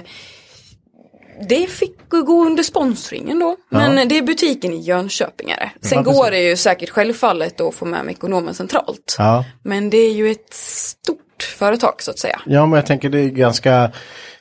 det 1.50 1.68
fick 1.70 2.10
gå 2.10 2.46
under 2.46 2.64
sponsringen 2.64 3.40
då. 3.40 3.56
Men 3.70 4.08
det 4.08 4.18
är 4.18 4.22
butiken 4.22 4.74
i 4.74 4.82
Jönköping 4.82 5.50
är 5.50 5.58
det. 5.82 5.88
Sen 5.88 6.04
Ja, 6.06 6.12
går 6.12 6.32
det 6.32 6.40
ju 6.40 6.56
säkert 6.58 6.90
självfallet 6.90 7.62
att 7.62 7.76
få 7.76 7.86
med 7.86 8.06
mig 8.06 8.14
ekonomen 8.14 8.54
centralt. 8.54 9.16
Ja. 9.18 9.46
Men 9.64 9.90
det 9.90 9.98
är 9.98 10.12
ju 10.14 10.32
ett 10.32 10.54
stort 10.54 11.25
företag 11.44 11.94
så 11.98 12.12
att 12.12 12.20
säga. 12.20 12.42
Ja, 12.46 12.66
men 12.66 12.76
jag 12.76 12.86
tänker 12.86 13.10
det 13.10 13.20
är 13.20 13.30
ganska 13.30 13.92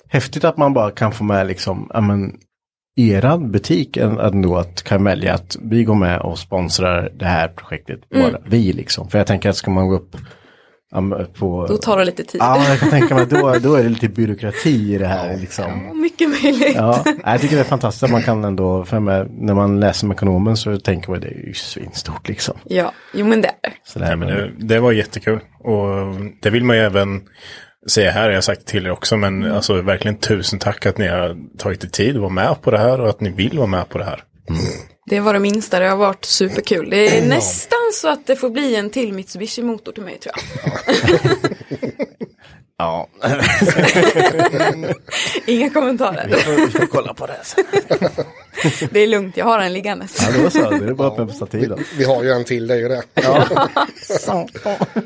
häftigt 0.08 0.44
att 0.44 0.56
man 0.56 0.74
bara 0.74 0.90
kan 0.90 1.12
få 1.12 1.24
med 1.24 1.46
liksom, 1.46 1.90
ja 1.94 2.00
men, 2.00 2.32
eran 2.96 3.50
butik 3.50 3.96
än- 3.96 4.18
ändå 4.18 4.56
att 4.56 4.82
kan 4.82 5.04
välja 5.04 5.34
att 5.34 5.56
vi 5.62 5.84
går 5.84 5.94
med 5.94 6.20
och 6.20 6.38
sponsrar 6.38 7.10
det 7.14 7.24
här 7.24 7.48
projektet. 7.48 8.00
Mm. 8.14 8.32
Bara 8.32 8.40
vi 8.46 8.72
liksom. 8.72 9.10
För 9.10 9.18
jag 9.18 9.26
tänker 9.26 9.48
att 9.50 9.56
ska 9.56 9.70
man 9.70 9.88
gå 9.88 9.94
upp 9.94 10.16
på... 11.38 11.66
Då 11.66 11.76
tar 11.76 11.98
det 11.98 12.04
lite 12.04 12.24
tid. 12.24 12.40
Ja, 12.40 12.68
jag 12.68 12.78
kan 12.78 12.90
tänka 12.90 13.14
mig 13.14 13.26
då, 13.26 13.54
då 13.58 13.74
är 13.74 13.82
det 13.82 13.88
lite 13.88 14.08
byråkrati 14.08 14.94
i 14.94 14.98
det 14.98 15.06
här 15.06 15.36
liksom. 15.36 16.00
Mycket 16.00 16.30
möjligt. 16.30 16.74
Ja, 16.74 17.04
jag 17.24 17.40
tycker 17.40 17.56
det 17.56 17.62
är 17.62 17.64
fantastiskt 17.64 18.02
att 18.02 18.10
man 18.10 18.22
kan 18.22 18.44
ändå, 18.44 18.84
för 18.84 19.00
med, 19.00 19.30
när 19.30 19.54
man 19.54 19.80
läser 19.80 20.06
om 20.06 20.12
ekonomen 20.12 20.56
så 20.56 20.78
tänker 20.78 21.10
man 21.10 21.20
det 21.20 21.28
är 21.28 21.46
ju 21.46 21.54
svinstort 21.54 22.28
liksom. 22.28 22.56
Ja, 22.64 22.92
jo 23.14 23.26
men 23.26 23.42
det 23.42 23.48
är 23.48 23.70
det. 23.70 23.72
Så 23.84 23.98
det, 23.98 24.04
Nej, 24.06 24.16
men 24.16 24.28
det, 24.28 24.52
det 24.58 24.80
var 24.80 24.92
jättekul. 24.92 25.40
Och 25.58 26.14
det 26.42 26.50
vill 26.50 26.64
man 26.64 26.76
ju 26.76 26.82
även 26.82 27.22
säga 27.90 28.10
här, 28.10 28.28
jag 28.28 28.36
har 28.36 28.40
sagt 28.40 28.66
till 28.66 28.86
er 28.86 28.90
också, 28.90 29.16
men 29.16 29.52
alltså 29.52 29.82
verkligen 29.82 30.16
tusen 30.16 30.58
tack 30.58 30.86
att 30.86 30.98
ni 30.98 31.08
har 31.08 31.36
tagit 31.58 31.84
er 31.84 31.88
tid 31.88 32.14
att 32.14 32.20
vara 32.20 32.32
med 32.32 32.62
på 32.62 32.70
det 32.70 32.78
här 32.78 33.00
och 33.00 33.08
att 33.08 33.20
ni 33.20 33.30
vill 33.30 33.58
vara 33.58 33.66
med 33.66 33.88
på 33.88 33.98
det 33.98 34.04
här. 34.04 34.22
Det 35.06 35.20
var 35.20 35.32
det 35.32 35.40
minsta, 35.40 35.78
det 35.78 35.88
har 35.88 35.96
varit 35.96 36.24
superkul. 36.24 36.90
Det 36.90 37.18
är 37.18 37.26
nästan 37.26 37.78
så 37.92 38.08
att 38.08 38.26
det 38.26 38.36
får 38.36 38.50
bli 38.50 38.76
en 38.76 38.90
till 38.90 39.12
Mitsubishi-motor 39.12 39.92
till 39.92 40.02
mig 40.02 40.18
tror 40.18 40.34
jag. 40.36 40.44
ja, 42.78 43.08
Inga 45.46 45.70
kommentarer. 45.70 46.26
vi 46.56 46.66
får 46.70 46.86
kolla 46.86 47.14
på 47.14 47.26
det 47.26 47.40
sen. 47.42 47.64
Det 48.90 49.00
är 49.00 49.06
lugnt, 49.06 49.36
jag 49.36 49.44
har 49.44 49.58
en 49.58 49.72
liggandes. 49.72 50.16
Ja, 50.20 50.32
det 50.36 50.42
var 50.42 50.50
så, 50.50 50.70
det 50.70 50.90
är 50.90 50.94
bara 50.94 51.08
öppna 51.08 51.26
på 51.26 51.32
stativ 51.32 51.68
då. 51.68 51.78
Vi 51.98 52.04
har 52.04 52.22
ju 52.22 52.30
en 52.30 52.44
till, 52.44 52.66
det 52.66 52.74
är 52.74 52.78
ju 52.78 52.88
det. 52.88 53.02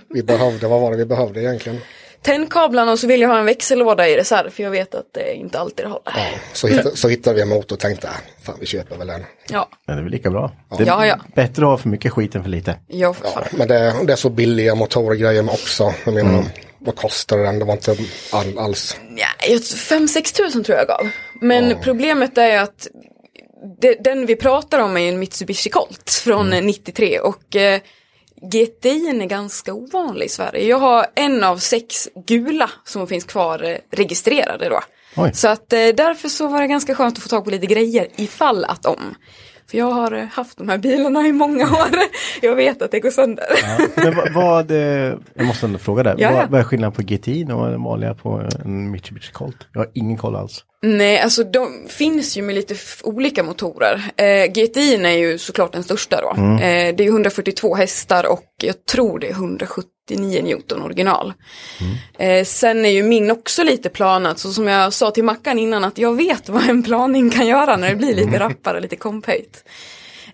vi 0.09 0.23
behövde, 0.23 0.69
vad 0.69 0.81
var 0.81 0.91
det 0.91 0.97
vi 0.97 1.05
behövde 1.05 1.41
egentligen? 1.41 1.81
Tändkablarna 2.23 2.93
och 2.93 2.99
så 2.99 3.07
vill 3.07 3.21
jag 3.21 3.29
ha 3.29 3.39
en 3.39 3.45
växellåda 3.45 4.09
i 4.09 4.17
reserv 4.17 4.51
för 4.51 4.63
jag 4.63 4.71
vet 4.71 4.95
att 4.95 5.13
det 5.15 5.35
inte 5.35 5.59
alltid 5.59 5.87
håller. 5.87 6.03
Ja, 6.17 6.25
så, 6.53 6.67
hittade, 6.67 6.97
så 6.97 7.09
hittade 7.09 7.37
vi 7.37 7.43
en 7.43 7.49
motor 7.49 7.77
och 7.77 7.81
tänkte, 7.81 8.09
ah, 8.09 8.21
fan 8.43 8.57
vi 8.61 8.67
köper 8.67 8.97
väl 8.97 9.07
den. 9.07 9.25
Ja, 9.49 9.69
Men 9.87 9.97
det 9.97 10.01
är 10.01 10.05
väl 10.05 10.13
lika 10.13 10.31
bra. 10.31 10.53
Det 10.79 10.83
är 10.83 10.87
Ja, 10.87 11.07
ja. 11.07 11.17
bättre 11.35 11.63
att 11.63 11.69
ha 11.71 11.79
för 11.79 11.89
mycket 11.89 12.13
skit 12.13 12.35
än 12.35 12.43
för 12.43 12.51
lite. 12.51 12.77
ja 12.87 13.15
för 13.15 13.27
Ja, 13.35 13.45
men 13.53 13.69
det, 13.69 13.95
det 14.05 14.13
är 14.13 14.17
så 14.17 14.31
billiga 14.31 14.75
motorer 14.75 15.11
och 15.11 15.17
grejer 15.17 15.43
med 15.43 15.53
också. 15.55 15.95
Jag 16.05 16.15
menar, 16.15 16.45
vad 16.79 16.97
kostade 16.97 17.43
den? 17.43 17.59
Det 17.59 17.65
var 17.65 17.73
inte 17.75 17.97
all, 18.33 18.59
alls. 18.59 18.97
Ja, 19.17 19.57
5-6 19.57 20.37
tusen 20.37 20.65
tror 20.65 20.79
jag 20.79 20.87
gav. 20.87 21.09
Men 21.41 21.77
problemet 21.83 22.39
är 22.39 22.59
att 22.59 22.87
det, 23.81 24.05
den 24.05 24.27
vi 24.27 24.37
pratar 24.37 24.79
om 24.79 24.97
är 24.97 25.09
en 25.09 25.19
Mitsubishi 25.19 25.71
Colt 25.71 26.11
från 26.25 26.53
eh, 26.53 26.63
93 26.63 27.21
och 27.21 27.57
eh, 27.57 27.81
GTI 28.43 29.09
är 29.09 29.27
ganska 29.27 29.75
ovanlig 29.75 30.27
i 30.27 30.29
Sverige. 30.29 30.67
Jag 30.67 30.79
har 30.79 31.07
en 31.15 31.45
av 31.45 31.57
sex 31.57 32.09
gula 32.27 32.71
som 32.85 33.07
finns 33.07 33.25
kvar 33.25 33.65
eh, 33.65 33.77
registrerade 33.91 34.69
då. 34.69 34.81
Oj. 35.17 35.31
Så 35.35 35.49
att 35.49 35.73
eh, 35.73 35.79
därför 35.79 36.29
så 36.29 36.49
var 36.49 36.61
det 36.61 36.67
ganska 36.67 36.95
skönt 36.95 37.17
att 37.17 37.23
få 37.23 37.29
tag 37.29 37.45
på 37.45 37.51
lite 37.51 37.67
grejer 37.67 38.09
ifall 38.17 38.65
att 38.65 38.87
om. 38.87 39.15
För 39.71 39.79
jag 39.79 39.91
har 39.91 40.13
eh, 40.13 40.25
haft 40.25 40.59
de 40.59 40.69
här 40.69 40.79
bilarna 40.79 41.27
i 41.27 41.33
många 41.33 41.65
år. 41.73 41.89
Jag 42.43 42.55
vet 42.55 42.83
att 42.83 42.91
det 42.91 43.01
går 43.01 43.11
sönder. 43.11 43.47
Men 43.97 44.17
vad, 44.17 44.33
vad 44.33 44.71
eh, 44.71 45.15
jag 45.35 45.47
måste 45.47 45.67
ändå 45.67 45.79
fråga 45.79 46.03
där. 46.03 46.15
Ja, 46.19 46.31
ja. 46.31 46.37
Vad, 46.37 46.51
vad 46.51 46.61
är 46.61 46.65
skillnaden 46.65 46.93
på 46.93 47.03
GTI 47.03 47.45
och 47.45 47.71
den 47.71 47.83
vanliga 47.83 48.15
på 48.15 48.43
en 48.65 48.91
Mitsubishi 48.91 49.33
Colt? 49.33 49.57
Jag 49.73 49.81
har 49.81 49.91
ingen 49.95 50.17
koll 50.17 50.37
alls. 50.37 50.65
Nej, 50.83 51.21
alltså 51.21 51.45
de 51.45 51.87
finns 51.89 52.37
ju 52.37 52.43
med 52.43 52.55
lite 52.55 52.75
olika 53.03 53.43
motorer. 53.43 54.11
Eh, 54.17 54.53
GTI 54.53 54.95
är 54.95 55.19
ju 55.19 55.39
såklart 55.39 55.73
den 55.73 55.83
största 55.83 56.21
då. 56.21 56.43
Eh, 56.43 56.95
det 56.95 57.01
är 57.01 57.05
ju 57.05 57.09
142 57.09 57.75
hästar 57.75 58.33
och 58.33 58.45
jag 58.63 58.87
tror 58.87 59.19
det 59.19 59.29
är 59.29 59.35
179 60.09 60.43
Newton 60.43 60.83
original. 60.83 61.33
Eh, 62.19 62.45
sen 62.45 62.85
är 62.85 62.91
ju 62.91 63.03
min 63.03 63.31
också 63.31 63.63
lite 63.63 63.89
planad, 63.89 64.39
så 64.39 64.53
som 64.53 64.67
jag 64.67 64.93
sa 64.93 65.11
till 65.11 65.25
Mackan 65.25 65.59
innan 65.59 65.85
att 65.85 65.99
jag 65.99 66.17
vet 66.17 66.49
vad 66.49 66.69
en 66.71 66.83
planing 66.83 67.31
kan 67.31 67.47
göra 67.47 67.77
när 67.77 67.89
det 67.89 67.97
blir 67.97 68.15
lite 68.15 68.39
rappare, 68.39 68.81
lite 68.81 68.97
komphöjt. 68.97 69.65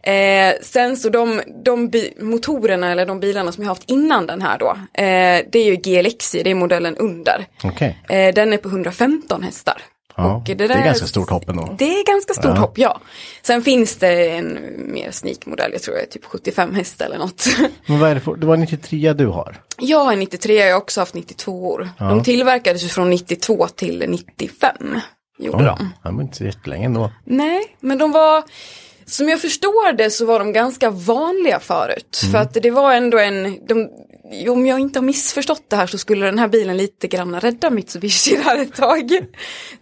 Eh, 0.02 0.54
sen 0.62 0.96
så 0.96 1.08
de, 1.08 1.42
de 1.64 1.90
motorerna 2.20 2.92
eller 2.92 3.06
de 3.06 3.20
bilarna 3.20 3.52
som 3.52 3.62
jag 3.62 3.68
haft 3.68 3.90
innan 3.90 4.26
den 4.26 4.42
här 4.42 4.58
då, 4.58 4.70
eh, 5.02 5.44
det 5.52 5.58
är 5.58 5.64
ju 5.64 5.76
GLXi, 5.76 6.42
det 6.42 6.50
är 6.50 6.54
modellen 6.54 6.96
under. 6.96 7.46
Okej. 7.62 7.98
Eh, 8.08 8.34
den 8.34 8.52
är 8.52 8.56
på 8.56 8.68
115 8.68 9.42
hästar. 9.42 9.82
Ja, 10.16 10.34
Och 10.36 10.42
det 10.44 10.64
är 10.64 10.84
ganska 10.84 11.06
stort 11.06 11.30
hopp 11.30 11.48
ändå. 11.48 11.74
Det 11.78 12.00
är 12.00 12.04
ganska 12.04 12.34
stort 12.34 12.58
hopp, 12.58 12.78
ja. 12.78 13.00
Sen 13.42 13.62
finns 13.62 13.96
det 13.96 14.30
en 14.30 14.58
mer 14.92 15.10
sneak-modell, 15.10 15.72
jag 15.72 15.82
tror 15.82 15.94
det 15.94 16.00
är 16.02 16.06
typ 16.06 16.24
75 16.24 16.74
hästar 16.74 17.06
eller 17.06 17.18
något. 17.18 17.46
Men 17.86 17.98
vad 17.98 18.10
är 18.10 18.14
det 18.14 18.20
för, 18.20 18.36
det 18.36 18.46
var 18.46 18.56
93 18.56 19.12
du 19.12 19.26
har? 19.26 19.56
Jag 19.78 20.04
har 20.04 20.16
93, 20.16 20.54
jag 20.54 20.74
har 20.74 20.80
också 20.80 21.00
haft 21.00 21.14
92 21.14 21.68
år. 21.68 21.88
De 21.98 22.22
tillverkades 22.22 22.84
ju 22.84 22.88
från 22.88 23.10
92 23.10 23.66
till 23.68 24.04
95. 24.08 25.00
Gjorde 25.38 25.64
de. 25.64 25.90
Det 26.02 26.10
var 26.10 26.22
inte 26.22 26.36
så 26.36 26.44
jättelänge 26.44 26.86
ändå. 26.86 27.10
Nej, 27.24 27.76
men 27.80 27.98
de 27.98 28.12
var, 28.12 28.42
som 29.06 29.28
jag 29.28 29.40
förstår 29.40 29.92
det 29.92 30.10
så 30.10 30.26
var 30.26 30.38
de 30.38 30.52
ganska 30.52 30.90
vanliga 30.90 31.60
förut. 31.60 32.20
För 32.32 32.38
att 32.38 32.54
det 32.54 32.70
var 32.70 32.92
ändå 32.94 33.18
en, 33.18 33.66
de, 33.66 33.88
om 34.48 34.66
jag 34.66 34.80
inte 34.80 34.98
har 34.98 35.04
missförstått 35.04 35.70
det 35.70 35.76
här 35.76 35.86
så 35.86 35.98
skulle 35.98 36.26
den 36.26 36.38
här 36.38 36.48
bilen 36.48 36.76
lite 36.76 37.08
grann 37.08 37.40
rädda 37.40 37.70
Mitsubishi 37.70 38.36
där 38.44 38.62
ett 38.62 38.74
tag. 38.74 39.10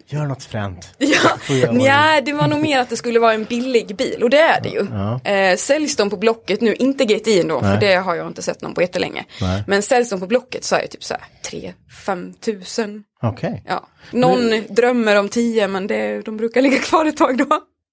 Gör 0.06 0.26
något 0.26 0.44
fränt. 0.44 0.88
Ja, 0.98 1.70
nja, 1.72 2.20
det 2.24 2.32
var 2.32 2.48
nog 2.48 2.60
mer 2.60 2.78
att 2.78 2.90
det 2.90 2.96
skulle 2.96 3.20
vara 3.20 3.32
en 3.32 3.44
billig 3.44 3.96
bil 3.96 4.22
och 4.22 4.30
det 4.30 4.38
är 4.40 4.60
det 4.60 4.68
ju. 4.68 4.86
Eh, 5.34 5.56
säljs 5.56 5.96
de 5.96 6.10
på 6.10 6.16
Blocket 6.16 6.60
nu, 6.60 6.74
inte 6.74 7.04
GTI 7.04 7.42
då, 7.42 7.60
för 7.60 7.68
Nej. 7.68 7.78
det 7.80 7.94
har 7.94 8.14
jag 8.14 8.26
inte 8.26 8.42
sett 8.42 8.62
någon 8.62 8.74
på 8.74 8.80
jättelänge. 8.82 9.24
Nej. 9.40 9.64
Men 9.66 9.82
säljs 9.82 10.10
de 10.10 10.20
på 10.20 10.26
Blocket 10.26 10.64
så 10.64 10.74
är 10.76 10.82
det 10.82 10.88
typ 10.88 11.04
så 11.04 11.14
här 11.14 11.72
3-5 12.06 12.32
tusen. 12.34 13.02
Okej. 13.22 13.62
Ja. 13.68 13.86
Någon 14.10 14.50
drömmer 14.68 15.18
om 15.18 15.28
10 15.28 15.68
men 15.68 15.86
det, 15.86 16.22
de 16.22 16.36
brukar 16.36 16.62
ligga 16.62 16.78
kvar 16.78 17.04
ett 17.04 17.16
tag 17.16 17.38
då. 17.38 17.46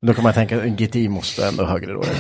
Då 0.08 0.14
kan 0.14 0.24
man 0.24 0.34
tänka 0.34 0.58
att 0.58 0.66
GTI 0.66 1.10
måste 1.10 1.48
ändå 1.48 1.66
högre 1.66 1.94
då. 1.94 2.02
eller? 2.04 2.16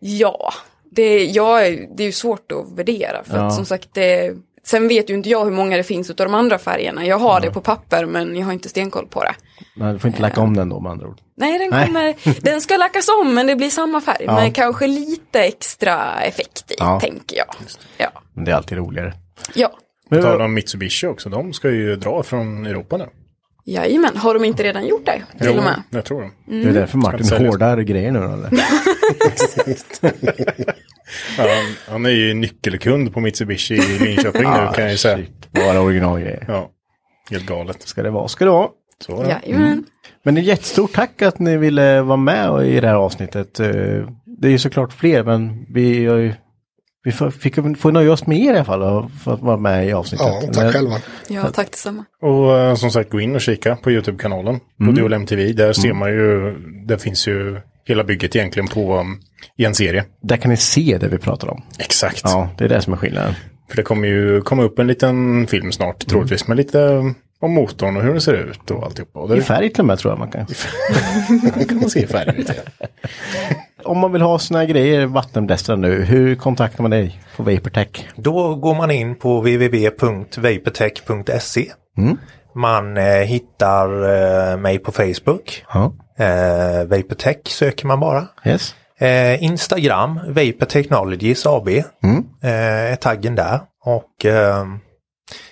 Ja, 0.00 0.52
det, 0.90 1.24
ja, 1.24 1.60
det 1.96 2.02
är 2.02 2.06
ju 2.06 2.12
svårt 2.12 2.52
att 2.52 2.78
värdera. 2.78 3.24
För 3.24 3.36
Ja. 3.36 3.46
att 3.46 3.54
som 3.54 3.64
sagt, 3.64 3.88
det, 3.92 4.32
sen 4.64 4.88
vet 4.88 5.10
ju 5.10 5.14
inte 5.14 5.28
jag 5.28 5.44
hur 5.44 5.52
många 5.52 5.76
det 5.76 5.82
finns 5.82 6.10
av 6.10 6.16
de 6.16 6.34
andra 6.34 6.58
färgerna. 6.58 7.06
Jag 7.06 7.18
har 7.18 7.40
det 7.40 7.50
på 7.50 7.60
papper 7.60 8.06
men 8.06 8.36
jag 8.36 8.46
har 8.46 8.52
inte 8.52 8.68
stenkoll 8.68 9.06
på 9.06 9.22
det. 9.24 9.34
Nej, 9.76 9.92
du 9.92 9.98
får 9.98 10.08
inte 10.08 10.22
lacka 10.22 10.40
om 10.40 10.56
den 10.56 10.68
då 10.68 10.80
med 10.80 10.92
andra 10.92 11.08
ord. 11.08 11.18
Nej, 11.36 11.58
den, 11.58 11.70
Nej. 11.70 11.86
kommer, 11.86 12.14
den 12.44 12.60
ska 12.60 12.76
lackas 12.76 13.08
om 13.22 13.34
men 13.34 13.46
det 13.46 13.56
blir 13.56 13.70
samma 13.70 14.00
färg. 14.00 14.22
Ja. 14.26 14.34
Men 14.34 14.52
kanske 14.52 14.86
lite 14.86 15.40
extra 15.42 16.20
effekt 16.22 16.70
i, 16.70 16.74
Ja. 16.78 17.00
tänker 17.00 17.36
jag. 17.36 17.46
Ja. 17.98 18.10
Men 18.34 18.44
det 18.44 18.50
är 18.50 18.54
alltid 18.56 18.78
roligare. 18.78 19.12
ja. 19.54 19.70
Men, 20.10 20.20
På 20.22 20.26
tal 20.26 20.40
om 20.40 20.54
Mitsubishi 20.54 21.06
också, 21.06 21.28
de 21.28 21.52
ska 21.52 21.70
ju 21.70 21.96
dra 21.96 22.22
från 22.22 22.66
Europa 22.66 22.96
nu. 22.96 23.06
Jajamän, 23.72 24.16
har 24.16 24.34
de 24.34 24.44
inte 24.44 24.62
redan 24.62 24.86
gjort 24.86 25.06
det? 25.06 25.22
Till 25.38 25.58
och 25.58 25.64
med. 25.64 25.82
jag 25.90 26.04
tror 26.04 26.22
det. 26.22 26.30
det 26.62 26.68
är 26.68 26.72
därför 26.72 26.98
Martin 26.98 27.26
Ska 27.26 27.36
säljas. 27.36 27.52
hårdar 27.52 27.78
grejer 27.80 28.12
nu 28.12 28.18
eller? 28.18 28.50
Ja, 31.38 31.44
han, 31.88 32.06
är 32.06 32.10
ju 32.10 32.34
nyckelkund 32.34 33.14
på 33.14 33.20
Mitsubishi 33.20 33.74
i 33.74 33.98
Linköping 33.98 34.42
nu 34.42 34.68
kan 34.74 34.82
jag 34.84 34.90
ju 34.90 34.96
säga. 34.96 35.16
shit, 35.16 35.52
bara 35.52 35.80
originalgrejer. 35.80 36.44
Ja, 36.48 36.70
helt 37.30 37.46
galet. 37.46 37.82
Ska 37.82 38.02
det 38.02 38.10
vara, 38.10 38.28
ska 38.28 38.44
det 38.44 38.50
vara. 38.50 38.68
Så 39.06 39.22
det. 39.22 39.28
Jajamän. 39.28 39.84
Men 40.24 40.34
det 40.34 40.40
är 40.40 40.42
jättestort 40.42 40.92
tack 40.92 41.22
att 41.22 41.38
ni 41.38 41.56
ville 41.56 42.02
vara 42.02 42.16
med 42.16 42.66
i 42.66 42.80
det 42.80 42.86
här 42.88 42.94
avsnittet. 42.94 43.60
Eh, 43.60 43.68
Det 44.40 44.48
är 44.48 44.50
ju 44.50 44.58
såklart 44.58 44.92
fler 44.92 45.24
men 45.24 45.66
vi 45.74 46.06
har 46.06 46.16
ju 46.16 46.32
vi 47.08 47.12
får, 47.12 47.30
fick, 47.30 47.54
får 47.78 47.92
nöja 47.92 48.12
oss 48.12 48.26
med 48.26 48.38
er 48.38 48.54
i 48.54 48.56
alla 48.56 48.64
fall 48.64 49.10
för 49.24 49.34
att 49.34 49.40
vara 49.40 49.56
med 49.56 49.86
i 49.88 49.92
avsnittet. 49.92 50.26
Ja, 50.26 50.40
tack 50.40 50.56
Men- 50.64 50.72
själva. 50.72 50.96
Ja, 51.28 51.50
tack 51.50 51.70
detsamma. 51.70 52.04
Och 52.22 52.58
eh, 52.58 52.74
som 52.74 52.90
sagt, 52.90 53.10
gå 53.10 53.20
in 53.20 53.34
och 53.34 53.40
kika 53.40 53.76
på 53.76 53.90
YouTube-kanalen. 53.90 54.60
På 54.86 54.92
Dual 54.92 55.12
MTV. 55.12 55.52
Där 55.52 55.72
ser 55.72 55.92
man 55.92 56.10
ju, 56.10 56.54
där 56.86 56.96
finns 56.96 57.28
ju 57.28 57.60
hela 57.84 58.04
bygget 58.04 58.36
egentligen 58.36 58.68
på 58.68 58.98
um, 58.98 59.20
i 59.56 59.64
en 59.64 59.74
serie. 59.74 60.04
Där 60.22 60.36
kan 60.36 60.50
ni 60.50 60.56
se 60.56 60.98
det 61.00 61.08
vi 61.08 61.18
pratar 61.18 61.48
om. 61.48 61.62
Exakt. 61.78 62.20
Ja, 62.24 62.50
det 62.58 62.64
är 62.64 62.68
det 62.68 62.82
som 62.82 62.92
är 62.92 62.96
skillnaden. 62.96 63.34
För 63.68 63.76
det 63.76 63.82
kommer 63.82 64.08
ju 64.08 64.40
komma 64.40 64.62
upp 64.62 64.78
en 64.78 64.86
liten 64.86 65.46
film 65.46 65.72
snart 65.72 66.06
troligtvis 66.06 66.48
med 66.48 66.56
lite 66.56 66.78
um, 66.78 67.14
om 67.40 67.52
motorn 67.52 67.96
och 67.96 68.02
hur 68.02 68.12
den 68.12 68.20
ser 68.20 68.34
ut 68.34 68.70
och 68.70 68.84
alltihopa. 68.84 69.18
Och 69.18 69.32
I 69.32 69.34
det 69.34 69.42
färg 69.42 69.70
till 69.70 69.80
och 69.80 69.86
med 69.86 69.98
tror 69.98 70.12
jag 70.12 70.18
man 70.18 70.30
kan. 70.30 70.46
kan 71.68 71.76
man 71.80 71.90
se 71.90 72.02
i 72.02 72.06
färg. 72.06 72.44
Om 73.84 73.98
man 73.98 74.12
vill 74.12 74.22
ha 74.22 74.38
såna 74.38 74.58
här 74.60 74.66
grejer, 74.66 75.06
vattenblästrar 75.06 75.76
nu, 75.76 76.04
hur 76.04 76.34
kontaktar 76.34 76.82
man 76.82 76.90
dig 76.90 77.20
på 77.36 77.42
Vaportech? 77.42 78.08
Då 78.16 78.54
går 78.54 78.74
man 78.74 78.90
in 78.90 79.18
på 79.18 79.40
www.vaportech.se. 79.40 81.72
Man 82.54 82.96
eh, 82.96 83.04
hittar 83.04 83.88
eh, 84.52 84.56
mig 84.56 84.78
på 84.78 84.92
Facebook. 84.92 85.64
Ja, 85.74 85.92
Eh, 86.18 86.84
Vaportech 86.84 87.46
söker 87.46 87.86
man 87.86 88.00
bara. 88.00 88.28
yes. 88.44 88.74
Eh, 89.00 89.42
Instagram, 89.44 90.14
Vapor 90.28 90.64
Technologies 90.66 91.46
AB. 91.46 91.68
Eh, 91.68 91.82
är 92.42 92.96
taggen 92.96 93.34
där. 93.34 93.60
Och 93.84 94.24
eh, 94.24 94.64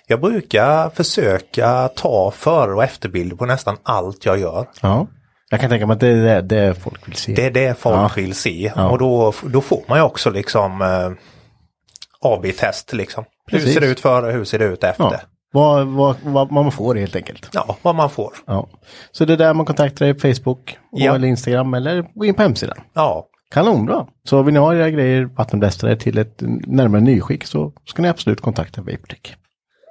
Jag 0.06 0.20
brukar 0.20 0.90
försöka 0.90 1.88
ta 1.88 2.30
före 2.30 2.74
och 2.74 2.84
efterbilder 2.84 3.36
på 3.36 3.46
nästan 3.46 3.76
allt 3.82 4.26
jag 4.26 4.38
gör. 4.38 4.66
Ja. 4.80 5.06
Jag 5.50 5.60
kan 5.60 5.70
tänka 5.70 5.86
mig 5.86 5.94
att 5.94 6.00
det 6.00 6.08
är 6.08 6.16
det, 6.16 6.40
det 6.42 6.74
folk 6.74 7.08
vill 7.08 7.16
se. 7.16 7.34
Det 7.34 7.44
är 7.46 7.50
det 7.50 7.78
folk 7.78 7.96
Ja. 7.96 8.10
vill 8.16 8.34
se 8.34 8.72
Ja. 8.76 8.88
och 8.90 8.98
då, 8.98 9.32
då 9.44 9.60
får 9.60 9.82
man 9.88 9.98
ju 9.98 10.04
också 10.04 10.30
liksom 10.30 10.82
eh, 10.82 11.10
AB-test 12.20 12.92
liksom. 12.92 13.24
Hur 13.50 13.58
Precis. 13.58 13.74
ser 13.74 13.80
det 13.80 13.86
ut 13.86 14.00
före, 14.00 14.32
hur 14.32 14.44
ser 14.44 14.58
det 14.58 14.64
ut 14.64 14.84
efter? 14.84 15.04
ja. 15.04 15.12
Ja, 15.12 15.20
Vad, 15.52 15.86
vad, 15.86 16.16
vad 16.22 16.52
man 16.52 16.72
får 16.72 16.94
helt 16.94 17.16
enkelt. 17.16 17.50
vad 17.82 17.94
man 17.94 18.10
får. 18.10 18.32
Ja. 18.46 18.66
Så 19.12 19.24
det 19.24 19.32
är 19.32 19.36
där 19.36 19.54
man 19.54 19.66
kontaktar 19.66 20.04
dig 20.06 20.14
på 20.14 20.20
Facebook 20.20 20.78
och 20.92 21.00
Ja. 21.00 21.14
eller 21.14 21.28
Instagram 21.28 21.74
eller 21.74 22.06
gå 22.14 22.24
in 22.24 22.34
på 22.34 22.42
hemsidan. 22.42 22.76
Ja, 22.94 23.26
Kanonbra! 23.50 24.06
Så 24.24 24.42
vill 24.42 24.54
ni 24.54 24.60
ha 24.60 24.74
era 24.74 24.90
grejer 24.90 25.24
vattenblästrade 25.24 25.96
till 25.96 26.18
ett 26.18 26.42
närmare 26.66 27.00
nyskick 27.00 27.44
så 27.44 27.72
ska 27.84 28.02
ni 28.02 28.08
absolut 28.08 28.40
kontakta 28.40 28.80
Vaportech. 28.82 29.36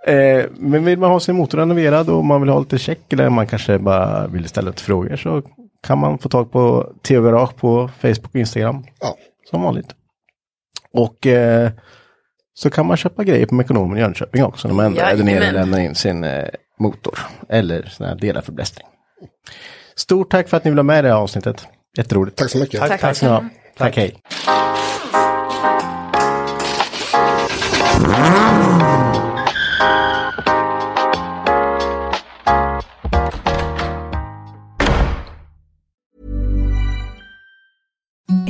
Eh, 0.08 0.46
men 0.58 0.86
vill 0.86 1.00
man 1.00 1.12
ha 1.12 1.20
sin 1.20 1.36
motor 1.36 1.58
renoverad 1.58 2.10
och 2.10 2.26
man 2.26 2.42
vill 2.42 2.50
ha 2.50 2.60
lite 2.60 2.78
check 2.78 3.14
eller 3.14 3.30
man 3.30 3.48
kanske 3.48 3.80
bara 3.80 4.28
vill 4.28 4.48
ställa 4.48 4.70
lite 4.70 4.84
frågor 4.84 5.16
så 5.16 5.42
kan 5.88 5.98
man 6.00 6.18
få 6.18 6.30
tag 6.30 6.52
på 6.52 6.94
Theo 7.02 7.22
Garage 7.22 7.56
på 7.56 7.90
Facebook 8.00 8.30
och 8.30 8.36
Instagram. 8.36 8.84
Ja. 9.00 9.16
Som 9.50 9.62
vanligt. 9.62 9.96
Och 10.94 11.28
eh, 11.28 11.72
så 12.54 12.70
kan 12.70 12.86
man 12.86 12.98
köpa 12.98 13.24
grejer 13.24 13.46
på 13.46 13.56
Mekonomen 13.56 13.98
i 13.98 14.02
Jönköping 14.02 14.44
också 14.44 14.68
när 14.68 14.76
man 14.76 14.86
ändå 14.86 15.02
är 15.02 15.18
där 15.18 15.24
nere 15.24 15.48
och 15.48 15.54
lämnar 15.54 15.80
in 15.80 15.96
sin 15.96 16.24
eh, 16.24 16.46
motor. 16.80 17.20
Eller 17.50 17.84
såna 17.84 18.10
här 18.10 18.16
delar 18.16 18.42
för 18.42 18.52
blästring. 18.52 18.88
Stort 19.96 20.32
tack 20.32 20.50
för 20.50 20.58
att 20.58 20.64
ni 20.64 20.72
vill 20.72 20.78
ha 20.78 20.84
med 20.84 21.00
i 21.00 21.02
det 21.02 21.08
här 21.08 21.16
avsnittet. 21.16 21.68
Jätteroligt. 21.98 22.38
Tack 22.38 22.50
så 22.50 22.58
mycket. 22.58 22.80
Tack. 22.80 22.90
Tack, 22.90 23.02
Tack 23.02 23.22
ni 23.22 23.28
ha. 23.28 23.44
Tack, 23.78 23.98
hej. 23.98 24.16